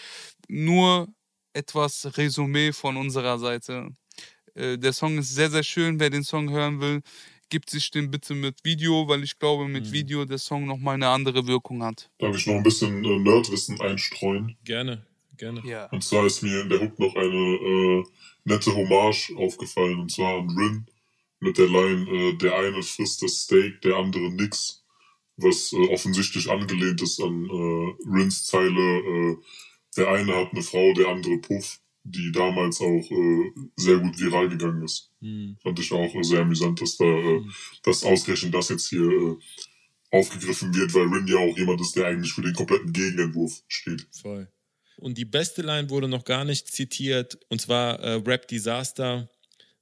Nur 0.47 1.09
etwas 1.57 2.17
Resümee 2.17 2.73
von 2.73 2.97
unserer 2.97 3.39
Seite. 3.39 3.89
Äh, 4.55 4.79
der 4.79 4.93
Song 4.93 5.19
ist 5.19 5.35
sehr, 5.35 5.51
sehr 5.51 5.63
schön. 5.63 5.99
Wer 5.99 6.11
den 6.11 6.23
Song 6.23 6.51
hören 6.51 6.81
will, 6.81 7.03
gibt 7.49 7.71
sich 7.71 7.91
den 7.91 8.11
bitte 8.11 8.35
mit 8.35 8.65
Video, 8.65 9.09
weil 9.09 9.23
ich 9.25 9.39
glaube, 9.39 9.67
mit 9.67 9.87
mhm. 9.87 9.93
Video 9.93 10.25
der 10.25 10.39
Song 10.39 10.67
nochmal 10.67 10.95
eine 10.95 11.09
andere 11.09 11.47
Wirkung 11.47 11.83
hat. 11.83 12.11
Darf 12.19 12.37
ich 12.37 12.47
noch 12.47 12.55
ein 12.55 12.63
bisschen 12.63 13.05
äh, 13.05 13.19
Nerdwissen 13.19 13.81
einstreuen? 13.81 14.57
Gerne. 14.65 15.07
Gerne. 15.37 15.63
Ja. 15.65 15.87
Und 15.87 16.03
zwar 16.03 16.25
ist 16.27 16.43
mir 16.43 16.63
in 16.63 16.69
der 16.69 16.81
Hook 16.81 16.99
noch 16.99 17.15
eine 17.15 17.27
äh, 17.27 18.05
nette 18.45 18.75
Hommage 18.75 19.33
aufgefallen, 19.37 20.01
und 20.01 20.11
zwar 20.11 20.39
an 20.39 20.49
Rin 20.57 20.87
mit 21.41 21.59
der 21.59 21.69
Line, 21.69 22.09
äh, 22.11 22.37
der 22.39 22.55
eine 22.55 22.83
frisst 22.83 23.23
das 23.23 23.43
Steak, 23.43 23.83
der 23.83 23.97
andere 23.97 24.31
nix, 24.31 24.83
was 25.37 25.73
äh, 25.73 25.89
offensichtlich 25.93 26.51
angelehnt 26.51 27.03
ist 27.03 27.21
an 27.21 27.45
äh, 27.45 27.95
Rins 28.09 28.47
Zeile, 28.47 28.81
äh, 28.81 29.37
der 29.97 30.09
eine 30.09 30.34
hat 30.34 30.53
eine 30.53 30.62
Frau, 30.62 30.92
der 30.94 31.09
andere 31.09 31.38
Puff, 31.38 31.80
die 32.05 32.30
damals 32.32 32.80
auch 32.80 33.11
äh, 33.11 33.53
sehr 33.76 33.99
gut 33.99 34.18
viral 34.18 34.49
gegangen 34.49 34.82
ist. 34.84 35.11
Mhm. 35.20 35.57
Fand 35.62 35.78
ich 35.78 35.92
auch 35.92 36.14
äh, 36.14 36.22
sehr 36.22 36.40
amüsant, 36.40 36.80
dass 36.80 36.97
da, 36.97 37.05
äh, 37.05 37.40
mhm. 37.40 37.53
dass 37.82 38.05
ausgerechnet 38.05 38.55
das 38.55 38.68
jetzt 38.68 38.88
hier 38.88 39.09
äh, 39.09 39.36
aufgegriffen 40.11 40.74
wird, 40.74 40.94
weil 40.94 41.09
Rin 41.09 41.26
ja 41.26 41.38
auch 41.38 41.57
jemand 41.57 41.80
ist, 41.80 41.97
der 41.97 42.07
eigentlich 42.07 42.32
für 42.32 42.42
den 42.42 42.55
kompletten 42.55 42.92
Gegenentwurf 42.92 43.62
steht. 43.68 44.07
Voll. 44.12 44.49
Und 44.99 45.18
die 45.18 45.24
beste 45.24 45.62
Line 45.62 45.90
wurde 45.90 46.09
noch 46.09 46.24
gar 46.24 46.44
nicht 46.44 46.68
zitiert, 46.68 47.38
und 47.49 47.61
zwar 47.61 48.01
äh, 48.01 48.14
Rap 48.14 48.49
Disaster. 48.49 49.28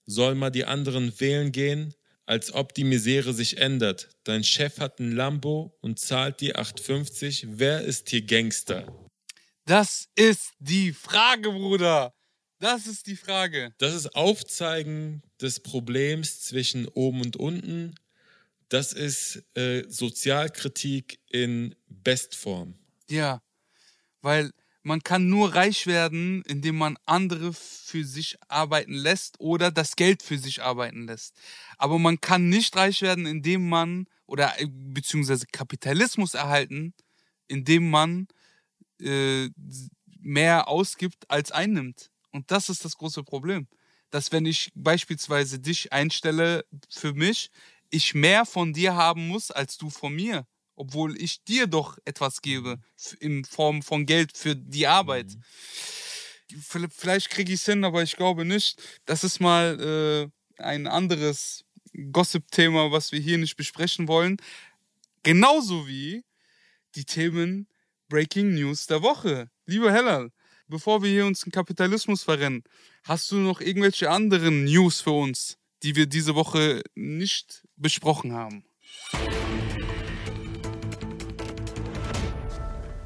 Soll 0.06 0.34
mal 0.34 0.50
die 0.50 0.64
anderen 0.64 1.18
wählen 1.18 1.52
gehen, 1.52 1.94
als 2.26 2.52
ob 2.52 2.74
die 2.74 2.84
Misere 2.84 3.32
sich 3.32 3.58
ändert. 3.58 4.10
Dein 4.24 4.44
Chef 4.44 4.78
hat 4.78 4.98
ein 4.98 5.12
Lambo 5.12 5.78
und 5.80 5.98
zahlt 5.98 6.40
die 6.40 6.54
8,50. 6.54 7.46
Wer 7.52 7.82
ist 7.82 8.10
hier 8.10 8.22
Gangster? 8.22 9.03
Das 9.66 10.08
ist 10.14 10.52
die 10.58 10.92
Frage, 10.92 11.50
Bruder. 11.50 12.14
Das 12.58 12.86
ist 12.86 13.06
die 13.06 13.16
Frage. 13.16 13.72
Das 13.78 13.94
ist 13.94 14.14
Aufzeigen 14.14 15.22
des 15.40 15.60
Problems 15.60 16.42
zwischen 16.42 16.86
oben 16.88 17.22
und 17.22 17.36
unten. 17.36 17.94
Das 18.68 18.92
ist 18.92 19.42
äh, 19.54 19.84
Sozialkritik 19.88 21.18
in 21.30 21.74
Bestform. 21.88 22.74
Ja, 23.08 23.40
weil 24.20 24.50
man 24.82 25.02
kann 25.02 25.28
nur 25.28 25.54
reich 25.54 25.86
werden, 25.86 26.42
indem 26.42 26.76
man 26.76 26.98
andere 27.06 27.54
für 27.54 28.04
sich 28.04 28.36
arbeiten 28.48 28.92
lässt 28.92 29.40
oder 29.40 29.70
das 29.70 29.96
Geld 29.96 30.22
für 30.22 30.36
sich 30.36 30.62
arbeiten 30.62 31.06
lässt. 31.06 31.34
Aber 31.78 31.98
man 31.98 32.20
kann 32.20 32.50
nicht 32.50 32.76
reich 32.76 33.00
werden, 33.00 33.24
indem 33.24 33.66
man, 33.68 34.06
oder 34.26 34.60
äh, 34.60 34.66
beziehungsweise 34.68 35.46
Kapitalismus 35.50 36.34
erhalten, 36.34 36.92
indem 37.48 37.88
man 37.88 38.28
äh, 39.00 39.48
mehr 40.20 40.68
ausgibt 40.68 41.30
als 41.30 41.52
einnimmt. 41.52 42.10
Und 42.30 42.50
das 42.50 42.68
ist 42.68 42.84
das 42.84 42.96
große 42.96 43.22
Problem. 43.22 43.68
Dass 44.10 44.32
wenn 44.32 44.46
ich 44.46 44.70
beispielsweise 44.74 45.58
dich 45.58 45.92
einstelle 45.92 46.64
für 46.88 47.14
mich, 47.14 47.50
ich 47.90 48.14
mehr 48.14 48.46
von 48.46 48.72
dir 48.72 48.94
haben 48.94 49.28
muss 49.28 49.50
als 49.50 49.76
du 49.76 49.90
von 49.90 50.14
mir 50.14 50.46
obwohl 50.76 51.20
ich 51.20 51.42
dir 51.44 51.66
doch 51.66 51.98
etwas 52.04 52.42
gebe 52.42 52.78
in 53.20 53.44
Form 53.44 53.82
von 53.82 54.06
Geld 54.06 54.36
für 54.36 54.56
die 54.56 54.86
Arbeit. 54.86 55.26
Mhm. 56.50 56.90
Vielleicht 56.90 57.30
kriege 57.30 57.52
ich 57.52 57.60
es 57.60 57.66
hin, 57.66 57.84
aber 57.84 58.02
ich 58.02 58.16
glaube 58.16 58.44
nicht. 58.44 58.80
Das 59.06 59.24
ist 59.24 59.40
mal 59.40 60.30
äh, 60.58 60.62
ein 60.62 60.86
anderes 60.86 61.64
Gossip-Thema, 62.12 62.92
was 62.92 63.12
wir 63.12 63.20
hier 63.20 63.38
nicht 63.38 63.56
besprechen 63.56 64.08
wollen. 64.08 64.36
Genauso 65.22 65.88
wie 65.88 66.24
die 66.94 67.04
Themen 67.04 67.66
Breaking 68.14 68.54
News 68.54 68.86
der 68.86 69.02
Woche. 69.02 69.48
Lieber 69.66 69.90
Heller, 69.90 70.28
bevor 70.68 71.02
wir 71.02 71.10
hier 71.10 71.26
uns 71.26 71.42
in 71.42 71.50
Kapitalismus 71.50 72.22
verrennen, 72.22 72.62
hast 73.02 73.28
du 73.32 73.34
noch 73.38 73.60
irgendwelche 73.60 74.08
anderen 74.08 74.62
News 74.66 75.00
für 75.00 75.10
uns, 75.10 75.58
die 75.82 75.96
wir 75.96 76.06
diese 76.06 76.36
Woche 76.36 76.82
nicht 76.94 77.66
besprochen 77.74 78.32
haben? 78.32 78.64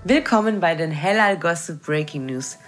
Willkommen 0.04 0.60
bei 0.60 0.74
den 0.74 0.90
Hellal 0.90 1.38
Gossip 1.38 1.86
Breaking 1.86 2.26
News. 2.26 2.58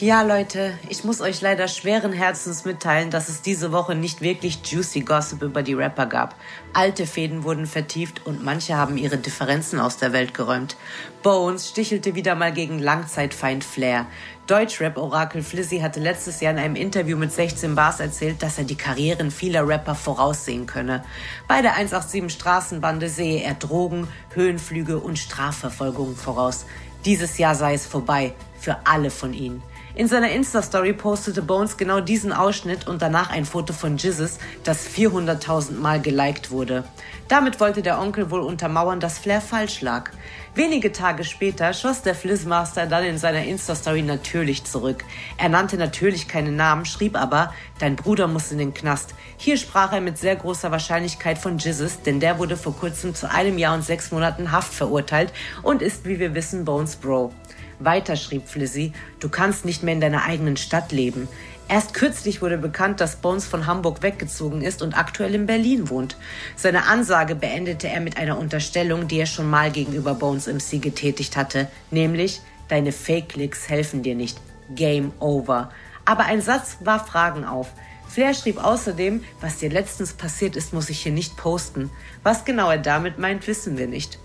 Ja, 0.00 0.22
Leute, 0.22 0.78
ich 0.88 1.02
muss 1.02 1.20
euch 1.20 1.40
leider 1.40 1.66
schweren 1.66 2.12
Herzens 2.12 2.64
mitteilen, 2.64 3.10
dass 3.10 3.28
es 3.28 3.42
diese 3.42 3.72
Woche 3.72 3.96
nicht 3.96 4.20
wirklich 4.20 4.60
juicy 4.64 5.00
Gossip 5.00 5.42
über 5.42 5.64
die 5.64 5.74
Rapper 5.74 6.06
gab. 6.06 6.36
Alte 6.72 7.04
Fäden 7.04 7.42
wurden 7.42 7.66
vertieft 7.66 8.24
und 8.24 8.44
manche 8.44 8.76
haben 8.76 8.96
ihre 8.96 9.18
Differenzen 9.18 9.80
aus 9.80 9.96
der 9.96 10.12
Welt 10.12 10.34
geräumt. 10.34 10.76
Bones 11.24 11.70
stichelte 11.70 12.14
wieder 12.14 12.36
mal 12.36 12.52
gegen 12.52 12.78
Langzeitfeind 12.78 13.64
Flair. 13.64 14.06
Deutschrap-Orakel 14.46 15.42
Flizzy 15.42 15.80
hatte 15.80 15.98
letztes 15.98 16.40
Jahr 16.40 16.52
in 16.52 16.60
einem 16.60 16.76
Interview 16.76 17.16
mit 17.16 17.32
16 17.32 17.74
Bars 17.74 17.98
erzählt, 17.98 18.40
dass 18.40 18.56
er 18.56 18.64
die 18.64 18.76
Karrieren 18.76 19.32
vieler 19.32 19.66
Rapper 19.66 19.96
voraussehen 19.96 20.66
könne. 20.66 21.04
Bei 21.48 21.60
der 21.60 21.74
187 21.74 22.32
Straßenbande 22.32 23.08
sehe 23.08 23.42
er 23.42 23.54
Drogen, 23.54 24.06
Höhenflüge 24.32 25.00
und 25.00 25.18
Strafverfolgungen 25.18 26.14
voraus. 26.14 26.66
Dieses 27.04 27.38
Jahr 27.38 27.54
sei 27.54 27.74
es 27.74 27.86
vorbei, 27.86 28.34
für 28.60 28.76
alle 28.84 29.10
von 29.10 29.34
ihnen. 29.34 29.62
In 29.94 30.06
seiner 30.06 30.30
Insta-Story 30.30 30.92
postete 30.92 31.42
Bones 31.42 31.76
genau 31.76 32.00
diesen 32.00 32.32
Ausschnitt 32.32 32.86
und 32.86 33.02
danach 33.02 33.30
ein 33.30 33.44
Foto 33.44 33.72
von 33.72 33.96
Jizzes, 33.96 34.38
das 34.62 34.88
400.000 34.88 35.72
Mal 35.72 36.00
geliked 36.00 36.52
wurde. 36.52 36.84
Damit 37.26 37.58
wollte 37.58 37.82
der 37.82 38.00
Onkel 38.00 38.30
wohl 38.30 38.40
untermauern, 38.40 39.00
dass 39.00 39.18
Flair 39.18 39.40
falsch 39.40 39.80
lag. 39.80 40.10
Wenige 40.54 40.92
Tage 40.92 41.24
später 41.24 41.72
schoss 41.72 42.02
der 42.02 42.14
Flizzmaster 42.14 42.86
dann 42.86 43.02
in 43.02 43.18
seiner 43.18 43.44
Insta-Story 43.44 44.02
natürlich 44.02 44.64
zurück. 44.64 45.04
Er 45.36 45.48
nannte 45.48 45.76
natürlich 45.76 46.28
keinen 46.28 46.54
Namen, 46.54 46.84
schrieb 46.84 47.20
aber, 47.20 47.52
dein 47.80 47.96
Bruder 47.96 48.28
muss 48.28 48.52
in 48.52 48.58
den 48.58 48.74
Knast. 48.74 49.14
Hier 49.36 49.56
sprach 49.56 49.92
er 49.92 50.00
mit 50.00 50.16
sehr 50.16 50.36
großer 50.36 50.70
Wahrscheinlichkeit 50.70 51.38
von 51.38 51.58
Jizzes, 51.58 52.02
denn 52.02 52.20
der 52.20 52.38
wurde 52.38 52.56
vor 52.56 52.76
kurzem 52.76 53.16
zu 53.16 53.28
einem 53.28 53.58
Jahr 53.58 53.74
und 53.74 53.84
sechs 53.84 54.12
Monaten 54.12 54.52
Haft 54.52 54.72
verurteilt 54.72 55.32
und 55.62 55.82
ist, 55.82 56.06
wie 56.06 56.20
wir 56.20 56.34
wissen, 56.34 56.64
Bones 56.64 56.96
Bro. 56.96 57.32
Weiter 57.78 58.16
schrieb 58.16 58.48
Flizzy, 58.48 58.92
du 59.20 59.28
kannst 59.28 59.64
nicht 59.64 59.82
mehr 59.82 59.94
in 59.94 60.00
deiner 60.00 60.24
eigenen 60.24 60.56
Stadt 60.56 60.92
leben. 60.92 61.28
Erst 61.68 61.92
kürzlich 61.92 62.40
wurde 62.40 62.56
bekannt, 62.56 63.00
dass 63.00 63.16
Bones 63.16 63.44
von 63.44 63.66
Hamburg 63.66 64.02
weggezogen 64.02 64.62
ist 64.62 64.80
und 64.80 64.96
aktuell 64.96 65.34
in 65.34 65.46
Berlin 65.46 65.90
wohnt. 65.90 66.16
Seine 66.56 66.86
Ansage 66.86 67.34
beendete 67.34 67.88
er 67.88 68.00
mit 68.00 68.16
einer 68.16 68.38
Unterstellung, 68.38 69.06
die 69.06 69.18
er 69.18 69.26
schon 69.26 69.50
mal 69.50 69.70
gegenüber 69.70 70.14
Bones 70.14 70.46
MC 70.46 70.80
getätigt 70.80 71.36
hatte, 71.36 71.68
nämlich, 71.90 72.40
deine 72.68 72.92
Fake-Licks 72.92 73.68
helfen 73.68 74.02
dir 74.02 74.14
nicht. 74.14 74.40
Game 74.70 75.12
over. 75.20 75.70
Aber 76.04 76.24
ein 76.24 76.40
Satz 76.40 76.78
war 76.80 77.04
Fragen 77.04 77.44
auf. 77.44 77.72
Flair 78.08 78.32
schrieb 78.32 78.64
außerdem, 78.64 79.22
was 79.40 79.58
dir 79.58 79.68
letztens 79.68 80.14
passiert 80.14 80.56
ist, 80.56 80.72
muss 80.72 80.88
ich 80.88 81.00
hier 81.00 81.12
nicht 81.12 81.36
posten. 81.36 81.90
Was 82.22 82.46
genau 82.46 82.70
er 82.70 82.78
damit 82.78 83.18
meint, 83.18 83.46
wissen 83.46 83.76
wir 83.76 83.86
nicht. 83.86 84.18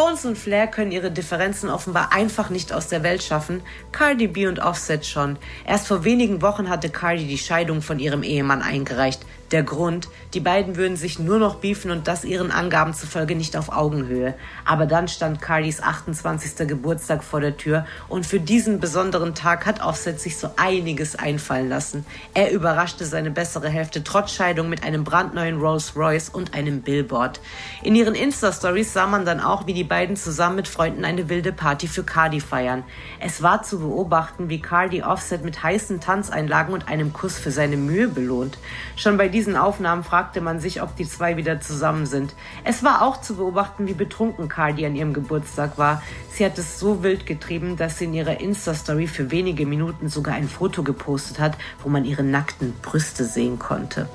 Bones 0.00 0.24
und 0.24 0.38
Flair 0.38 0.66
können 0.66 0.92
ihre 0.92 1.10
Differenzen 1.10 1.68
offenbar 1.68 2.10
einfach 2.10 2.48
nicht 2.48 2.72
aus 2.72 2.88
der 2.88 3.02
Welt 3.02 3.22
schaffen, 3.22 3.60
Cardi 3.92 4.28
B 4.28 4.46
und 4.46 4.58
Offset 4.58 5.04
schon. 5.04 5.36
Erst 5.66 5.88
vor 5.88 6.04
wenigen 6.04 6.40
Wochen 6.40 6.70
hatte 6.70 6.88
Cardi 6.88 7.26
die 7.26 7.36
Scheidung 7.36 7.82
von 7.82 7.98
ihrem 7.98 8.22
Ehemann 8.22 8.62
eingereicht. 8.62 9.20
Der 9.52 9.64
Grund, 9.64 10.08
die 10.32 10.38
beiden 10.38 10.76
würden 10.76 10.96
sich 10.96 11.18
nur 11.18 11.40
noch 11.40 11.56
beefen 11.56 11.90
und 11.90 12.06
das 12.06 12.24
ihren 12.24 12.52
Angaben 12.52 12.94
zufolge 12.94 13.34
nicht 13.34 13.56
auf 13.56 13.72
Augenhöhe. 13.72 14.34
Aber 14.64 14.86
dann 14.86 15.08
stand 15.08 15.42
Cardis 15.42 15.82
28. 15.82 16.68
Geburtstag 16.68 17.24
vor 17.24 17.40
der 17.40 17.56
Tür 17.56 17.84
und 18.08 18.26
für 18.26 18.38
diesen 18.38 18.78
besonderen 18.78 19.34
Tag 19.34 19.66
hat 19.66 19.82
Offset 19.82 20.20
sich 20.20 20.36
so 20.36 20.50
einiges 20.56 21.16
einfallen 21.16 21.68
lassen. 21.68 22.06
Er 22.32 22.52
überraschte 22.52 23.04
seine 23.04 23.32
bessere 23.32 23.68
Hälfte 23.68 24.04
trotz 24.04 24.32
Scheidung 24.32 24.68
mit 24.68 24.84
einem 24.84 25.02
brandneuen 25.02 25.58
Rolls 25.60 25.96
Royce 25.96 26.28
und 26.28 26.54
einem 26.54 26.82
Billboard. 26.82 27.40
In 27.82 27.96
ihren 27.96 28.14
Insta-Stories 28.14 28.92
sah 28.92 29.08
man 29.08 29.24
dann 29.24 29.40
auch, 29.40 29.66
wie 29.66 29.74
die 29.74 29.82
beiden 29.82 30.14
zusammen 30.14 30.56
mit 30.56 30.68
Freunden 30.68 31.04
eine 31.04 31.28
wilde 31.28 31.52
Party 31.52 31.88
für 31.88 32.04
Cardi 32.04 32.40
feiern. 32.40 32.84
Es 33.18 33.42
war 33.42 33.64
zu 33.64 33.80
beobachten, 33.80 34.48
wie 34.48 34.60
Cardi 34.60 35.02
Offset 35.02 35.42
mit 35.42 35.60
heißen 35.60 36.00
Tanzeinlagen 36.00 36.72
und 36.72 36.86
einem 36.86 37.12
Kuss 37.12 37.36
für 37.36 37.50
seine 37.50 37.76
Mühe 37.76 38.06
belohnt. 38.06 38.56
Schon 38.94 39.16
bei 39.16 39.28
diesen 39.40 39.56
Aufnahmen 39.56 40.04
fragte 40.04 40.42
man 40.42 40.60
sich, 40.60 40.82
ob 40.82 40.96
die 40.96 41.08
zwei 41.08 41.38
wieder 41.38 41.62
zusammen 41.62 42.04
sind. 42.04 42.34
Es 42.62 42.84
war 42.84 43.00
auch 43.00 43.22
zu 43.22 43.36
beobachten, 43.36 43.86
wie 43.86 43.94
betrunken 43.94 44.50
Cardi 44.50 44.84
an 44.84 44.94
ihrem 44.94 45.14
Geburtstag 45.14 45.78
war. 45.78 46.02
Sie 46.30 46.44
hat 46.44 46.58
es 46.58 46.78
so 46.78 47.02
wild 47.02 47.24
getrieben, 47.24 47.78
dass 47.78 47.96
sie 47.96 48.04
in 48.04 48.12
ihrer 48.12 48.38
Insta-Story 48.38 49.06
für 49.06 49.30
wenige 49.30 49.64
Minuten 49.64 50.10
sogar 50.10 50.34
ein 50.34 50.46
Foto 50.46 50.82
gepostet 50.82 51.38
hat, 51.38 51.56
wo 51.82 51.88
man 51.88 52.04
ihre 52.04 52.22
nackten 52.22 52.74
Brüste 52.82 53.24
sehen 53.24 53.58
konnte. 53.58 54.10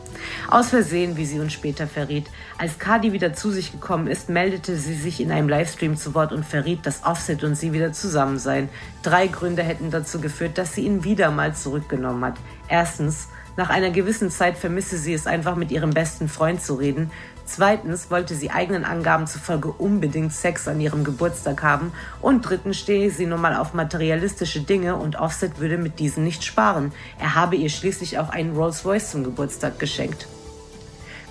Aus 0.48 0.70
Versehen, 0.70 1.18
wie 1.18 1.26
sie 1.26 1.40
uns 1.40 1.54
später 1.54 1.88
verriet. 1.88 2.28
Als 2.60 2.78
Cardi 2.78 3.12
wieder 3.12 3.34
zu 3.34 3.50
sich 3.50 3.72
gekommen 3.72 4.06
ist, 4.06 4.30
meldete 4.30 4.78
sie 4.78 4.94
sich 4.94 5.20
in 5.22 5.32
einem 5.32 5.50
Livestream 5.50 5.98
zu 5.98 6.14
Wort 6.14 6.34
und 6.34 6.46
verriet, 6.46 6.86
dass 6.86 7.04
Offset 7.04 7.44
und 7.44 7.56
sie 7.56 7.74
wieder 7.74 7.94
zusammen 7.94 8.38
seien. 8.38 8.70
Drei 9.02 9.26
Gründe 9.26 9.64
hätten 9.64 9.90
dazu 9.90 10.22
geführt, 10.22 10.60
dass 10.60 10.76
sie 10.76 10.86
ihn 10.86 11.04
wieder 11.04 11.32
mal 11.32 11.56
zurückgenommen 11.56 12.24
hat. 12.26 12.36
Erstens, 12.68 13.30
nach 13.58 13.70
einer 13.70 13.90
gewissen 13.90 14.30
Zeit 14.30 14.58
vermisse 14.58 14.98
sie 14.98 15.14
es 15.14 15.28
einfach 15.28 15.56
mit 15.56 15.72
ihrem 15.72 15.92
besten 15.92 16.28
Freund 16.28 16.62
zu 16.62 16.76
reden. 16.76 17.12
Zweitens 17.46 18.10
wollte 18.12 18.36
sie 18.36 18.52
eigenen 18.52 18.86
Angaben 18.86 19.28
zufolge 19.28 19.70
unbedingt 19.70 20.34
Sex 20.34 20.68
an 20.68 20.82
ihrem 20.82 21.04
Geburtstag 21.04 21.64
haben. 21.64 21.94
Und 22.22 22.42
drittens 22.42 22.78
stehe 22.78 23.12
sie 23.12 23.28
nun 23.28 23.40
mal 23.40 23.56
auf 23.56 23.74
materialistische 23.74 24.62
Dinge 24.62 24.96
und 24.96 25.16
Offset 25.16 25.60
würde 25.60 25.78
mit 25.78 26.00
diesen 26.00 26.24
nicht 26.24 26.44
sparen. 26.44 26.92
Er 27.20 27.36
habe 27.36 27.56
ihr 27.56 27.70
schließlich 27.70 28.18
auch 28.18 28.30
einen 28.30 28.56
Rolls 28.56 28.84
Royce 28.84 29.12
zum 29.12 29.24
Geburtstag 29.24 29.80
geschenkt. 29.80 30.28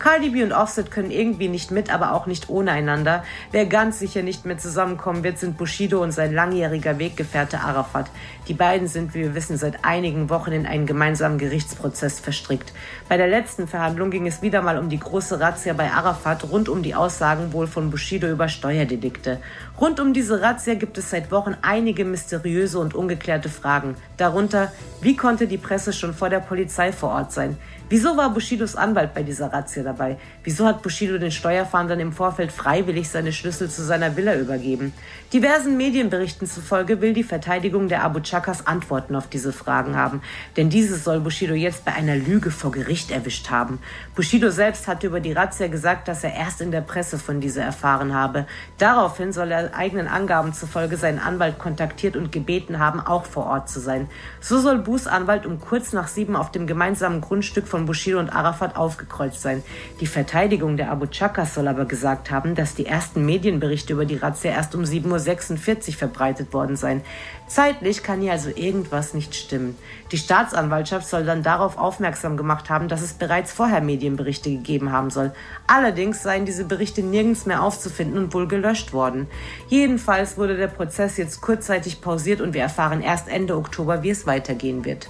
Cardi 0.04 0.28
B 0.28 0.42
und 0.42 0.52
Offset 0.52 0.90
können 0.90 1.10
irgendwie 1.10 1.48
nicht 1.48 1.70
mit, 1.70 1.90
aber 1.90 2.12
auch 2.12 2.26
nicht 2.26 2.50
ohne 2.50 2.72
einander. 2.72 3.24
Wer 3.52 3.64
ganz 3.64 3.98
sicher 3.98 4.20
nicht 4.20 4.44
mehr 4.44 4.58
zusammenkommen 4.58 5.24
wird, 5.24 5.38
sind 5.38 5.56
Bushido 5.56 6.02
und 6.02 6.12
sein 6.12 6.34
langjähriger 6.34 6.98
Weggefährte 6.98 7.60
Arafat. 7.60 8.10
Die 8.46 8.52
beiden 8.52 8.86
sind, 8.86 9.14
wie 9.14 9.20
wir 9.20 9.34
wissen, 9.34 9.56
seit 9.56 9.82
einigen 9.82 10.28
Wochen 10.28 10.52
in 10.52 10.66
einen 10.66 10.84
gemeinsamen 10.84 11.38
Gerichtsprozess 11.38 12.20
verstrickt. 12.20 12.74
Bei 13.08 13.16
der 13.16 13.28
letzten 13.28 13.66
Verhandlung 13.66 14.10
ging 14.10 14.26
es 14.26 14.42
wieder 14.42 14.60
mal 14.60 14.76
um 14.76 14.90
die 14.90 15.00
große 15.00 15.40
Razzia 15.40 15.72
bei 15.72 15.90
Arafat 15.90 16.50
rund 16.50 16.68
um 16.68 16.82
die 16.82 16.94
Aussagen 16.94 17.54
wohl 17.54 17.66
von 17.66 17.90
Bushido 17.90 18.28
über 18.28 18.48
Steuerdelikte. 18.48 19.40
Rund 19.80 20.00
um 20.00 20.12
diese 20.12 20.42
Razzia 20.42 20.74
gibt 20.74 20.98
es 20.98 21.08
seit 21.08 21.32
Wochen 21.32 21.56
einige 21.62 22.04
mysteriöse 22.04 22.78
und 22.78 22.94
ungeklärte 22.94 23.48
Fragen. 23.48 23.96
Darunter, 24.18 24.70
wie 25.00 25.16
konnte 25.16 25.46
die 25.46 25.56
Presse 25.56 25.94
schon 25.94 26.12
vor 26.12 26.28
der 26.28 26.40
Polizei 26.40 26.92
vor 26.92 27.08
Ort 27.08 27.32
sein? 27.32 27.56
Wieso 27.96 28.16
war 28.16 28.30
Bushidos 28.30 28.74
Anwalt 28.74 29.14
bei 29.14 29.22
dieser 29.22 29.52
Razzia 29.52 29.84
dabei? 29.84 30.18
Wieso 30.42 30.66
hat 30.66 30.82
Bushido 30.82 31.16
den 31.16 31.30
Steuerfahndern 31.30 32.00
im 32.00 32.12
Vorfeld 32.12 32.50
freiwillig 32.50 33.08
seine 33.08 33.32
Schlüssel 33.32 33.70
zu 33.70 33.84
seiner 33.84 34.16
Villa 34.16 34.34
übergeben? 34.34 34.92
Diversen 35.32 35.76
Medienberichten 35.76 36.48
zufolge 36.48 37.00
will 37.00 37.12
die 37.12 37.22
Verteidigung 37.22 37.86
der 37.86 38.02
Abu 38.02 38.18
Chakas 38.18 38.66
Antworten 38.66 39.14
auf 39.14 39.28
diese 39.28 39.52
Fragen 39.52 39.94
haben, 39.94 40.22
denn 40.56 40.70
dieses 40.70 41.04
soll 41.04 41.20
Bushido 41.20 41.54
jetzt 41.54 41.84
bei 41.84 41.92
einer 41.92 42.16
Lüge 42.16 42.50
vor 42.50 42.72
Gericht 42.72 43.12
erwischt 43.12 43.50
haben. 43.50 43.78
Bushido 44.16 44.50
selbst 44.50 44.88
hatte 44.88 45.06
über 45.06 45.20
die 45.20 45.30
Razzia 45.30 45.68
gesagt, 45.68 46.08
dass 46.08 46.24
er 46.24 46.34
erst 46.34 46.60
in 46.60 46.72
der 46.72 46.80
Presse 46.80 47.16
von 47.16 47.40
dieser 47.40 47.62
erfahren 47.62 48.12
habe. 48.12 48.46
Daraufhin 48.76 49.32
soll 49.32 49.52
er 49.52 49.72
eigenen 49.72 50.08
Angaben 50.08 50.52
zufolge 50.52 50.96
seinen 50.96 51.20
Anwalt 51.20 51.60
kontaktiert 51.60 52.16
und 52.16 52.32
gebeten 52.32 52.80
haben, 52.80 52.98
auch 52.98 53.24
vor 53.24 53.46
Ort 53.46 53.68
zu 53.68 53.78
sein. 53.78 54.08
So 54.40 54.58
soll 54.58 54.78
Bus 54.78 55.06
Anwalt 55.06 55.46
um 55.46 55.60
kurz 55.60 55.92
nach 55.92 56.08
sieben 56.08 56.34
auf 56.34 56.50
dem 56.50 56.66
gemeinsamen 56.66 57.20
Grundstück 57.20 57.68
von 57.68 57.83
Bushido 57.86 58.18
und 58.18 58.30
Arafat 58.30 58.76
aufgekreuzt 58.76 59.42
sein. 59.42 59.62
Die 60.00 60.06
Verteidigung 60.06 60.76
der 60.76 60.90
Abu 60.90 61.06
Chakas 61.06 61.54
soll 61.54 61.68
aber 61.68 61.84
gesagt 61.84 62.30
haben, 62.30 62.54
dass 62.54 62.74
die 62.74 62.86
ersten 62.86 63.24
Medienberichte 63.24 63.92
über 63.92 64.04
die 64.04 64.16
Razzia 64.16 64.52
erst 64.52 64.74
um 64.74 64.82
7.46 64.82 65.88
Uhr 65.88 65.94
verbreitet 65.94 66.52
worden 66.52 66.76
seien. 66.76 67.02
Zeitlich 67.46 68.02
kann 68.02 68.20
hier 68.20 68.32
also 68.32 68.48
irgendwas 68.48 69.12
nicht 69.14 69.34
stimmen. 69.34 69.76
Die 70.12 70.18
Staatsanwaltschaft 70.18 71.06
soll 71.06 71.24
dann 71.24 71.42
darauf 71.42 71.76
aufmerksam 71.76 72.36
gemacht 72.36 72.70
haben, 72.70 72.88
dass 72.88 73.02
es 73.02 73.12
bereits 73.12 73.52
vorher 73.52 73.80
Medienberichte 73.80 74.50
gegeben 74.50 74.92
haben 74.92 75.10
soll. 75.10 75.32
Allerdings 75.66 76.22
seien 76.22 76.46
diese 76.46 76.64
Berichte 76.64 77.02
nirgends 77.02 77.46
mehr 77.46 77.62
aufzufinden 77.62 78.18
und 78.18 78.34
wohl 78.34 78.48
gelöscht 78.48 78.92
worden. 78.92 79.26
Jedenfalls 79.68 80.38
wurde 80.38 80.56
der 80.56 80.68
Prozess 80.68 81.16
jetzt 81.16 81.40
kurzzeitig 81.40 82.00
pausiert 82.00 82.40
und 82.40 82.54
wir 82.54 82.62
erfahren 82.62 83.02
erst 83.02 83.28
Ende 83.28 83.56
Oktober, 83.56 84.02
wie 84.02 84.10
es 84.10 84.26
weitergehen 84.26 84.84
wird. 84.84 85.08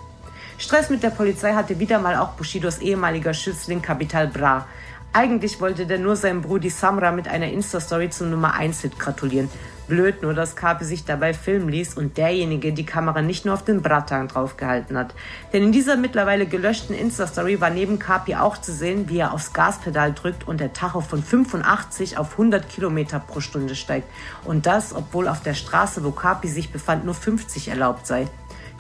Stress 0.58 0.88
mit 0.88 1.02
der 1.02 1.10
Polizei 1.10 1.52
hatte 1.52 1.78
wieder 1.78 1.98
mal 1.98 2.16
auch 2.16 2.30
Bushidos 2.30 2.78
ehemaliger 2.78 3.34
Schützling 3.34 3.82
Capital 3.82 4.28
Bra. 4.28 4.66
Eigentlich 5.12 5.60
wollte 5.60 5.86
der 5.86 5.98
nur 5.98 6.16
seinem 6.16 6.42
Brudi 6.42 6.70
Samra 6.70 7.12
mit 7.12 7.28
einer 7.28 7.48
Insta-Story 7.48 8.10
zum 8.10 8.30
Nummer 8.30 8.54
1-Hit 8.54 8.98
gratulieren. 8.98 9.48
Blöd 9.86 10.22
nur, 10.22 10.32
dass 10.32 10.56
Kapi 10.56 10.84
sich 10.84 11.04
dabei 11.04 11.34
filmen 11.34 11.68
ließ 11.68 11.94
und 11.94 12.16
derjenige 12.16 12.72
die 12.72 12.86
Kamera 12.86 13.20
nicht 13.20 13.44
nur 13.44 13.54
auf 13.54 13.64
den 13.64 13.82
Bratan 13.82 14.28
draufgehalten 14.28 14.96
hat. 14.96 15.14
Denn 15.52 15.62
in 15.62 15.72
dieser 15.72 15.96
mittlerweile 15.96 16.46
gelöschten 16.46 16.96
Insta-Story 16.96 17.60
war 17.60 17.70
neben 17.70 17.98
Kapi 17.98 18.34
auch 18.34 18.56
zu 18.56 18.72
sehen, 18.72 19.08
wie 19.08 19.18
er 19.18 19.34
aufs 19.34 19.52
Gaspedal 19.52 20.14
drückt 20.14 20.48
und 20.48 20.58
der 20.58 20.72
Tacho 20.72 21.00
von 21.00 21.22
85 21.22 22.16
auf 22.16 22.32
100 22.32 22.68
Kilometer 22.68 23.20
pro 23.20 23.40
Stunde 23.40 23.74
steigt. 23.74 24.08
Und 24.44 24.66
das, 24.66 24.94
obwohl 24.94 25.28
auf 25.28 25.42
der 25.42 25.54
Straße, 25.54 26.02
wo 26.02 26.12
Kapi 26.12 26.48
sich 26.48 26.72
befand, 26.72 27.04
nur 27.04 27.14
50 27.14 27.68
erlaubt 27.68 28.06
sei. 28.06 28.26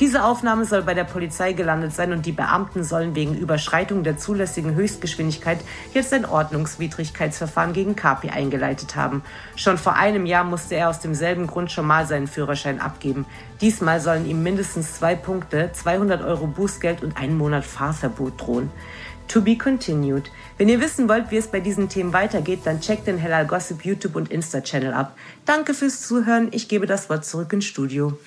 Diese 0.00 0.24
Aufnahme 0.24 0.64
soll 0.64 0.82
bei 0.82 0.94
der 0.94 1.04
Polizei 1.04 1.52
gelandet 1.52 1.94
sein 1.94 2.12
und 2.12 2.26
die 2.26 2.32
Beamten 2.32 2.82
sollen 2.82 3.14
wegen 3.14 3.36
Überschreitung 3.36 4.02
der 4.02 4.18
zulässigen 4.18 4.74
Höchstgeschwindigkeit 4.74 5.58
jetzt 5.92 6.12
ein 6.12 6.26
Ordnungswidrigkeitsverfahren 6.26 7.72
gegen 7.72 7.94
Kapi 7.94 8.30
eingeleitet 8.30 8.96
haben. 8.96 9.22
Schon 9.54 9.78
vor 9.78 9.94
einem 9.94 10.26
Jahr 10.26 10.42
musste 10.42 10.74
er 10.74 10.88
aus 10.88 10.98
demselben 10.98 11.46
Grund 11.46 11.70
schon 11.70 11.86
mal 11.86 12.08
seinen 12.08 12.26
Führerschein 12.26 12.80
abgeben. 12.80 13.24
Diesmal 13.60 14.00
sollen 14.00 14.26
ihm 14.26 14.42
mindestens 14.42 14.94
zwei 14.94 15.14
Punkte, 15.14 15.70
200 15.72 16.22
Euro 16.22 16.48
Bußgeld 16.48 17.04
und 17.04 17.16
einen 17.16 17.38
Monat 17.38 17.64
Fahrverbot 17.64 18.40
drohen. 18.40 18.72
To 19.28 19.40
be 19.42 19.56
continued. 19.56 20.28
Wenn 20.58 20.68
ihr 20.68 20.80
wissen 20.80 21.08
wollt, 21.08 21.30
wie 21.30 21.36
es 21.36 21.46
bei 21.46 21.60
diesen 21.60 21.88
Themen 21.88 22.12
weitergeht, 22.12 22.62
dann 22.64 22.80
checkt 22.80 23.06
den 23.06 23.16
Hellal 23.16 23.46
Gossip 23.46 23.84
YouTube 23.84 24.16
und 24.16 24.32
Insta-Channel 24.32 24.92
ab. 24.92 25.16
Danke 25.44 25.72
fürs 25.72 26.00
Zuhören. 26.00 26.48
Ich 26.50 26.68
gebe 26.68 26.86
das 26.86 27.08
Wort 27.08 27.24
zurück 27.24 27.52
ins 27.52 27.64
Studio. 27.64 28.18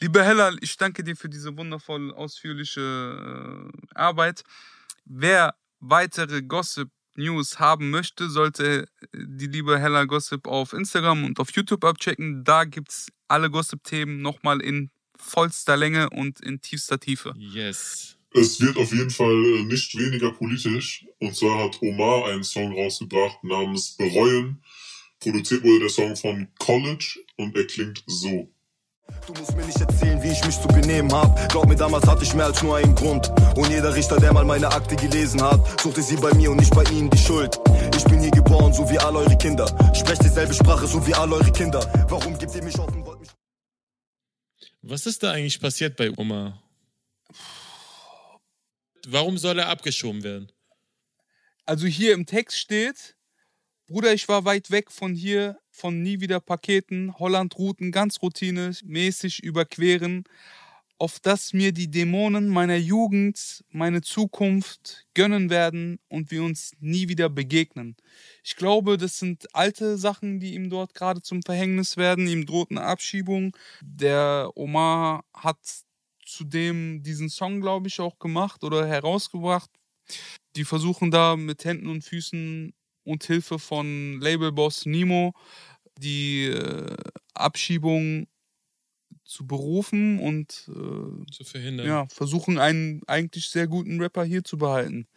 Lieber 0.00 0.22
Hellal, 0.22 0.58
ich 0.60 0.76
danke 0.76 1.02
dir 1.02 1.16
für 1.16 1.28
diese 1.28 1.56
wundervoll 1.56 2.12
ausführliche 2.12 3.70
äh, 3.72 3.94
Arbeit. 3.94 4.42
Wer 5.04 5.54
weitere 5.80 6.42
Gossip 6.42 6.90
News 7.14 7.58
haben 7.58 7.90
möchte, 7.90 8.28
sollte 8.28 8.88
die 9.14 9.46
liebe 9.46 9.78
Hellal 9.78 10.06
Gossip 10.06 10.46
auf 10.46 10.72
Instagram 10.72 11.24
und 11.24 11.40
auf 11.40 11.50
YouTube 11.52 11.84
abchecken. 11.84 12.44
Da 12.44 12.64
gibt 12.64 12.90
es 12.90 13.06
alle 13.28 13.50
Gossip-Themen 13.50 14.20
nochmal 14.20 14.60
in 14.60 14.90
vollster 15.16 15.76
Länge 15.76 16.10
und 16.10 16.40
in 16.40 16.60
tiefster 16.60 17.00
Tiefe. 17.00 17.32
Yes. 17.36 18.16
Es 18.32 18.60
wird 18.60 18.76
auf 18.76 18.92
jeden 18.92 19.10
Fall 19.10 19.64
nicht 19.64 19.96
weniger 19.96 20.30
politisch. 20.30 21.06
Und 21.20 21.34
zwar 21.34 21.64
hat 21.64 21.80
Omar 21.80 22.26
einen 22.26 22.44
Song 22.44 22.72
rausgebracht 22.74 23.42
namens 23.42 23.96
Bereuen. 23.96 24.62
Produziert 25.20 25.64
wurde 25.64 25.80
der 25.80 25.88
Song 25.88 26.14
von 26.16 26.48
College 26.58 27.18
und 27.36 27.56
er 27.56 27.66
klingt 27.66 28.04
so. 28.06 28.52
Du 29.26 29.32
musst 29.34 29.56
mir 29.56 29.64
nicht 29.64 29.80
erzählen, 29.80 30.22
wie 30.22 30.30
ich 30.30 30.44
mich 30.44 30.60
zu 30.60 30.68
benehmen 30.68 31.12
hab. 31.12 31.48
Glaub 31.50 31.66
mir, 31.66 31.76
damals 31.76 32.06
hatte 32.06 32.22
ich 32.22 32.34
mehr 32.34 32.46
als 32.46 32.62
nur 32.62 32.76
einen 32.76 32.94
Grund. 32.94 33.28
Und 33.56 33.68
jeder 33.70 33.94
Richter, 33.94 34.18
der 34.18 34.32
mal 34.32 34.44
meine 34.44 34.68
Akte 34.68 34.96
gelesen 34.96 35.42
hat, 35.42 35.80
suchte 35.80 36.02
sie 36.02 36.16
bei 36.16 36.32
mir 36.34 36.50
und 36.50 36.58
nicht 36.58 36.74
bei 36.74 36.84
ihnen 36.84 37.10
die 37.10 37.18
Schuld. 37.18 37.58
Ich 37.96 38.04
bin 38.04 38.20
hier 38.20 38.30
geboren, 38.30 38.72
so 38.72 38.88
wie 38.90 38.98
all 38.98 39.16
eure 39.16 39.36
Kinder. 39.36 39.66
Sprecht 39.94 40.22
dieselbe 40.22 40.54
Sprache, 40.54 40.86
so 40.86 41.04
wie 41.06 41.14
all 41.14 41.32
eure 41.32 41.50
Kinder. 41.52 41.80
Warum 42.08 42.38
gibt 42.38 42.54
ihr 42.54 42.62
mich 42.62 42.78
auf 42.78 42.92
und 42.94 43.04
wollt 43.04 43.20
mich. 43.20 43.30
Was 44.82 45.06
ist 45.06 45.22
da 45.22 45.32
eigentlich 45.32 45.60
passiert 45.60 45.96
bei 45.96 46.10
Oma? 46.16 46.62
Warum 49.08 49.38
soll 49.38 49.58
er 49.58 49.68
abgeschoben 49.68 50.22
werden? 50.22 50.52
Also 51.64 51.86
hier 51.86 52.14
im 52.14 52.26
Text 52.26 52.58
steht, 52.58 53.16
Bruder, 53.88 54.12
ich 54.12 54.28
war 54.28 54.44
weit 54.44 54.70
weg 54.70 54.90
von 54.90 55.14
hier, 55.14 55.58
von 55.76 56.02
nie 56.02 56.20
wieder 56.20 56.40
Paketen, 56.40 57.14
Holland-Routen 57.18 57.92
ganz 57.92 58.22
routinemäßig 58.22 59.42
überqueren, 59.42 60.24
auf 60.98 61.20
das 61.20 61.52
mir 61.52 61.72
die 61.72 61.90
Dämonen 61.90 62.48
meiner 62.48 62.76
Jugend 62.76 63.62
meine 63.68 64.00
Zukunft 64.00 65.04
gönnen 65.14 65.50
werden 65.50 65.98
und 66.08 66.30
wir 66.30 66.42
uns 66.42 66.72
nie 66.80 67.08
wieder 67.08 67.28
begegnen. 67.28 67.96
Ich 68.42 68.56
glaube, 68.56 68.96
das 68.96 69.18
sind 69.18 69.54
alte 69.54 69.98
Sachen, 69.98 70.40
die 70.40 70.54
ihm 70.54 70.70
dort 70.70 70.94
gerade 70.94 71.20
zum 71.20 71.42
Verhängnis 71.42 71.98
werden. 71.98 72.26
Ihm 72.26 72.46
droht 72.46 72.70
eine 72.70 72.82
Abschiebung. 72.82 73.54
Der 73.82 74.50
Omar 74.54 75.24
hat 75.34 75.58
zudem 76.24 77.02
diesen 77.02 77.28
Song, 77.28 77.60
glaube 77.60 77.88
ich, 77.88 78.00
auch 78.00 78.18
gemacht 78.18 78.64
oder 78.64 78.86
herausgebracht. 78.86 79.70
Die 80.56 80.64
versuchen 80.64 81.10
da 81.10 81.36
mit 81.36 81.64
Händen 81.66 81.88
und 81.88 82.02
Füßen 82.02 82.72
und 83.06 83.24
Hilfe 83.24 83.58
von 83.58 84.20
Labelboss 84.20 84.84
Nemo 84.86 85.32
die 85.98 86.44
äh, 86.44 86.94
Abschiebung 87.34 88.26
zu 89.24 89.46
berufen 89.46 90.20
und 90.20 90.68
äh, 90.68 91.32
Zu 91.32 91.44
verhindern. 91.44 91.86
ja, 91.86 92.06
versuchen 92.08 92.58
einen 92.58 93.02
eigentlich 93.06 93.48
sehr 93.48 93.66
guten 93.66 94.00
Rapper 94.00 94.24
hier 94.24 94.44
zu 94.44 94.58
behalten. 94.58 95.08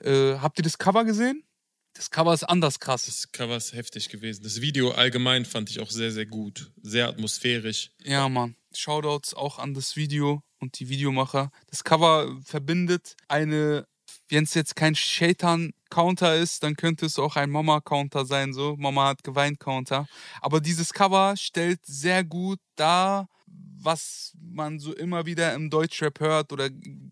Äh, 0.00 0.36
habt 0.38 0.58
ihr 0.58 0.62
das 0.64 0.78
Cover 0.78 1.04
gesehen? 1.04 1.44
Das 1.92 2.10
Cover 2.10 2.34
ist 2.34 2.42
anders 2.42 2.80
krass. 2.80 3.06
Das 3.06 3.30
Cover 3.30 3.56
ist 3.56 3.72
heftig 3.72 4.08
gewesen. 4.08 4.42
Das 4.42 4.60
Video 4.60 4.90
allgemein 4.90 5.44
fand 5.44 5.70
ich 5.70 5.78
auch 5.78 5.90
sehr, 5.90 6.10
sehr 6.10 6.26
gut. 6.26 6.72
Sehr 6.82 7.06
atmosphärisch. 7.08 7.92
Ja, 8.02 8.28
Mann. 8.28 8.56
Shoutouts 8.74 9.34
auch 9.34 9.60
an 9.60 9.74
das 9.74 9.94
Video 9.94 10.42
und 10.58 10.80
die 10.80 10.88
Videomacher. 10.88 11.52
Das 11.68 11.84
Cover 11.84 12.40
verbindet 12.44 13.14
eine 13.28 13.86
wenn 14.34 14.44
es 14.44 14.54
jetzt 14.54 14.76
kein 14.76 14.94
Shaitan-Counter 14.94 16.36
ist, 16.36 16.62
dann 16.62 16.74
könnte 16.76 17.06
es 17.06 17.18
auch 17.18 17.36
ein 17.36 17.50
Mama-Counter 17.50 18.26
sein, 18.26 18.52
so. 18.52 18.76
Mama 18.76 19.08
hat 19.08 19.22
geweint-Counter. 19.22 20.06
Aber 20.40 20.60
dieses 20.60 20.92
Cover 20.92 21.36
stellt 21.36 21.86
sehr 21.86 22.24
gut 22.24 22.58
dar, 22.76 23.28
was 23.46 24.32
man 24.40 24.78
so 24.78 24.94
immer 24.94 25.26
wieder 25.26 25.54
im 25.54 25.70
Deutschrap 25.70 26.18
hört 26.20 26.52
oder 26.52 26.68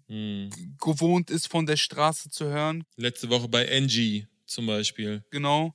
Hm. 0.09 0.51
gewohnt 0.81 1.31
ist 1.31 1.49
von 1.49 1.65
der 1.67 1.77
Straße 1.77 2.31
zu 2.31 2.47
hören. 2.47 2.85
Letzte 2.97 3.31
Woche 3.31 3.49
bei 3.49 3.71
Angie 3.71 4.27
zum 4.47 4.67
Beispiel. 4.67 5.25
Genau. 5.31 5.75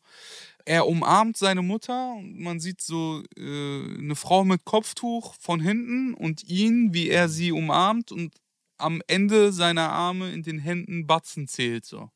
Er 0.66 0.86
umarmt 0.86 1.38
seine 1.38 1.62
Mutter 1.62 2.14
und 2.18 2.40
man 2.40 2.60
sieht 2.60 2.82
so 2.82 3.24
äh, 3.38 3.42
eine 3.42 4.16
Frau 4.16 4.44
mit 4.44 4.66
Kopftuch 4.66 5.34
von 5.40 5.62
hinten 5.62 6.14
und 6.14 6.44
ihn, 6.44 6.94
wie 6.94 7.10
er 7.10 7.30
sie 7.30 7.54
umarmt 7.54 8.12
und 8.12 8.34
am 8.78 9.02
Ende 9.08 9.52
seiner 9.52 9.90
Arme 9.90 10.32
in 10.32 10.44
den 10.44 10.60
Händen 10.60 11.08
Batzen 11.08 11.48
zählt. 11.48 11.86
So. 11.86 12.10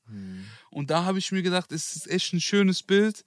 Und 0.70 0.90
da 0.90 1.06
habe 1.06 1.20
ich 1.20 1.32
mir 1.32 1.42
gedacht, 1.42 1.72
es 1.72 1.96
ist 1.96 2.10
echt 2.10 2.34
ein 2.34 2.42
schönes 2.42 2.84
Bild, 2.84 3.26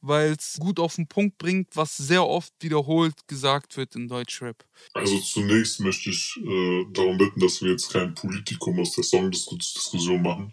weil 0.00 0.32
es 0.32 0.58
gut 0.60 0.78
auf 0.78 0.96
den 0.96 1.08
Punkt 1.08 1.38
bringt, 1.38 1.74
was 1.74 1.96
sehr 1.96 2.26
oft 2.26 2.52
wiederholt 2.60 3.26
gesagt 3.26 3.76
wird 3.76 3.96
in 3.96 4.08
Deutschrap. 4.08 4.64
Also 4.92 5.18
zunächst 5.18 5.80
möchte 5.80 6.10
ich 6.10 6.36
äh, 6.36 6.84
darum 6.92 7.18
bitten, 7.18 7.40
dass 7.40 7.62
wir 7.62 7.72
jetzt 7.72 7.90
kein 7.90 8.14
Politikum 8.14 8.78
aus 8.78 8.94
der 8.94 9.04
Songdiskussion 9.04 10.22
machen, 10.22 10.52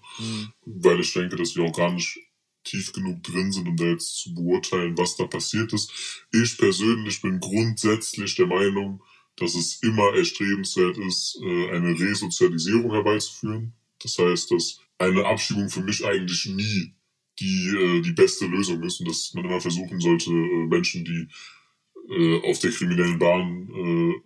weil 0.65 0.99
ich 0.99 1.13
denke, 1.13 1.35
dass 1.35 1.55
wir 1.55 1.65
auch 1.65 1.75
gar 1.75 1.91
nicht 1.91 2.17
tief 2.63 2.93
genug 2.93 3.21
drin 3.23 3.51
sind, 3.51 3.67
um 3.67 3.75
da 3.75 3.85
jetzt 3.85 4.15
zu 4.17 4.33
beurteilen, 4.33 4.97
was 4.97 5.17
da 5.17 5.25
passiert 5.25 5.73
ist. 5.73 5.91
Ich 6.31 6.57
persönlich 6.57 7.21
bin 7.21 7.39
grundsätzlich 7.39 8.35
der 8.35 8.47
Meinung, 8.47 9.03
dass 9.37 9.55
es 9.55 9.81
immer 9.81 10.13
erstrebenswert 10.15 10.97
ist, 10.97 11.39
äh, 11.41 11.71
eine 11.71 11.99
Resozialisierung 11.99 12.91
herbeizuführen. 12.91 13.73
Das 14.01 14.17
heißt, 14.17 14.51
dass 14.51 14.79
eine 14.97 15.25
Abschiebung 15.25 15.69
für 15.69 15.81
mich 15.81 16.05
eigentlich 16.05 16.45
nie 16.45 16.93
die, 17.39 17.67
äh, 17.69 18.01
die 18.01 18.11
beste 18.11 18.45
Lösung 18.45 18.83
ist 18.83 18.99
und 18.99 19.09
dass 19.09 19.33
man 19.33 19.45
immer 19.45 19.59
versuchen 19.59 19.99
sollte, 19.99 20.31
äh, 20.31 20.67
Menschen, 20.67 21.05
die 21.05 21.27
auf 22.43 22.59
der 22.59 22.71
kriminellen 22.71 23.17
Bahn 23.17 23.69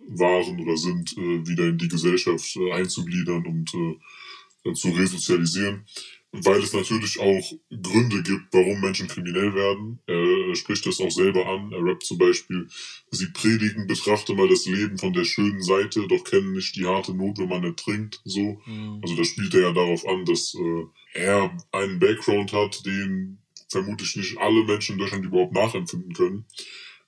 waren 0.08 0.60
oder 0.60 0.76
sind, 0.76 1.16
wieder 1.16 1.68
in 1.68 1.78
die 1.78 1.86
Gesellschaft 1.86 2.58
einzugliedern 2.72 3.46
und 3.46 4.76
zu 4.76 4.88
resozialisieren. 4.88 5.86
Weil 6.30 6.62
es 6.62 6.74
natürlich 6.74 7.18
auch 7.20 7.52
Gründe 7.70 8.22
gibt, 8.22 8.52
warum 8.52 8.80
Menschen 8.82 9.08
kriminell 9.08 9.54
werden. 9.54 9.98
Er 10.06 10.54
spricht 10.56 10.84
das 10.84 11.00
auch 11.00 11.10
selber 11.10 11.46
an. 11.46 11.72
Er 11.72 11.82
rappt 11.82 12.04
zum 12.04 12.18
Beispiel, 12.18 12.68
sie 13.10 13.28
predigen, 13.32 13.86
betrachte 13.86 14.34
mal 14.34 14.46
das 14.48 14.66
Leben 14.66 14.98
von 14.98 15.14
der 15.14 15.24
schönen 15.24 15.62
Seite, 15.62 16.06
doch 16.06 16.24
kennen 16.24 16.52
nicht 16.52 16.76
die 16.76 16.84
harte 16.84 17.14
Not, 17.14 17.38
wenn 17.38 17.48
man 17.48 17.64
ertrinkt. 17.64 18.20
So. 18.24 18.60
Also 19.02 19.16
da 19.16 19.24
spielt 19.24 19.54
er 19.54 19.62
ja 19.62 19.72
darauf 19.72 20.06
an, 20.06 20.26
dass 20.26 20.54
äh, 20.54 20.84
er 21.14 21.56
einen 21.72 21.98
Background 21.98 22.52
hat, 22.52 22.84
den 22.84 23.38
vermutlich 23.70 24.16
nicht 24.16 24.38
alle 24.38 24.64
Menschen 24.64 24.94
in 24.94 24.98
Deutschland 24.98 25.24
überhaupt 25.24 25.54
nachempfinden 25.54 26.12
können. 26.12 26.44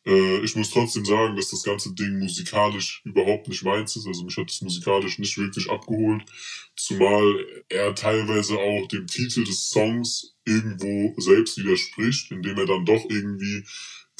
Äh, 0.06 0.40
ich 0.44 0.56
muss 0.56 0.70
trotzdem 0.70 1.04
sagen, 1.04 1.36
dass 1.36 1.50
das 1.50 1.62
ganze 1.62 1.94
Ding 1.94 2.18
musikalisch 2.18 3.02
überhaupt 3.04 3.48
nicht 3.48 3.62
meins 3.64 3.96
ist. 3.96 4.06
Also 4.06 4.24
mich 4.24 4.36
hat 4.36 4.50
es 4.50 4.62
musikalisch 4.62 5.18
nicht 5.18 5.36
wirklich 5.36 5.68
abgeholt. 5.70 6.22
Zumal 6.76 7.46
er 7.68 7.94
teilweise 7.94 8.58
auch 8.58 8.88
dem 8.88 9.06
Titel 9.06 9.44
des 9.44 9.68
Songs 9.68 10.34
irgendwo 10.46 11.14
selbst 11.20 11.58
widerspricht, 11.58 12.30
indem 12.30 12.56
er 12.58 12.66
dann 12.66 12.84
doch 12.84 13.04
irgendwie 13.10 13.64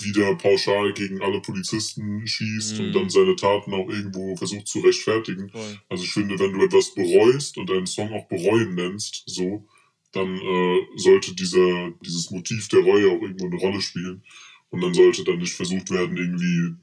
wieder 0.02 0.34
pauschal 0.34 0.92
gegen 0.94 1.20
alle 1.22 1.40
Polizisten 1.42 2.26
schießt 2.26 2.78
Mhm. 2.78 2.84
und 2.86 2.92
dann 2.94 3.10
seine 3.10 3.36
Taten 3.36 3.74
auch 3.74 3.88
irgendwo 3.88 4.34
versucht 4.36 4.66
zu 4.66 4.80
rechtfertigen. 4.80 5.50
Voll. 5.50 5.78
Also 5.90 6.04
ich 6.04 6.12
finde, 6.12 6.38
wenn 6.38 6.52
du 6.52 6.64
etwas 6.64 6.94
bereust 6.94 7.58
und 7.58 7.68
deinen 7.68 7.86
Song 7.86 8.12
auch 8.12 8.26
bereuen 8.28 8.74
nennst, 8.74 9.22
so, 9.26 9.66
dann 10.12 10.38
äh, 10.40 10.78
sollte 10.96 11.34
dieser, 11.34 11.92
dieses 12.04 12.30
Motiv 12.30 12.68
der 12.68 12.80
Reue 12.80 13.10
auch 13.10 13.20
irgendwo 13.22 13.46
eine 13.46 13.56
Rolle 13.56 13.80
spielen. 13.80 14.22
Und 14.70 14.80
dann 14.80 14.94
sollte 14.94 15.24
dann 15.24 15.38
nicht 15.38 15.54
versucht 15.54 15.90
werden, 15.90 16.16
irgendwie 16.16 16.74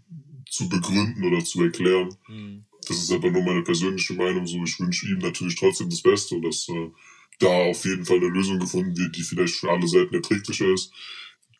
zu 0.49 0.69
begründen 0.69 1.23
oder 1.23 1.43
zu 1.43 1.63
erklären. 1.63 2.15
Hm. 2.25 2.65
Das 2.87 2.97
ist 2.97 3.11
aber 3.11 3.31
nur 3.31 3.43
meine 3.43 3.63
persönliche 3.63 4.13
Meinung. 4.13 4.47
So, 4.47 4.63
ich 4.63 4.79
wünsche 4.79 5.07
ihm 5.07 5.19
natürlich 5.19 5.55
trotzdem 5.55 5.89
das 5.89 6.01
Beste 6.01 6.35
und 6.35 6.43
dass 6.43 6.67
äh, 6.69 6.89
da 7.39 7.47
auf 7.47 7.83
jeden 7.85 8.05
Fall 8.05 8.17
eine 8.17 8.27
Lösung 8.27 8.59
gefunden 8.59 8.97
wird, 8.97 9.15
die 9.15 9.23
vielleicht 9.23 9.55
für 9.55 9.69
alle 9.69 9.87
Seiten 9.87 10.13
erträglicher 10.13 10.67
ist. 10.73 10.91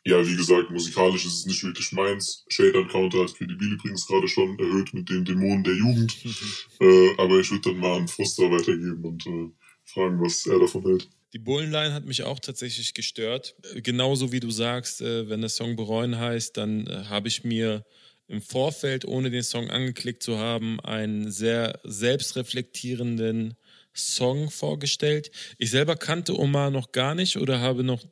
Ja, 0.04 0.26
wie 0.26 0.36
gesagt, 0.36 0.70
musikalisch 0.70 1.26
ist 1.26 1.40
es 1.40 1.46
nicht 1.46 1.62
wirklich 1.62 1.92
meins. 1.92 2.44
Shade 2.48 2.86
Counter 2.86 3.22
hat 3.22 3.34
Credibil 3.34 3.72
übrigens 3.72 4.06
gerade 4.06 4.26
schon 4.26 4.58
erhöht 4.58 4.94
mit 4.94 5.08
den 5.10 5.24
Dämonen 5.24 5.64
der 5.64 5.74
Jugend. 5.74 6.16
äh, 6.80 7.10
aber 7.18 7.40
ich 7.40 7.50
würde 7.50 7.70
dann 7.70 7.80
mal 7.80 7.98
an 7.98 8.08
Frustra 8.08 8.50
weitergeben 8.50 9.04
und 9.04 9.26
äh, 9.26 9.50
fragen, 9.84 10.20
was 10.20 10.46
er 10.46 10.60
davon 10.60 10.82
hält. 10.82 11.10
Die 11.32 11.38
Bullenline 11.38 11.92
hat 11.92 12.06
mich 12.06 12.22
auch 12.22 12.40
tatsächlich 12.40 12.94
gestört. 12.94 13.54
Äh, 13.74 13.82
Genauso 13.82 14.32
wie 14.32 14.40
du 14.40 14.50
sagst, 14.50 15.00
äh, 15.02 15.28
wenn 15.28 15.40
der 15.40 15.50
Song 15.50 15.76
bereuen 15.76 16.18
heißt, 16.18 16.56
dann 16.56 16.86
äh, 16.86 17.04
habe 17.04 17.28
ich 17.28 17.44
mir 17.44 17.84
im 18.28 18.42
Vorfeld, 18.42 19.04
ohne 19.06 19.30
den 19.30 19.42
Song 19.42 19.70
angeklickt 19.70 20.22
zu 20.22 20.38
haben, 20.38 20.80
einen 20.80 21.30
sehr 21.30 21.80
selbstreflektierenden 21.84 23.56
Song 23.94 24.50
vorgestellt. 24.50 25.30
Ich 25.56 25.70
selber 25.70 25.96
kannte 25.96 26.38
Omar 26.38 26.70
noch 26.70 26.92
gar 26.92 27.14
nicht 27.14 27.38
oder 27.38 27.60
habe 27.60 27.84
noch 27.84 28.04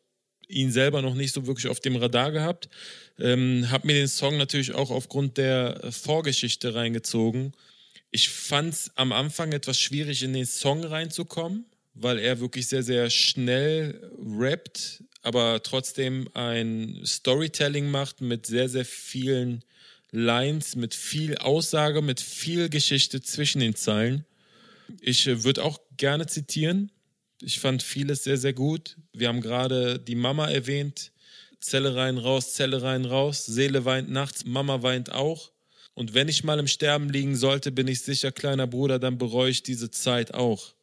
ihn 0.49 0.71
selber 0.71 1.03
noch 1.03 1.15
nicht 1.15 1.33
so 1.33 1.47
wirklich 1.47 1.69
auf 1.69 1.81
dem 1.81 1.97
Radar 1.97 2.33
gehabt. 2.33 2.69
Ähm, 3.19 3.71
habe 3.71 3.87
mir 3.87 3.95
den 3.95 4.09
Song 4.09 4.37
natürlich 4.37 4.75
auch 4.75 4.91
aufgrund 4.91 5.39
der 5.39 5.81
Vorgeschichte 5.91 6.75
reingezogen. 6.75 7.53
Ich 8.11 8.29
fand 8.29 8.73
es 8.73 8.91
am 8.95 9.13
Anfang 9.13 9.53
etwas 9.53 9.79
schwierig, 9.79 10.23
in 10.23 10.33
den 10.33 10.47
Song 10.47 10.85
reinzukommen, 10.85 11.67
weil 11.99 12.19
er 12.19 12.41
wirklich 12.41 12.69
sehr, 12.69 12.83
sehr 12.83 13.11
schnell 13.11 14.01
rappt, 14.39 15.03
aber 15.23 15.63
trotzdem 15.63 16.29
ein 16.35 17.01
Storytelling 17.05 17.91
macht 17.91 18.21
mit 18.21 18.47
sehr, 18.47 18.69
sehr 18.69 18.85
vielen 18.85 19.65
Lines, 20.13 20.77
mit 20.77 20.95
viel 20.95 21.37
Aussage, 21.39 22.03
mit 22.03 22.21
viel 22.21 22.69
Geschichte 22.69 23.21
zwischen 23.23 23.61
den 23.61 23.75
Zeilen. 23.75 24.25
Ich 25.01 25.27
äh, 25.27 25.43
würde 25.43 25.65
auch 25.65 25.81
gerne 25.97 26.27
zitieren. 26.27 26.93
Ich 27.41 27.61
fand 27.61 27.83
vieles 27.83 28.25
sehr, 28.25 28.39
sehr 28.39 28.53
gut. 28.53 28.97
Wir 29.13 29.29
haben 29.29 29.41
gerade 29.41 29.99
die 29.99 30.15
Mama 30.15 30.49
erwähnt. 30.49 31.13
Zelle 31.61 31.97
rein, 31.97 32.19
raus, 32.19 32.55
Zelle 32.55 32.83
rein, 32.83 33.05
raus. 33.05 33.45
Seele 33.45 33.85
weint 33.85 34.11
nachts, 34.11 34.45
Mama 34.45 34.83
weint 34.83 35.13
auch. 35.13 35.51
Und 35.95 36.15
wenn 36.15 36.29
ich 36.29 36.45
mal 36.45 36.59
im 36.59 36.69
Sterben 36.69 37.09
liegen 37.09 37.37
sollte, 37.37 37.73
bin 37.73 37.89
ich 37.89 38.03
sicher, 38.03 38.31
kleiner 38.31 38.67
Bruder, 38.67 38.99
dann 38.99 39.19
bereue 39.19 39.51
ich 39.51 39.63
diese 39.63 39.91
Zeit 39.91 40.35
auch. 40.35 40.75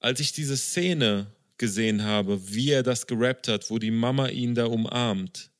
Als 0.00 0.18
ich 0.18 0.32
diese 0.32 0.56
Szene 0.56 1.26
gesehen 1.58 2.02
habe, 2.04 2.52
wie 2.52 2.70
er 2.70 2.82
das 2.82 3.06
gerappt 3.06 3.48
hat, 3.48 3.70
wo 3.70 3.78
die 3.78 3.90
Mama 3.90 4.28
ihn 4.28 4.54
da 4.54 4.64
umarmt, 4.64 5.50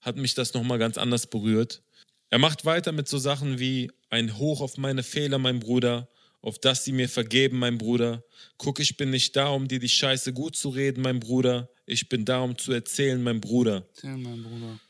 hat 0.00 0.16
mich 0.16 0.34
das 0.34 0.54
nochmal 0.54 0.78
ganz 0.78 0.96
anders 0.96 1.26
berührt. 1.26 1.82
Er 2.30 2.38
macht 2.38 2.64
weiter 2.64 2.92
mit 2.92 3.08
so 3.08 3.18
Sachen 3.18 3.58
wie 3.58 3.90
ein 4.08 4.38
Hoch 4.38 4.60
auf 4.60 4.76
meine 4.78 5.02
Fehler, 5.02 5.38
mein 5.38 5.58
Bruder, 5.58 6.08
auf 6.40 6.58
das 6.58 6.84
sie 6.84 6.92
mir 6.92 7.08
vergeben, 7.08 7.58
mein 7.58 7.78
Bruder. 7.78 8.24
Guck, 8.56 8.78
ich 8.78 8.96
bin 8.96 9.10
nicht 9.10 9.34
da, 9.34 9.48
um 9.48 9.66
dir 9.66 9.80
die 9.80 9.88
Scheiße 9.88 10.32
gut 10.32 10.54
zu 10.54 10.68
reden, 10.68 11.02
mein 11.02 11.18
Bruder. 11.18 11.68
Ich 11.84 12.08
bin 12.08 12.24
da, 12.24 12.40
um 12.40 12.56
zu 12.56 12.72
erzählen, 12.72 13.20
mein 13.20 13.40
Bruder. 13.40 13.88
Erzähl, 13.94 14.16
mein 14.16 14.42
Bruder. 14.42 14.80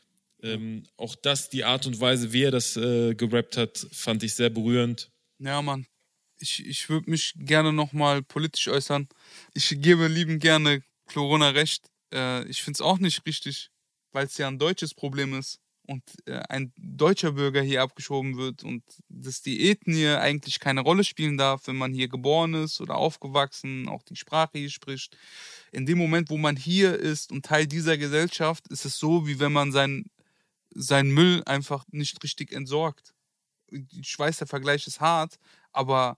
Ähm, 0.43 0.83
auch 0.97 1.15
das, 1.15 1.49
die 1.49 1.63
Art 1.63 1.87
und 1.87 1.99
Weise, 1.99 2.33
wie 2.33 2.43
er 2.43 2.51
das 2.51 2.77
äh, 2.77 3.15
gerappt 3.15 3.57
hat, 3.57 3.85
fand 3.91 4.23
ich 4.23 4.35
sehr 4.35 4.49
berührend. 4.49 5.09
Ja, 5.39 5.61
Mann. 5.61 5.85
Ich, 6.41 6.65
ich 6.65 6.89
würde 6.89 7.09
mich 7.09 7.33
gerne 7.37 7.71
nochmal 7.71 8.23
politisch 8.23 8.67
äußern. 8.67 9.07
Ich 9.53 9.69
gebe 9.79 10.07
lieben 10.07 10.39
gerne 10.39 10.83
Corona 11.13 11.49
recht. 11.49 11.89
Äh, 12.13 12.45
ich 12.45 12.63
finde 12.63 12.77
es 12.77 12.81
auch 12.81 12.97
nicht 12.97 13.25
richtig, 13.25 13.69
weil 14.11 14.25
es 14.25 14.37
ja 14.37 14.47
ein 14.47 14.59
deutsches 14.59 14.93
Problem 14.93 15.33
ist 15.37 15.59
und 15.87 16.03
äh, 16.25 16.41
ein 16.49 16.73
deutscher 16.77 17.33
Bürger 17.33 17.61
hier 17.61 17.81
abgeschoben 17.81 18.37
wird 18.37 18.63
und 18.63 18.83
dass 19.09 19.41
die 19.41 19.69
Ethnie 19.69 20.07
eigentlich 20.07 20.59
keine 20.59 20.81
Rolle 20.81 21.03
spielen 21.03 21.37
darf, 21.37 21.67
wenn 21.67 21.75
man 21.75 21.93
hier 21.93 22.07
geboren 22.07 22.53
ist 22.53 22.81
oder 22.81 22.95
aufgewachsen, 22.95 23.87
auch 23.87 24.03
die 24.03 24.15
Sprache 24.15 24.57
hier 24.57 24.69
spricht. 24.69 25.17
In 25.71 25.85
dem 25.85 25.97
Moment, 25.97 26.29
wo 26.29 26.37
man 26.37 26.55
hier 26.55 26.95
ist 26.97 27.31
und 27.31 27.45
Teil 27.45 27.67
dieser 27.67 27.97
Gesellschaft, 27.97 28.67
ist 28.69 28.85
es 28.85 28.97
so, 28.97 29.27
wie 29.27 29.39
wenn 29.39 29.51
man 29.51 29.71
sein, 29.71 30.05
seinen 30.73 31.11
Müll 31.11 31.43
einfach 31.45 31.85
nicht 31.91 32.23
richtig 32.23 32.51
entsorgt. 32.51 33.13
Ich 33.69 34.17
weiß, 34.17 34.37
der 34.37 34.47
Vergleich 34.47 34.87
ist 34.87 34.99
hart, 34.99 35.37
aber 35.71 36.17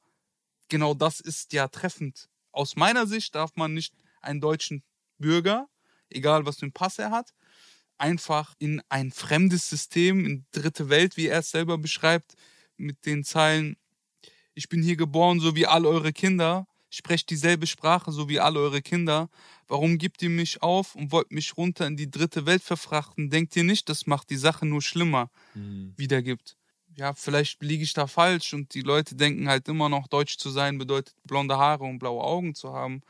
genau 0.73 0.95
das 0.95 1.19
ist 1.19 1.53
ja 1.53 1.67
treffend. 1.67 2.29
Aus 2.51 2.75
meiner 2.75 3.05
Sicht 3.05 3.35
darf 3.35 3.51
man 3.55 3.75
nicht 3.75 3.93
einen 4.21 4.41
deutschen 4.41 4.81
Bürger, 5.19 5.69
egal 6.09 6.47
was 6.47 6.57
für 6.57 6.63
einen 6.63 6.73
Pass 6.73 6.97
er 6.97 7.11
hat, 7.11 7.31
einfach 7.99 8.55
in 8.57 8.81
ein 8.89 9.11
fremdes 9.11 9.69
System, 9.69 10.25
in 10.25 10.45
dritte 10.51 10.89
Welt, 10.89 11.15
wie 11.15 11.27
er 11.27 11.39
es 11.39 11.51
selber 11.51 11.77
beschreibt, 11.77 12.33
mit 12.75 13.05
den 13.05 13.23
Zeilen, 13.23 13.77
ich 14.55 14.67
bin 14.67 14.81
hier 14.81 14.95
geboren, 14.95 15.39
so 15.39 15.55
wie 15.55 15.67
all 15.67 15.85
eure 15.85 16.11
Kinder, 16.11 16.65
sprecht 16.89 17.29
dieselbe 17.29 17.67
Sprache, 17.67 18.11
so 18.11 18.27
wie 18.27 18.39
all 18.39 18.57
eure 18.57 18.81
Kinder. 18.81 19.29
Warum 19.67 19.99
gibt 19.99 20.23
ihr 20.23 20.31
mich 20.31 20.63
auf 20.63 20.95
und 20.95 21.11
wollt 21.11 21.31
mich 21.31 21.55
runter 21.55 21.85
in 21.85 21.97
die 21.97 22.09
dritte 22.09 22.47
Welt 22.47 22.63
verfrachten? 22.63 23.29
Denkt 23.29 23.55
ihr 23.55 23.63
nicht, 23.63 23.89
das 23.89 24.07
macht 24.07 24.31
die 24.31 24.37
Sache 24.37 24.65
nur 24.65 24.81
schlimmer, 24.81 25.29
wiedergibt? 25.97 26.57
Ja, 26.95 27.13
vielleicht 27.13 27.61
liege 27.63 27.83
ich 27.83 27.93
da 27.93 28.07
falsch 28.07 28.53
und 28.53 28.73
die 28.73 28.81
Leute 28.81 29.15
denken 29.15 29.47
halt 29.47 29.67
immer 29.67 29.89
noch, 29.89 30.07
deutsch 30.07 30.37
zu 30.37 30.49
sein 30.49 30.77
bedeutet 30.77 31.15
blonde 31.23 31.57
Haare 31.57 31.83
und 31.83 31.99
blaue 31.99 32.23
Augen 32.23 32.55
zu 32.55 32.73
haben. 32.73 33.01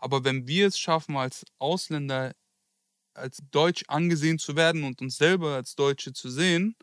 Aber 0.00 0.24
wenn 0.24 0.46
wir 0.46 0.68
es 0.68 0.78
schaffen, 0.78 1.16
als 1.16 1.44
Ausländer 1.58 2.32
als 3.14 3.42
deutsch 3.50 3.84
angesehen 3.88 4.38
zu 4.38 4.56
werden 4.56 4.84
und 4.84 5.00
uns 5.02 5.16
selber 5.16 5.56
als 5.56 5.74
Deutsche 5.74 6.12
zu 6.12 6.30
sehen, 6.30 6.76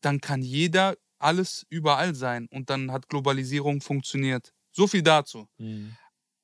dann 0.00 0.20
kann 0.20 0.42
jeder 0.42 0.96
alles 1.18 1.66
überall 1.68 2.14
sein 2.14 2.46
und 2.50 2.70
dann 2.70 2.92
hat 2.92 3.08
Globalisierung 3.08 3.80
funktioniert. 3.80 4.52
So 4.72 4.86
viel 4.86 5.02
dazu. 5.02 5.48
Mhm. 5.58 5.96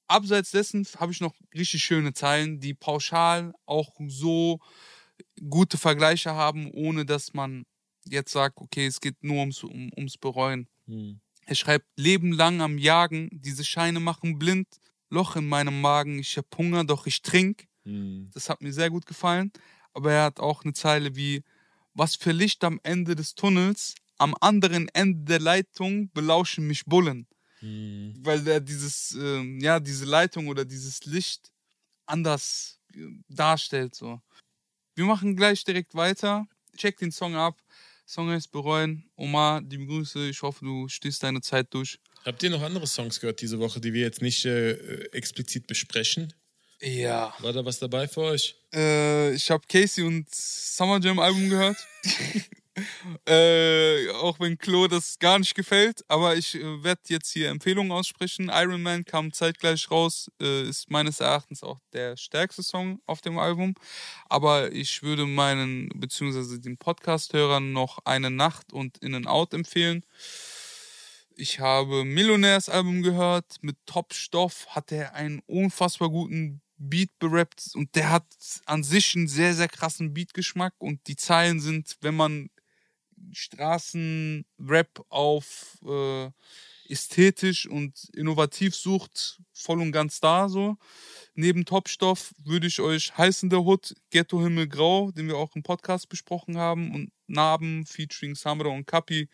Abseits 0.07 0.51
dessen 0.51 0.87
habe 0.99 1.13
ich 1.13 1.21
noch 1.21 1.35
richtig 1.55 1.83
schöne 1.83 2.13
Zeilen, 2.13 2.61
die 2.61 2.75
pauschal 2.75 3.55
auch 3.65 3.91
so 4.09 4.61
gute 5.49 5.79
Vergleiche 5.79 6.35
haben, 6.35 6.71
ohne 6.73 7.07
dass 7.07 7.33
man 7.33 7.65
jetzt 8.07 8.33
sagt, 8.33 8.59
okay, 8.59 8.87
es 8.87 9.01
geht 9.01 9.23
nur 9.23 9.39
ums, 9.39 9.63
um, 9.63 9.91
ums 9.97 10.19
Bereuen. 10.19 10.69
Mhm. 10.87 11.21
Er 11.45 11.55
schreibt, 11.55 11.87
Leben 11.97 12.33
lang 12.33 12.61
am 12.61 12.79
Jagen, 12.79 13.29
diese 13.33 13.65
Scheine 13.65 14.01
machen 14.01 14.39
blind, 14.39 14.69
Loch 15.11 15.37
in 15.37 15.49
meinem 15.49 15.81
Magen, 15.81 16.19
ich 16.19 16.37
hab 16.39 16.47
Hunger, 16.57 16.85
doch 16.85 17.07
ich 17.07 17.23
trink. 17.23 17.67
Mhm. 17.85 18.31
Das 18.33 18.49
hat 18.49 18.63
mir 18.63 18.73
sehr 18.73 18.91
gut 18.91 19.07
gefallen. 19.07 19.53
Aber 19.93 20.13
er 20.13 20.25
hat 20.25 20.41
auch 20.41 20.65
eine 20.65 20.73
Zeile 20.73 21.17
wie, 21.17 21.43
was 21.95 22.17
für 22.17 22.33
Licht 22.33 22.65
am 22.65 22.81
Ende 22.83 23.15
des 23.15 23.35
Tunnels, 23.35 23.95
am 24.19 24.35
anderen 24.41 24.89
Ende 24.89 25.25
der 25.25 25.41
Leitung 25.41 26.11
belauschen 26.13 26.67
mich 26.67 26.87
Bullen. 26.87 27.27
Mhm. 27.61 28.15
Weil 28.21 28.47
er 28.49 28.61
dieses, 28.61 29.13
ähm, 29.13 29.61
ja, 29.61 29.81
diese 29.81 30.05
Leitung 30.05 30.49
oder 30.49 30.65
dieses 30.65 31.05
Licht 31.05 31.53
anders 32.07 32.79
äh, 32.95 33.01
darstellt. 33.29 33.95
So. 33.95 34.21
Wir 34.95 35.05
machen 35.05 35.37
gleich 35.37 35.65
direkt 35.65 35.95
weiter. 35.95 36.47
Check 36.77 36.99
den 36.99 37.13
Song 37.13 37.35
ab. 37.37 37.62
Song 38.13 38.29
heißt 38.29 38.53
Bereuen. 38.53 39.11
Omar, 39.17 39.63
liebe 39.63 39.87
Grüße. 39.87 40.29
Ich 40.29 40.43
hoffe, 40.43 40.67
du 40.67 40.87
stehst 40.87 41.23
deine 41.23 41.41
Zeit 41.41 41.73
durch. 41.73 41.99
Habt 42.27 42.43
ihr 42.43 42.51
noch 42.51 42.61
andere 42.61 42.87
Songs 42.87 43.19
gehört 43.19 43.41
diese 43.41 43.59
Woche, 43.59 43.81
die 43.81 43.95
wir 43.95 44.03
jetzt 44.03 44.21
nicht 44.21 44.45
äh, 44.45 44.73
explizit 45.13 45.67
besprechen? 45.67 46.31
Ja. 46.83 47.33
War 47.39 47.55
da 47.55 47.65
was 47.65 47.79
dabei 47.79 48.07
für 48.07 48.21
euch? 48.21 48.55
Äh, 48.75 49.33
ich 49.33 49.51
habe 49.51 49.65
Casey 49.67 50.05
und 50.05 50.27
Summer 50.31 51.01
Jam 51.01 51.21
Album 51.21 51.49
gehört. 51.49 51.79
äh, 53.27 54.09
auch 54.11 54.41
wenn 54.41 54.57
Klo 54.57 54.89
das 54.89 55.19
gar 55.19 55.39
nicht 55.39 55.55
gefällt, 55.55 56.03
aber 56.09 56.37
ich 56.37 56.55
äh, 56.55 56.83
werde 56.83 57.03
jetzt 57.09 57.31
hier 57.31 57.51
Empfehlungen 57.51 57.93
aussprechen. 57.93 58.51
Iron 58.53 58.83
Man 58.83 59.05
kam 59.05 59.33
zeitgleich 59.33 59.91
raus, 59.91 60.31
äh, 60.41 60.63
ist 60.63 60.91
meines 60.91 61.21
Erachtens 61.21 61.63
auch 61.63 61.79
der 61.93 62.17
stärkste 62.17 62.63
Song 62.63 63.01
auf 63.07 63.21
dem 63.21 63.39
Album. 63.39 63.75
Aber 64.29 64.73
ich 64.73 65.03
würde 65.03 65.27
meinen, 65.27 65.91
beziehungsweise 65.95 66.61
den 66.61 66.79
Podcast-Hörern 66.79 67.73
noch 67.73 67.99
Eine 68.05 68.31
Nacht 68.31 68.73
und 68.73 68.99
In 68.99 69.15
and 69.15 69.27
Out 69.27 69.53
empfehlen. 69.53 70.05
Ich 71.35 71.61
habe 71.61 72.05
Millionärs 72.05 72.69
Album 72.69 73.03
gehört. 73.03 73.57
Mit 73.63 73.77
Top-Stoff 73.87 74.67
hat 74.69 74.93
er 74.93 75.15
einen 75.15 75.41
unfassbar 75.47 76.09
guten 76.09 76.63
Beat 76.79 77.11
berappt 77.19 77.71
und 77.75 77.95
der 77.95 78.11
hat 78.11 78.27
an 78.67 78.83
sich 78.83 79.15
einen 79.15 79.29
sehr, 79.29 79.55
sehr 79.55 79.69
krassen 79.69 80.13
Beatgeschmack 80.15 80.75
und 80.79 81.07
die 81.07 81.17
Zeilen 81.17 81.61
sind, 81.61 81.97
wenn 82.01 82.17
man 82.17 82.51
Straßenrap 83.33 85.05
auf 85.09 85.79
äh, 85.87 86.31
ästhetisch 86.89 87.67
und 87.67 88.09
innovativ 88.15 88.75
sucht, 88.75 89.41
voll 89.53 89.81
und 89.81 89.93
ganz 89.93 90.21
da 90.21 90.49
so. 90.49 90.77
Neben 91.35 91.65
Topstoff 91.65 92.35
würde 92.45 92.67
ich 92.67 92.81
euch 92.81 93.17
Heiß 93.17 93.45
in 93.45 93.51
der 93.51 93.65
Hood, 93.65 93.95
Ghetto 94.11 94.43
Himmel 94.43 94.69
Grau, 94.69 95.11
den 95.11 95.29
wir 95.29 95.37
auch 95.37 95.55
im 95.57 95.63
Podcast 95.63 96.09
besprochen 96.09 96.59
haben, 96.59 96.95
und 96.95 97.13
Narben 97.27 97.87
featuring 97.87 98.35
Samra 98.35 98.69
und 98.69 98.87
Kapi 98.87 99.29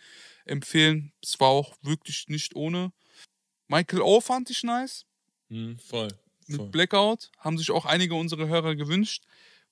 empfehlen. 0.45 1.13
Es 1.23 1.41
war 1.41 1.49
auch 1.49 1.75
wirklich 1.83 2.29
nicht 2.29 2.55
ohne. 2.55 2.93
Michael 3.67 4.03
O 4.03 4.21
fand 4.21 4.51
ich 4.51 4.63
nice 4.63 5.05
Hm, 5.49 5.79
voll. 5.79 6.09
mit 6.47 6.59
voll. 6.59 6.69
Blackout. 6.69 7.31
Haben 7.39 7.59
sich 7.59 7.71
auch 7.71 7.85
einige 7.87 8.15
unserer 8.15 8.47
Hörer 8.47 8.77
gewünscht. 8.77 9.25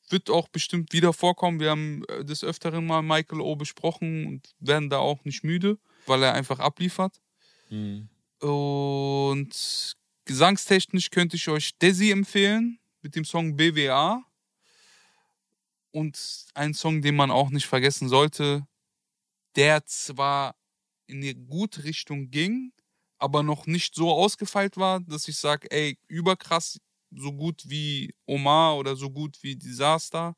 Wird 0.09 0.31
auch 0.31 0.49
bestimmt 0.49 0.93
wieder 0.93 1.13
vorkommen. 1.13 1.61
Wir 1.61 1.71
haben 1.71 2.05
äh, 2.09 2.25
des 2.25 2.45
Öfteren 2.45 2.87
mal 2.87 3.03
Michael 3.03 3.41
O 3.41 3.57
besprochen 3.57 4.27
und 4.27 4.55
werden 4.61 4.91
da 4.91 4.99
auch 4.99 5.25
nicht 5.25 5.43
müde, 5.43 5.79
weil 6.07 6.23
er 6.23 6.35
einfach 6.35 6.61
abliefert. 6.61 7.21
Hm. 7.69 8.09
Und 8.41 9.97
gesangstechnisch 10.25 11.11
könnte 11.11 11.37
ich 11.37 11.49
euch 11.49 11.77
Desi 11.79 12.11
empfehlen 12.11 12.79
mit 13.03 13.17
dem 13.17 13.25
Song 13.25 13.57
BWA. 13.57 14.23
Und 15.91 16.47
ein 16.55 16.75
Song, 16.75 17.01
den 17.01 17.17
man 17.17 17.31
auch 17.31 17.51
nicht 17.51 17.67
vergessen 17.67 18.09
sollte, 18.09 18.67
der 19.57 19.85
zwar 19.87 20.55
in 21.07 21.23
eine 21.23 21.35
gute 21.35 21.85
Richtung 21.85 22.31
ging, 22.31 22.73
aber 23.19 23.43
noch 23.43 23.67
nicht 23.67 23.95
so 23.95 24.11
ausgefeilt 24.13 24.77
war, 24.77 25.01
dass 25.01 25.29
ich 25.29 25.39
sage, 25.39 25.71
ey, 25.71 25.99
überkrass, 26.07 26.79
so 27.15 27.33
gut 27.33 27.63
wie 27.67 28.15
Omar 28.27 28.77
oder 28.77 28.97
so 28.97 29.11
gut 29.11 29.39
wie 29.43 29.57
Disaster, 29.57 30.37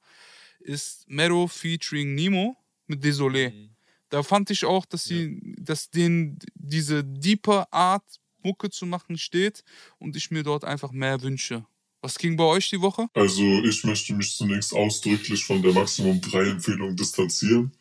ist 0.61 1.09
Mero 1.09 1.47
featuring 1.47 2.15
Nemo 2.15 2.57
mit 2.87 3.05
Désolé. 3.05 3.51
Mhm. 3.51 3.71
Da 4.11 4.23
fand 4.23 4.51
ich 4.51 4.65
auch, 4.65 4.87
dass 4.87 5.05
sie, 5.05 5.55
dass 5.59 5.91
denen 5.91 6.39
diese 6.55 7.05
deeper 7.05 7.71
Art 7.73 8.05
Mucke 8.43 8.71
zu 8.71 8.87
machen 8.87 9.19
steht 9.19 9.65
und 9.99 10.17
ich 10.17 10.31
mir 10.31 10.43
dort 10.43 10.65
einfach 10.65 10.93
mehr 10.93 11.21
wünsche. 11.21 11.67
Was 12.01 12.17
ging 12.17 12.37
bei 12.37 12.45
euch 12.45 12.71
die 12.71 12.81
Woche? 12.81 13.09
Also 13.15 13.43
ich 13.65 13.83
möchte 13.85 14.15
mich 14.15 14.35
zunächst 14.35 14.73
ausdrücklich 14.73 15.45
von 15.45 15.61
der 15.63 15.73
Maximum 15.73 16.21
3 16.21 16.51
Empfehlung 16.51 16.95
distanzieren. 16.95 17.73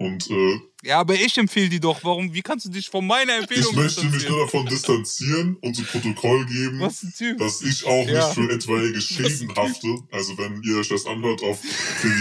Und 0.00 0.30
äh, 0.30 0.58
Ja, 0.82 1.00
aber 1.00 1.12
ich 1.14 1.36
empfehle 1.36 1.68
die 1.68 1.78
doch. 1.78 2.02
Warum? 2.04 2.32
Wie 2.32 2.40
kannst 2.40 2.64
du 2.64 2.70
dich 2.70 2.88
von 2.88 3.06
meiner 3.06 3.34
Empfehlung 3.34 3.70
ich 3.72 3.76
möchte 3.76 4.06
mich 4.06 4.26
nur 4.26 4.40
davon 4.46 4.64
distanzieren 4.64 5.56
und 5.60 5.74
zu 5.76 5.82
Protokoll 5.84 6.46
geben, 6.46 6.80
Was 6.80 7.02
ein 7.02 7.12
Typ. 7.12 7.36
dass 7.36 7.60
ich 7.60 7.84
auch 7.84 8.08
Ja. 8.08 8.26
nicht 8.26 8.34
für 8.34 8.50
etwaige 8.50 8.98
Schäden 8.98 9.54
hafte. 9.54 9.98
Also 10.10 10.38
wenn 10.38 10.62
ihr 10.62 10.78
euch 10.78 10.88
das 10.88 11.04
anhört 11.04 11.42
auf 11.42 11.60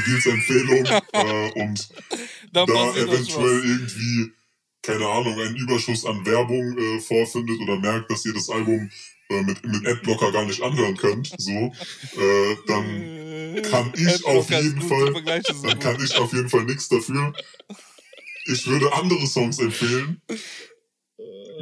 Gils 0.06 0.26
Empfehlung 0.26 0.86
äh, 1.14 1.52
und 1.62 1.88
Da 2.52 2.66
da 2.66 2.96
eventuell 2.98 3.64
irgendwie, 3.64 4.34
keine 4.82 5.08
Ahnung, 5.08 5.40
einen 5.40 5.56
Überschuss 5.56 6.04
an 6.06 6.26
Werbung 6.26 6.78
äh, 6.78 7.00
vorfindet 7.00 7.62
oder 7.62 7.80
merkt, 7.80 8.12
dass 8.12 8.26
ihr 8.26 8.34
das 8.34 8.50
Album 8.50 8.90
äh, 9.30 9.42
mit, 9.44 9.66
mit 9.66 9.88
Adblocker 9.88 10.32
gar 10.32 10.46
nicht 10.46 10.62
anhören 10.62 10.98
könnt, 10.98 11.34
so, 11.38 11.52
äh, 11.52 12.56
dann 12.68 13.62
kann 13.64 13.94
ich 13.96 14.26
auf 14.26 14.50
jeden 14.50 14.80
gut, 14.80 14.90
Fall, 14.90 15.24
dann 15.64 15.80
kann 15.80 16.04
ich 16.04 16.18
auf 16.18 16.34
jeden 16.34 16.50
Fall 16.50 16.64
nichts 16.66 16.90
dafür. 16.90 17.34
Ich 18.46 18.66
würde 18.68 18.92
andere 18.94 19.28
Songs 19.28 19.60
empfehlen. 19.60 20.22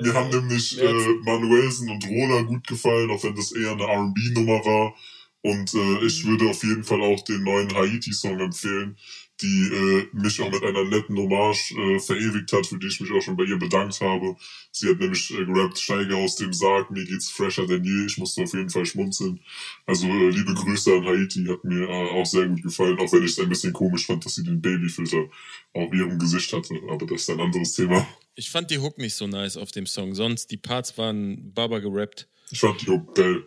Mir 0.01 0.13
haben 0.13 0.29
nämlich 0.29 0.79
äh, 0.79 1.13
Manuelsen 1.23 1.89
und 1.89 2.05
Rola 2.07 2.43
gut 2.43 2.67
gefallen, 2.67 3.09
auch 3.09 3.23
wenn 3.23 3.35
das 3.35 3.51
eher 3.51 3.71
eine 3.71 3.83
R&B-Nummer 3.83 4.63
war. 4.63 4.95
Und 5.41 5.73
äh, 5.73 6.05
ich 6.05 6.25
würde 6.25 6.49
auf 6.49 6.63
jeden 6.63 6.83
Fall 6.83 7.01
auch 7.01 7.23
den 7.23 7.43
neuen 7.43 7.73
Haiti-Song 7.73 8.39
empfehlen, 8.39 8.97
die 9.41 9.69
äh, 9.71 10.07
mich 10.13 10.41
auch 10.41 10.51
mit 10.51 10.63
einer 10.63 10.83
netten 10.83 11.17
Hommage 11.17 11.71
äh, 11.71 11.99
verewigt 11.99 12.51
hat, 12.53 12.65
für 12.65 12.77
die 12.77 12.87
ich 12.87 12.99
mich 12.99 13.11
auch 13.11 13.21
schon 13.21 13.37
bei 13.37 13.43
ihr 13.43 13.57
bedankt 13.57 14.01
habe. 14.01 14.35
Sie 14.71 14.89
hat 14.89 14.99
nämlich 14.99 15.31
äh, 15.31 15.45
gerappt, 15.45 15.77
steige 15.77 16.15
aus 16.15 16.35
dem 16.37 16.53
Sarg, 16.53 16.89
mir 16.89 17.05
geht's 17.05 17.29
fresher 17.29 17.67
denn 17.67 17.83
je. 17.83 18.05
Ich 18.05 18.17
musste 18.17 18.43
auf 18.43 18.53
jeden 18.53 18.69
Fall 18.69 18.85
schmunzeln. 18.85 19.39
Also 19.85 20.07
äh, 20.07 20.29
liebe 20.29 20.53
Grüße 20.53 20.93
an 20.93 21.05
Haiti, 21.05 21.45
hat 21.45 21.63
mir 21.63 21.87
äh, 21.87 22.09
auch 22.11 22.25
sehr 22.25 22.47
gut 22.47 22.63
gefallen, 22.63 22.97
auch 22.99 23.11
wenn 23.13 23.23
ich 23.23 23.31
es 23.31 23.39
ein 23.39 23.49
bisschen 23.49 23.73
komisch 23.73 24.07
fand, 24.07 24.25
dass 24.25 24.35
sie 24.35 24.43
den 24.43 24.61
Babyfilter 24.61 25.29
auf 25.73 25.93
ihrem 25.93 26.17
Gesicht 26.17 26.51
hatte. 26.53 26.75
Aber 26.89 27.05
das 27.05 27.21
ist 27.21 27.29
ein 27.29 27.39
anderes 27.39 27.73
Thema. 27.73 28.07
Ich 28.35 28.49
fand 28.49 28.71
die 28.71 28.79
Hook 28.79 28.97
nicht 28.97 29.15
so 29.15 29.27
nice 29.27 29.57
auf 29.57 29.71
dem 29.71 29.85
Song. 29.85 30.15
Sonst, 30.15 30.51
die 30.51 30.57
Parts 30.57 30.97
waren 30.97 31.53
Baba 31.53 31.79
gerappt. 31.79 32.27
Ich 32.51 32.59
fand 32.59 32.81
die 32.81 32.89
auch 32.89 33.13
geil. 33.13 33.43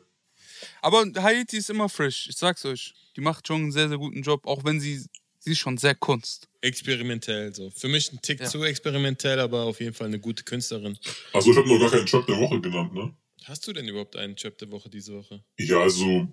Aber 0.82 1.05
Haiti 1.16 1.59
ist 1.59 1.70
immer 1.70 1.88
frisch. 1.88 2.28
Ich 2.28 2.36
sag's 2.36 2.64
euch. 2.64 2.95
Die 3.16 3.20
macht 3.20 3.47
schon 3.47 3.62
einen 3.62 3.72
sehr, 3.72 3.88
sehr 3.88 3.99
guten 3.99 4.22
Job, 4.22 4.47
auch 4.47 4.64
wenn 4.64 4.80
sie, 4.80 5.05
sie 5.41 5.53
ist 5.53 5.59
schon 5.59 5.76
sehr 5.76 5.95
Kunst. 5.95 6.49
Experimentell 6.61 7.55
so. 7.55 7.70
Für 7.70 7.88
mich 7.88 8.12
ein 8.12 8.20
Tick 8.22 8.41
Ja. 8.41 8.47
zu 8.47 8.62
experimentell, 8.62 9.41
aber 9.41 9.64
auf 9.64 9.80
jeden 9.80 9.95
Fall 9.95 10.07
eine 10.07 10.20
gute 10.20 10.45
Künstlerin. 10.45 10.97
Also 11.32 11.51
ich 11.51 11.57
habe 11.57 11.68
noch 11.68 11.80
gar 11.80 11.91
keinen 11.91 12.07
Job 12.07 12.26
der 12.26 12.38
Woche 12.38 12.61
genannt, 12.61 12.95
ne? 12.95 13.14
Hast 13.45 13.66
du 13.66 13.72
denn 13.72 13.88
überhaupt 13.88 14.16
einen 14.16 14.34
Job 14.36 14.57
der 14.59 14.70
Woche 14.70 14.88
diese 14.91 15.14
Woche? 15.14 15.43
Ja, 15.59 15.80
also, 15.80 16.28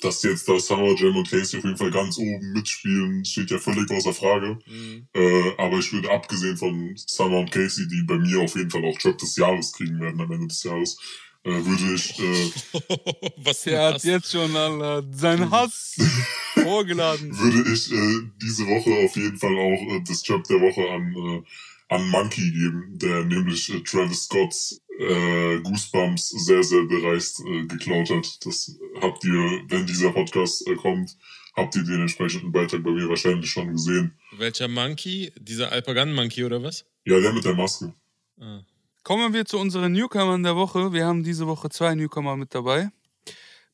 dass 0.00 0.22
jetzt 0.22 0.48
da 0.48 0.58
Summer 0.58 0.94
Jam 0.98 1.14
und 1.16 1.28
Casey 1.30 1.58
auf 1.58 1.64
jeden 1.64 1.76
Fall 1.76 1.90
ganz 1.90 2.16
oben 2.18 2.52
mitspielen, 2.52 3.24
steht 3.26 3.50
ja 3.50 3.58
völlig 3.58 3.90
außer 3.90 4.14
Frage. 4.14 4.58
Mhm. 4.66 5.06
Äh, 5.14 5.52
aber 5.58 5.78
ich 5.78 5.92
würde 5.92 6.10
abgesehen 6.10 6.56
von 6.56 6.96
Summer 6.96 7.40
und 7.40 7.50
Casey, 7.52 7.86
die 7.88 8.02
bei 8.04 8.16
mir 8.16 8.40
auf 8.40 8.56
jeden 8.56 8.70
Fall 8.70 8.84
auch 8.86 8.98
Job 8.98 9.18
des 9.18 9.36
Jahres 9.36 9.72
kriegen 9.74 10.00
werden 10.00 10.18
am 10.20 10.32
Ende 10.32 10.46
des 10.48 10.62
Jahres, 10.62 10.96
äh, 11.44 11.50
würde 11.50 11.94
ich, 11.94 12.18
äh, 12.18 13.32
Was 13.36 13.62
Der 13.62 13.88
ein 13.88 13.94
hat 13.94 14.04
jetzt 14.04 14.32
schon 14.32 14.56
Alter, 14.56 15.06
seinen 15.12 15.50
Hass 15.50 15.96
vorgeladen. 16.66 17.38
würde 17.38 17.72
ich 17.72 17.92
äh, 17.92 18.30
diese 18.42 18.66
Woche 18.66 19.04
auf 19.04 19.16
jeden 19.16 19.36
Fall 19.36 19.56
auch 19.56 19.94
äh, 19.94 20.02
das 20.06 20.26
Job 20.26 20.44
der 20.44 20.60
Woche 20.60 20.88
an, 20.90 21.14
äh, 21.14 21.94
an 21.94 22.08
Monkey 22.10 22.50
geben, 22.50 22.98
der 22.98 23.24
nämlich 23.24 23.72
äh, 23.72 23.80
Travis 23.80 24.24
Scotts 24.24 24.80
äh, 24.98 25.58
Goosebumps 25.60 26.30
sehr, 26.30 26.62
sehr 26.62 26.82
bereist 26.84 27.40
äh, 27.40 27.66
geklaut 27.66 28.10
hat. 28.10 28.44
Das 28.44 28.76
habt 29.00 29.24
ihr, 29.24 29.62
wenn 29.68 29.86
dieser 29.86 30.10
Podcast 30.12 30.66
äh, 30.68 30.74
kommt, 30.74 31.16
habt 31.54 31.74
ihr 31.76 31.84
den 31.84 32.02
entsprechenden 32.02 32.52
Beitrag 32.52 32.82
bei 32.82 32.90
mir 32.90 33.08
wahrscheinlich 33.08 33.50
schon 33.50 33.72
gesehen. 33.72 34.12
Welcher 34.36 34.68
Monkey? 34.68 35.32
Dieser 35.38 35.72
Alpagan-Monkey 35.72 36.44
oder 36.44 36.62
was? 36.62 36.84
Ja, 37.04 37.20
der 37.20 37.32
mit 37.32 37.44
der 37.44 37.54
Maske. 37.54 37.94
Ah. 38.40 38.60
Kommen 39.02 39.32
wir 39.32 39.44
zu 39.44 39.58
unseren 39.58 39.92
Newcomern 39.92 40.42
der 40.42 40.56
Woche. 40.56 40.92
Wir 40.92 41.06
haben 41.06 41.22
diese 41.22 41.46
Woche 41.46 41.68
zwei 41.70 41.94
Newcomer 41.94 42.36
mit 42.36 42.54
dabei. 42.54 42.90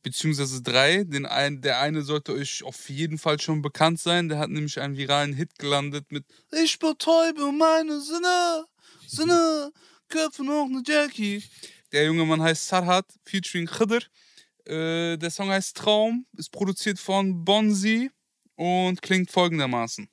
Beziehungsweise 0.03 0.63
drei. 0.63 1.05
Den 1.05 1.27
ein, 1.27 1.61
der 1.61 1.81
eine 1.81 2.03
sollte 2.03 2.33
euch 2.33 2.63
auf 2.65 2.89
jeden 2.89 3.19
Fall 3.19 3.41
schon 3.41 3.63
bekannt 3.63 4.01
sein. 4.01 4.29
Der 4.29 4.39
hat 4.39 4.51
nämlich 4.51 4.81
einen 4.81 4.97
viralen 4.97 5.33
Hit 5.33 5.59
gelandet 5.59 6.11
mit 6.11 6.25
Ich 6.51 6.79
betäube 6.79 7.53
meine 7.53 8.01
Sinne, 8.01 8.65
Sinne, 9.07 9.73
Köpfe 10.09 10.45
noch 10.45 10.69
ne 10.69 10.83
Jackie. 10.87 11.43
Der 11.93 12.05
junge 12.05 12.25
Mann 12.25 12.43
heißt 12.43 12.69
Sarhat, 12.69 13.07
featuring 13.25 13.67
Khidr. 13.67 14.01
Äh, 14.65 15.17
der 15.19 15.31
Song 15.31 15.51
heißt 15.51 15.77
Traum, 15.77 16.27
ist 16.37 16.51
produziert 16.51 16.99
von 16.99 17.45
Bonzi 17.45 18.11
und 18.57 19.03
klingt 19.03 19.31
folgendermaßen. 19.31 20.09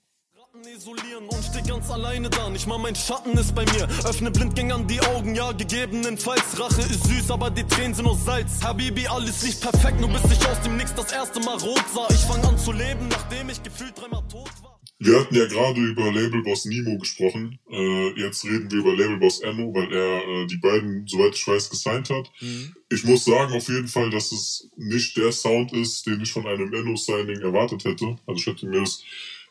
Isolieren 0.67 1.27
und 1.29 1.43
steh 1.43 1.61
ganz 1.61 1.89
alleine 1.89 2.29
da. 2.29 2.49
Nicht 2.49 2.67
mal 2.67 2.77
mein 2.77 2.95
Schatten 2.95 3.37
ist 3.37 3.55
bei 3.55 3.63
mir. 3.65 3.87
Öffne 4.03 4.29
Blindgängern 4.29 4.87
die 4.87 4.99
Augen, 4.99 5.33
ja, 5.33 5.51
gegebenenfalls. 5.53 6.59
Rache 6.59 6.81
ist 6.81 7.05
süß, 7.05 7.31
aber 7.31 7.49
die 7.49 7.63
Tränen 7.63 7.93
sind 7.93 8.05
nur 8.05 8.17
Salz. 8.17 8.61
Habibi, 8.63 9.07
alles 9.07 9.43
nicht 9.43 9.61
perfekt, 9.61 9.99
nur 10.01 10.09
bis 10.09 10.23
ich 10.31 10.47
aus 10.47 10.59
dem 10.61 10.75
Nix 10.75 10.93
das 10.95 11.11
erste 11.11 11.39
Mal 11.41 11.57
rot 11.57 11.83
sah. 11.93 12.07
Ich 12.09 12.21
fang 12.21 12.43
an 12.43 12.57
zu 12.57 12.73
leben, 12.73 13.07
nachdem 13.09 13.49
ich 13.49 13.63
gefühlt 13.63 13.97
dreimal 13.97 14.21
tot 14.27 14.51
war. 14.61 14.79
Wir 15.01 15.17
hatten 15.17 15.33
ja 15.33 15.45
gerade 15.45 15.79
über 15.79 16.11
Labelboss 16.11 16.65
Nemo 16.65 16.97
gesprochen. 16.97 17.57
Äh, 17.71 18.19
jetzt 18.19 18.43
reden 18.43 18.69
wir 18.69 18.79
über 18.79 18.97
Labelboss 18.97 19.39
Enno, 19.39 19.73
weil 19.73 19.93
er 19.93 20.27
äh, 20.27 20.47
die 20.47 20.57
beiden, 20.57 21.07
soweit 21.07 21.35
ich 21.35 21.47
weiß, 21.47 21.69
gesigned 21.69 22.09
hat. 22.09 22.29
Mhm. 22.41 22.75
Ich 22.89 23.05
muss 23.05 23.23
sagen 23.23 23.53
auf 23.53 23.69
jeden 23.69 23.87
Fall, 23.87 24.09
dass 24.09 24.33
es 24.33 24.67
nicht 24.75 25.15
der 25.15 25.31
Sound 25.31 25.71
ist, 25.71 26.05
den 26.05 26.19
ich 26.19 26.33
von 26.33 26.45
einem 26.45 26.73
Enno-Signing 26.73 27.39
erwartet 27.39 27.85
hätte. 27.85 28.17
Also 28.27 28.41
ich 28.41 28.47
hätte 28.47 28.67
mir 28.67 28.81
das 28.81 29.01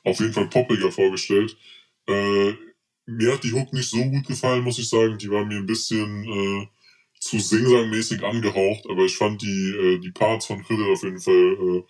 auf 0.04 0.20
jeden 0.20 0.32
Fall 0.32 0.48
poppiger 0.48 0.90
vorgestellt. 0.92 1.56
Äh, 2.06 2.52
mir 3.06 3.32
hat 3.32 3.44
die 3.44 3.52
Hook 3.52 3.72
nicht 3.72 3.88
so 3.88 4.04
gut 4.04 4.26
gefallen, 4.26 4.64
muss 4.64 4.78
ich 4.78 4.88
sagen. 4.88 5.18
Die 5.18 5.30
war 5.30 5.44
mir 5.44 5.56
ein 5.56 5.66
bisschen 5.66 6.24
äh, 6.24 6.66
zu 7.20 7.38
singsangmäßig 7.38 8.22
angehaucht, 8.22 8.84
aber 8.88 9.04
ich 9.04 9.16
fand 9.16 9.42
die, 9.42 9.70
äh, 9.70 9.98
die 9.98 10.12
Parts 10.12 10.46
von 10.46 10.60
Riddle 10.60 10.92
auf 10.92 11.02
jeden 11.02 11.20
Fall 11.20 11.56
äh, 11.60 11.82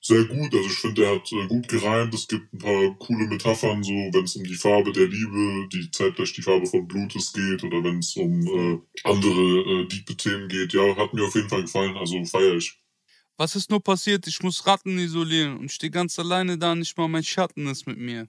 sehr 0.00 0.24
gut. 0.24 0.54
Also 0.54 0.68
ich 0.68 0.78
finde, 0.78 1.04
er 1.04 1.16
hat 1.16 1.32
äh, 1.32 1.46
gut 1.48 1.68
gereimt. 1.68 2.14
Es 2.14 2.28
gibt 2.28 2.52
ein 2.52 2.58
paar 2.58 2.98
coole 2.98 3.26
Metaphern, 3.26 3.82
so 3.82 3.92
wenn 3.92 4.24
es 4.24 4.36
um 4.36 4.44
die 4.44 4.54
Farbe 4.54 4.92
der 4.92 5.06
Liebe, 5.06 5.68
die 5.72 5.90
zeitgleich 5.90 6.32
die 6.32 6.42
Farbe 6.42 6.66
von 6.66 6.86
Blutes 6.86 7.32
geht 7.32 7.62
oder 7.64 7.82
wenn 7.82 7.98
es 7.98 8.16
um 8.16 8.46
äh, 8.46 8.78
andere 9.04 9.82
äh, 9.82 9.86
diepe 9.88 10.16
Themen 10.16 10.48
geht. 10.48 10.72
Ja, 10.72 10.96
hat 10.96 11.14
mir 11.14 11.24
auf 11.24 11.34
jeden 11.34 11.48
Fall 11.48 11.62
gefallen. 11.62 11.96
Also 11.96 12.24
feiere 12.24 12.56
ich. 12.56 12.78
Was 13.38 13.54
ist 13.54 13.70
nur 13.70 13.82
passiert? 13.82 14.26
Ich 14.26 14.42
muss 14.42 14.66
Ratten 14.66 14.98
isolieren 14.98 15.56
und 15.58 15.70
stehe 15.70 15.92
ganz 15.92 16.18
alleine 16.18 16.58
da, 16.58 16.74
nicht 16.74 16.98
mal 16.98 17.06
mein 17.06 17.22
Schatten 17.22 17.68
ist 17.68 17.86
mit 17.86 17.96
mir. 17.96 18.28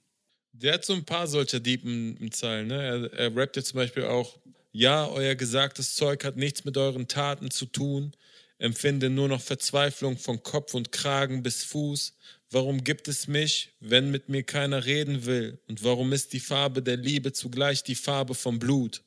Der 0.51 0.75
hat 0.75 0.85
so 0.85 0.93
ein 0.93 1.03
paar 1.03 1.27
solcher 1.27 1.59
Diepen 1.59 2.31
Zeilen. 2.31 2.67
Ne? 2.67 2.75
Er, 2.81 3.13
er 3.13 3.35
rappt 3.35 3.55
ja 3.57 3.63
zum 3.63 3.77
Beispiel 3.77 4.03
auch: 4.05 4.37
Ja, 4.71 5.07
euer 5.07 5.33
gesagtes 5.33 5.95
Zeug 5.95 6.23
hat 6.23 6.37
nichts 6.37 6.63
mit 6.63 6.77
euren 6.77 7.07
Taten 7.07 7.49
zu 7.49 7.65
tun. 7.65 8.11
Empfinde 8.59 9.09
nur 9.09 9.27
noch 9.27 9.41
Verzweiflung 9.41 10.17
von 10.17 10.43
Kopf 10.43 10.75
und 10.75 10.91
Kragen 10.91 11.41
bis 11.41 11.63
Fuß. 11.63 12.13
Warum 12.51 12.83
gibt 12.83 13.07
es 13.07 13.27
mich, 13.27 13.71
wenn 13.79 14.11
mit 14.11 14.29
mir 14.29 14.43
keiner 14.43 14.85
reden 14.85 15.25
will? 15.25 15.59
Und 15.67 15.83
warum 15.83 16.13
ist 16.13 16.33
die 16.33 16.39
Farbe 16.39 16.83
der 16.83 16.97
Liebe 16.97 17.31
zugleich 17.33 17.83
die 17.83 17.95
Farbe 17.95 18.35
vom 18.35 18.59
Blut? 18.59 19.01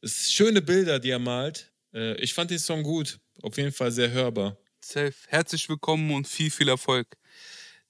Es 0.00 0.24
sind 0.24 0.32
schöne 0.32 0.62
Bilder, 0.62 0.98
die 1.00 1.10
er 1.10 1.18
malt. 1.18 1.70
Äh, 1.92 2.14
Ich 2.22 2.32
fand 2.32 2.50
den 2.50 2.58
Song 2.58 2.82
gut. 2.82 3.18
Auf 3.42 3.58
jeden 3.58 3.72
Fall 3.72 3.90
sehr 3.92 4.10
hörbar. 4.10 4.56
Safe. 4.84 5.14
Herzlich 5.28 5.68
willkommen 5.68 6.10
und 6.12 6.26
viel, 6.26 6.50
viel 6.50 6.68
Erfolg. 6.68 7.06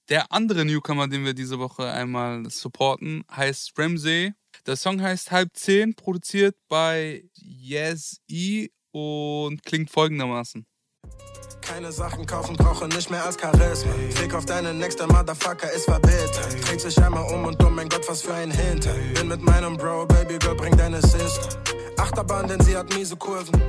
Der 0.09 0.31
andere 0.31 0.65
Newcomer, 0.65 1.07
den 1.07 1.25
wir 1.25 1.33
diese 1.33 1.59
Woche 1.59 1.91
einmal 1.91 2.49
supporten, 2.49 3.23
heißt 3.31 3.73
Ramsey. 3.77 4.33
Der 4.65 4.75
Song 4.75 5.01
heißt 5.01 5.31
Halb 5.31 5.49
Zehn, 5.55 5.95
produziert 5.95 6.55
bei 6.67 7.23
Yes 7.35 8.17
E 8.27 8.69
und 8.91 9.63
klingt 9.63 9.89
folgendermaßen. 9.89 10.65
Keine 11.61 11.91
Sachen 11.91 12.25
kaufen, 12.25 12.55
brauche 12.55 12.87
nicht 12.89 13.09
mehr 13.09 13.25
als 13.25 13.39
Charisma. 13.39 13.93
Fick 14.15 14.33
auf 14.33 14.45
deinen 14.45 14.79
nächsten 14.79 15.07
Motherfucker, 15.07 15.71
ist 15.71 15.85
verbittert. 15.85 16.67
Dreht 16.67 16.81
sich 16.81 17.01
einmal 17.01 17.23
um 17.33 17.45
und 17.45 17.63
um, 17.63 17.73
mein 17.73 17.89
Gott, 17.89 18.07
was 18.07 18.21
für 18.21 18.33
ein 18.33 18.51
Hinter. 18.51 18.93
Bin 19.15 19.29
mit 19.29 19.41
meinem 19.41 19.77
Bro, 19.77 20.07
Baby 20.07 20.37
Girl, 20.37 20.55
bring 20.55 20.75
deine 20.77 21.01
Sister. 21.01 21.63
Achterbahn, 21.97 22.47
denn 22.47 22.61
sie 22.61 22.75
hat 22.75 22.93
miese 22.93 23.15
Kurven. 23.15 23.59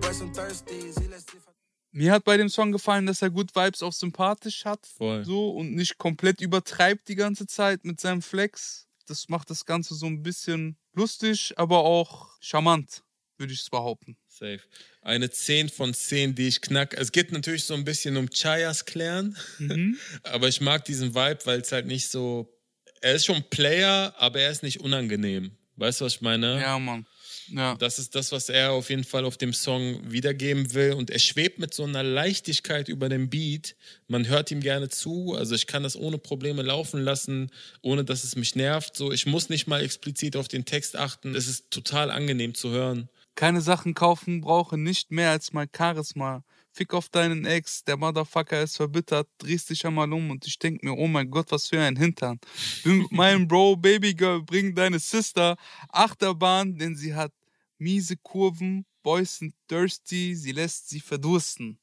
Boys 0.00 0.18
sind 0.18 0.32
thirsty, 0.32 0.92
sie 0.92 1.06
lässt 1.06 1.30
sie 1.30 1.49
Mir 1.92 2.12
hat 2.12 2.24
bei 2.24 2.36
dem 2.36 2.48
Song 2.48 2.70
gefallen, 2.70 3.06
dass 3.06 3.22
er 3.22 3.30
gut 3.30 3.54
Vibes 3.54 3.82
auf 3.82 3.94
sympathisch 3.94 4.64
hat. 4.64 4.86
Voll. 4.86 5.24
So 5.24 5.50
und 5.50 5.74
nicht 5.74 5.98
komplett 5.98 6.40
übertreibt 6.40 7.08
die 7.08 7.16
ganze 7.16 7.46
Zeit 7.46 7.84
mit 7.84 8.00
seinem 8.00 8.22
Flex. 8.22 8.86
Das 9.06 9.28
macht 9.28 9.50
das 9.50 9.66
Ganze 9.66 9.94
so 9.94 10.06
ein 10.06 10.22
bisschen 10.22 10.76
lustig, 10.92 11.54
aber 11.56 11.80
auch 11.80 12.28
charmant, 12.40 13.02
würde 13.38 13.52
ich 13.52 13.60
es 13.60 13.70
behaupten. 13.70 14.16
Safe. 14.28 14.60
Eine 15.02 15.30
10 15.30 15.68
von 15.68 15.92
10, 15.92 16.36
die 16.36 16.46
ich 16.46 16.60
knack. 16.60 16.94
Es 16.94 17.10
geht 17.10 17.32
natürlich 17.32 17.64
so 17.64 17.74
ein 17.74 17.84
bisschen 17.84 18.16
um 18.16 18.30
Chayas 18.30 18.84
klären, 18.84 19.36
aber 20.22 20.46
ich 20.46 20.60
mag 20.60 20.84
diesen 20.84 21.14
Vibe, 21.14 21.40
weil 21.44 21.60
es 21.60 21.72
halt 21.72 21.86
nicht 21.86 22.08
so. 22.08 22.56
Er 23.00 23.14
ist 23.14 23.24
schon 23.24 23.42
Player, 23.48 24.14
aber 24.18 24.40
er 24.40 24.50
ist 24.50 24.62
nicht 24.62 24.80
unangenehm. 24.80 25.56
Weißt 25.76 26.00
du, 26.00 26.04
was 26.04 26.16
ich 26.16 26.20
meine? 26.20 26.60
Ja, 26.60 26.78
Mann. 26.78 27.06
Ja. 27.50 27.74
Das 27.76 27.98
ist 27.98 28.14
das, 28.14 28.32
was 28.32 28.48
er 28.48 28.72
auf 28.72 28.90
jeden 28.90 29.04
Fall 29.04 29.24
auf 29.24 29.36
dem 29.36 29.52
Song 29.52 30.00
wiedergeben 30.10 30.72
will. 30.74 30.92
Und 30.92 31.10
er 31.10 31.18
schwebt 31.18 31.58
mit 31.58 31.74
so 31.74 31.84
einer 31.84 32.02
Leichtigkeit 32.02 32.88
über 32.88 33.08
dem 33.08 33.28
Beat. 33.28 33.76
Man 34.08 34.28
hört 34.28 34.50
ihm 34.50 34.60
gerne 34.60 34.88
zu. 34.88 35.34
Also 35.36 35.54
ich 35.54 35.66
kann 35.66 35.82
das 35.82 35.96
ohne 35.96 36.18
Probleme 36.18 36.62
laufen 36.62 37.00
lassen, 37.00 37.50
ohne 37.82 38.04
dass 38.04 38.24
es 38.24 38.36
mich 38.36 38.54
nervt. 38.54 38.96
So, 38.96 39.12
ich 39.12 39.26
muss 39.26 39.48
nicht 39.48 39.66
mal 39.66 39.82
explizit 39.82 40.36
auf 40.36 40.48
den 40.48 40.64
Text 40.64 40.96
achten. 40.96 41.34
Es 41.34 41.48
ist 41.48 41.70
total 41.70 42.10
angenehm 42.10 42.54
zu 42.54 42.70
hören. 42.70 43.08
Keine 43.34 43.60
Sachen 43.60 43.94
kaufen, 43.94 44.40
brauche 44.40 44.76
nicht 44.76 45.10
mehr 45.10 45.30
als 45.30 45.52
mein 45.52 45.68
Charisma. 45.74 46.44
Fick 46.72 46.94
auf 46.94 47.08
deinen 47.08 47.44
Ex, 47.46 47.82
der 47.84 47.96
Motherfucker 47.96 48.62
ist 48.62 48.76
verbittert, 48.76 49.28
drehst 49.38 49.70
dich 49.70 49.84
einmal 49.84 50.12
um 50.12 50.30
und 50.30 50.46
ich 50.46 50.58
denk 50.58 50.84
mir, 50.84 50.92
oh 50.92 51.08
mein 51.08 51.28
Gott, 51.28 51.50
was 51.50 51.66
für 51.66 51.80
ein 51.80 51.96
Hintern. 51.96 52.38
Bin 52.84 52.98
mit 52.98 53.12
meinem 53.12 53.48
Bro, 53.48 53.76
Babygirl, 53.76 54.42
bring 54.42 54.74
deine 54.74 55.00
Sister, 55.00 55.56
Achterbahn, 55.88 56.78
denn 56.78 56.94
sie 56.94 57.14
hat 57.14 57.32
miese 57.80 58.16
Kurven, 58.16 58.84
Boys 59.02 59.38
sind 59.38 59.54
thirsty, 59.68 60.34
sie 60.34 60.52
lässt 60.52 60.88
sie 60.88 61.00
verdursten. 61.00 61.78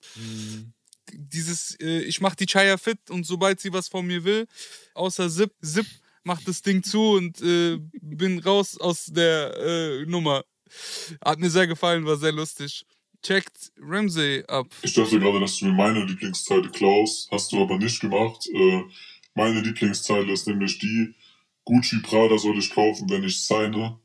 Dieses, 1.11 1.75
äh, 1.79 2.01
ich 2.01 2.21
mach 2.21 2.35
die 2.35 2.45
Chaya 2.45 2.77
fit 2.77 3.09
und 3.09 3.25
sobald 3.25 3.59
sie 3.59 3.73
was 3.73 3.87
von 3.87 4.05
mir 4.05 4.23
will, 4.23 4.47
außer 4.93 5.29
Zip, 5.29 5.53
Zip, 5.61 5.87
macht 6.23 6.47
das 6.47 6.61
Ding 6.61 6.83
zu 6.83 7.01
und 7.13 7.41
äh, 7.41 7.79
bin 8.01 8.39
raus 8.39 8.77
aus 8.77 9.05
der 9.05 9.55
äh, 9.57 10.05
Nummer. 10.05 10.43
Hat 11.23 11.39
mir 11.39 11.49
sehr 11.49 11.65
gefallen, 11.65 12.05
war 12.05 12.17
sehr 12.17 12.33
lustig. 12.33 12.85
Checkt 13.23 13.71
Ramsey 13.79 14.43
ab. 14.47 14.67
Ich 14.83 14.93
dachte 14.93 15.19
gerade, 15.19 15.39
dass 15.39 15.57
du 15.57 15.65
mir 15.65 15.73
meine 15.73 16.05
Lieblingszeile 16.05 16.69
klaust, 16.69 17.31
hast 17.31 17.51
du 17.51 17.61
aber 17.63 17.77
nicht 17.77 17.99
gemacht. 18.01 18.47
Äh, 18.53 18.83
meine 19.33 19.61
Lieblingszeile 19.61 20.31
ist 20.31 20.47
nämlich 20.47 20.77
die, 20.79 21.15
Gucci 21.67 21.99
Prada 22.01 22.37
soll 22.37 22.57
ich 22.59 22.69
kaufen, 22.69 23.09
wenn 23.09 23.23
ich 23.23 23.43
signe, 23.43 23.99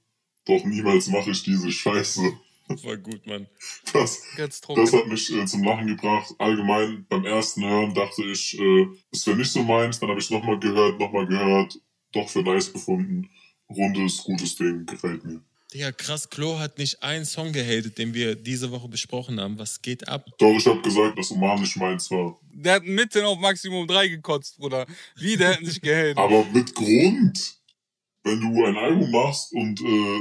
doch 0.46 0.64
niemals 0.64 1.08
mache 1.08 1.30
ich 1.30 1.42
diese 1.42 1.70
Scheiße. 1.70 2.32
Voll 2.80 2.98
gut, 2.98 3.26
Mann. 3.26 3.46
Das, 3.92 4.22
das 4.36 4.92
hat 4.92 5.06
mich 5.06 5.32
äh, 5.32 5.44
zum 5.44 5.64
Lachen 5.64 5.86
gebracht. 5.86 6.32
Allgemein 6.38 7.04
beim 7.08 7.26
ersten 7.26 7.64
Hören 7.64 7.92
dachte 7.92 8.22
ich, 8.24 8.58
äh, 8.58 8.86
es 9.10 9.26
wäre 9.26 9.36
nicht 9.36 9.50
so 9.50 9.62
meins. 9.62 9.98
Dann 9.98 10.08
habe 10.08 10.20
ich 10.20 10.30
nochmal 10.30 10.58
gehört, 10.58 10.98
nochmal 10.98 11.26
gehört. 11.26 11.78
Doch 12.12 12.28
für 12.28 12.42
nice 12.42 12.70
befunden. 12.72 13.28
Rundes, 13.68 14.18
gutes 14.18 14.56
Ding, 14.56 14.86
gefällt 14.86 15.24
mir. 15.24 15.42
Digga, 15.72 15.90
krass, 15.92 16.28
Klo 16.28 16.58
hat 16.58 16.76
nicht 16.78 17.02
einen 17.02 17.24
Song 17.24 17.52
gehatet, 17.52 17.96
den 17.96 18.12
wir 18.12 18.34
diese 18.34 18.70
Woche 18.70 18.88
besprochen 18.88 19.40
haben. 19.40 19.58
Was 19.58 19.80
geht 19.80 20.06
ab? 20.06 20.26
Doch, 20.38 20.54
ich 20.54 20.66
habe 20.66 20.82
gesagt, 20.82 21.18
dass 21.18 21.30
Oman 21.30 21.60
nicht 21.60 21.76
meins 21.76 22.10
war. 22.10 22.38
Der 22.52 22.74
hat 22.74 22.84
mitten 22.84 23.24
auf 23.24 23.38
Maximum 23.38 23.86
3 23.86 24.08
gekotzt, 24.08 24.58
Bruder. 24.58 24.86
Wie, 25.16 25.36
der 25.36 25.54
hat 25.54 25.62
nicht 25.62 25.80
gehatet. 25.80 26.18
Aber 26.18 26.44
mit 26.52 26.74
Grund. 26.74 27.61
Wenn 28.24 28.40
du 28.40 28.64
ein 28.64 28.76
Album 28.76 29.10
machst 29.10 29.52
und 29.52 29.80
äh, 29.80 30.20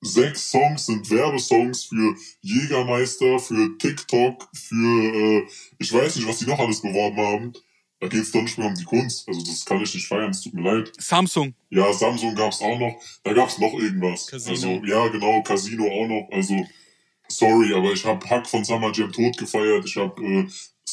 sechs 0.00 0.50
Songs 0.50 0.86
sind 0.86 1.08
Werbesongs 1.10 1.84
für 1.84 2.16
Jägermeister, 2.40 3.38
für 3.38 3.76
TikTok, 3.78 4.48
für 4.54 5.14
äh, 5.14 5.46
ich 5.78 5.92
weiß 5.92 6.16
nicht, 6.16 6.28
was 6.28 6.38
die 6.38 6.46
noch 6.46 6.58
alles 6.58 6.82
beworben 6.82 7.16
haben, 7.18 7.52
da 8.00 8.08
geht's 8.08 8.30
doch 8.30 8.42
nicht 8.42 8.58
mehr 8.58 8.68
um 8.68 8.74
die 8.74 8.84
Kunst. 8.84 9.26
Also 9.26 9.40
das 9.42 9.64
kann 9.64 9.80
ich 9.80 9.94
nicht 9.94 10.06
feiern, 10.06 10.30
es 10.30 10.42
tut 10.42 10.54
mir 10.54 10.62
leid. 10.62 10.92
Samsung. 10.98 11.54
Ja, 11.70 11.92
Samsung 11.92 12.34
gab's 12.34 12.60
auch 12.60 12.78
noch. 12.78 13.00
Da 13.22 13.32
gab's 13.32 13.58
noch 13.58 13.72
irgendwas. 13.72 14.26
Casino. 14.26 14.52
Also, 14.52 14.84
ja, 14.84 15.08
genau, 15.08 15.42
Casino 15.42 15.86
auch 15.86 16.06
noch. 16.06 16.28
Also, 16.30 16.54
sorry, 17.28 17.72
aber 17.72 17.92
ich 17.92 18.04
habe 18.04 18.28
Hack 18.28 18.46
von 18.46 18.64
Summer 18.64 18.92
Jam 18.92 19.12
tot 19.12 19.38
gefeiert. 19.38 19.86
Ich 19.86 19.96
habe 19.96 20.22
äh, 20.22 20.46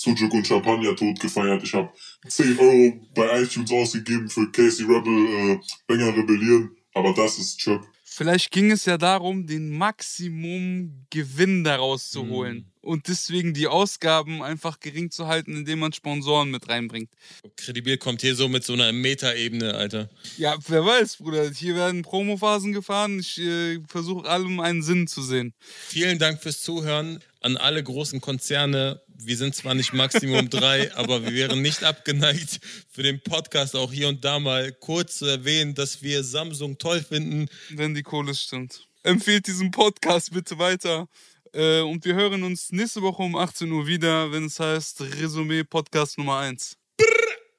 Sujuk 0.03 0.33
und 0.33 0.45
Champagner 0.45 0.95
tot 0.95 1.19
gefeiert. 1.19 1.63
Ich 1.63 1.73
habe 1.73 1.89
10 2.27 2.59
Euro 2.59 2.99
bei 3.15 3.41
iTunes 3.41 3.71
ausgegeben 3.71 4.29
für 4.29 4.51
Casey 4.51 4.85
Rebel, 4.85 5.53
äh, 5.53 5.59
Banger 5.87 6.15
Rebellieren. 6.15 6.75
Aber 6.93 7.13
das 7.13 7.39
ist 7.39 7.57
Chöp. 7.59 7.81
Vielleicht 8.03 8.51
ging 8.51 8.69
es 8.71 8.85
ja 8.85 8.97
darum, 8.97 9.47
den 9.47 9.71
Maximum 9.71 11.05
Gewinn 11.09 11.63
daraus 11.63 12.11
zu 12.11 12.27
holen. 12.27 12.72
Und 12.83 13.07
deswegen 13.07 13.53
die 13.53 13.67
Ausgaben 13.67 14.43
einfach 14.43 14.81
gering 14.81 15.09
zu 15.09 15.27
halten, 15.27 15.55
indem 15.55 15.79
man 15.79 15.93
Sponsoren 15.93 16.51
mit 16.51 16.67
reinbringt. 16.67 17.09
Kredibil 17.55 17.97
kommt 17.97 18.19
hier 18.19 18.35
so 18.35 18.49
mit 18.49 18.65
so 18.65 18.73
einer 18.73 18.91
Meta-Ebene, 18.91 19.73
Alter. 19.73 20.09
Ja, 20.37 20.57
wer 20.67 20.85
weiß, 20.85 21.17
Bruder. 21.17 21.49
Hier 21.49 21.75
werden 21.75 22.01
Promophasen 22.01 22.73
gefahren. 22.73 23.19
Ich 23.19 23.39
äh, 23.39 23.79
versuche 23.87 24.29
allem 24.29 24.59
einen 24.59 24.83
Sinn 24.83 25.07
zu 25.07 25.21
sehen. 25.21 25.53
Vielen 25.87 26.19
Dank 26.19 26.43
fürs 26.43 26.61
Zuhören 26.61 27.23
an 27.39 27.55
alle 27.55 27.81
großen 27.81 28.19
Konzerne. 28.19 29.01
Wir 29.17 29.37
sind 29.37 29.55
zwar 29.55 29.75
nicht 29.75 29.93
Maximum 29.93 30.49
drei, 30.49 30.93
aber 30.95 31.23
wir 31.23 31.33
wären 31.33 31.61
nicht 31.61 31.85
abgeneigt, 31.85 32.59
für 32.91 33.03
den 33.03 33.21
Podcast 33.21 33.77
auch 33.77 33.93
hier 33.93 34.09
und 34.09 34.25
da 34.25 34.39
mal 34.39 34.73
kurz 34.73 35.19
zu 35.19 35.25
erwähnen, 35.25 35.73
dass 35.73 36.03
wir 36.03 36.21
Samsung 36.25 36.77
toll 36.77 37.01
finden. 37.01 37.47
Wenn 37.69 37.93
die 37.93 38.03
Kohle 38.03 38.35
stimmt. 38.35 38.87
Empfehlt 39.03 39.47
diesen 39.47 39.71
Podcast 39.71 40.31
bitte 40.33 40.57
weiter. 40.57 41.07
Äh, 41.53 41.81
und 41.81 42.03
wir 42.03 42.15
hören 42.15 42.43
uns 42.43 42.71
nächste 42.71 43.03
Woche 43.03 43.21
um 43.21 43.35
18 43.35 43.71
Uhr 43.71 43.85
wieder, 43.85 44.31
wenn 44.31 44.45
es 44.45 44.59
heißt 44.59 45.01
Resümee 45.01 45.63
Podcast 45.63 46.17
Nummer 46.17 46.39
1. 46.39 46.77
Brr, 46.97 47.05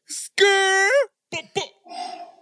Skr! 0.09 0.91
Bo, 1.31 1.39
bo. 1.55 2.34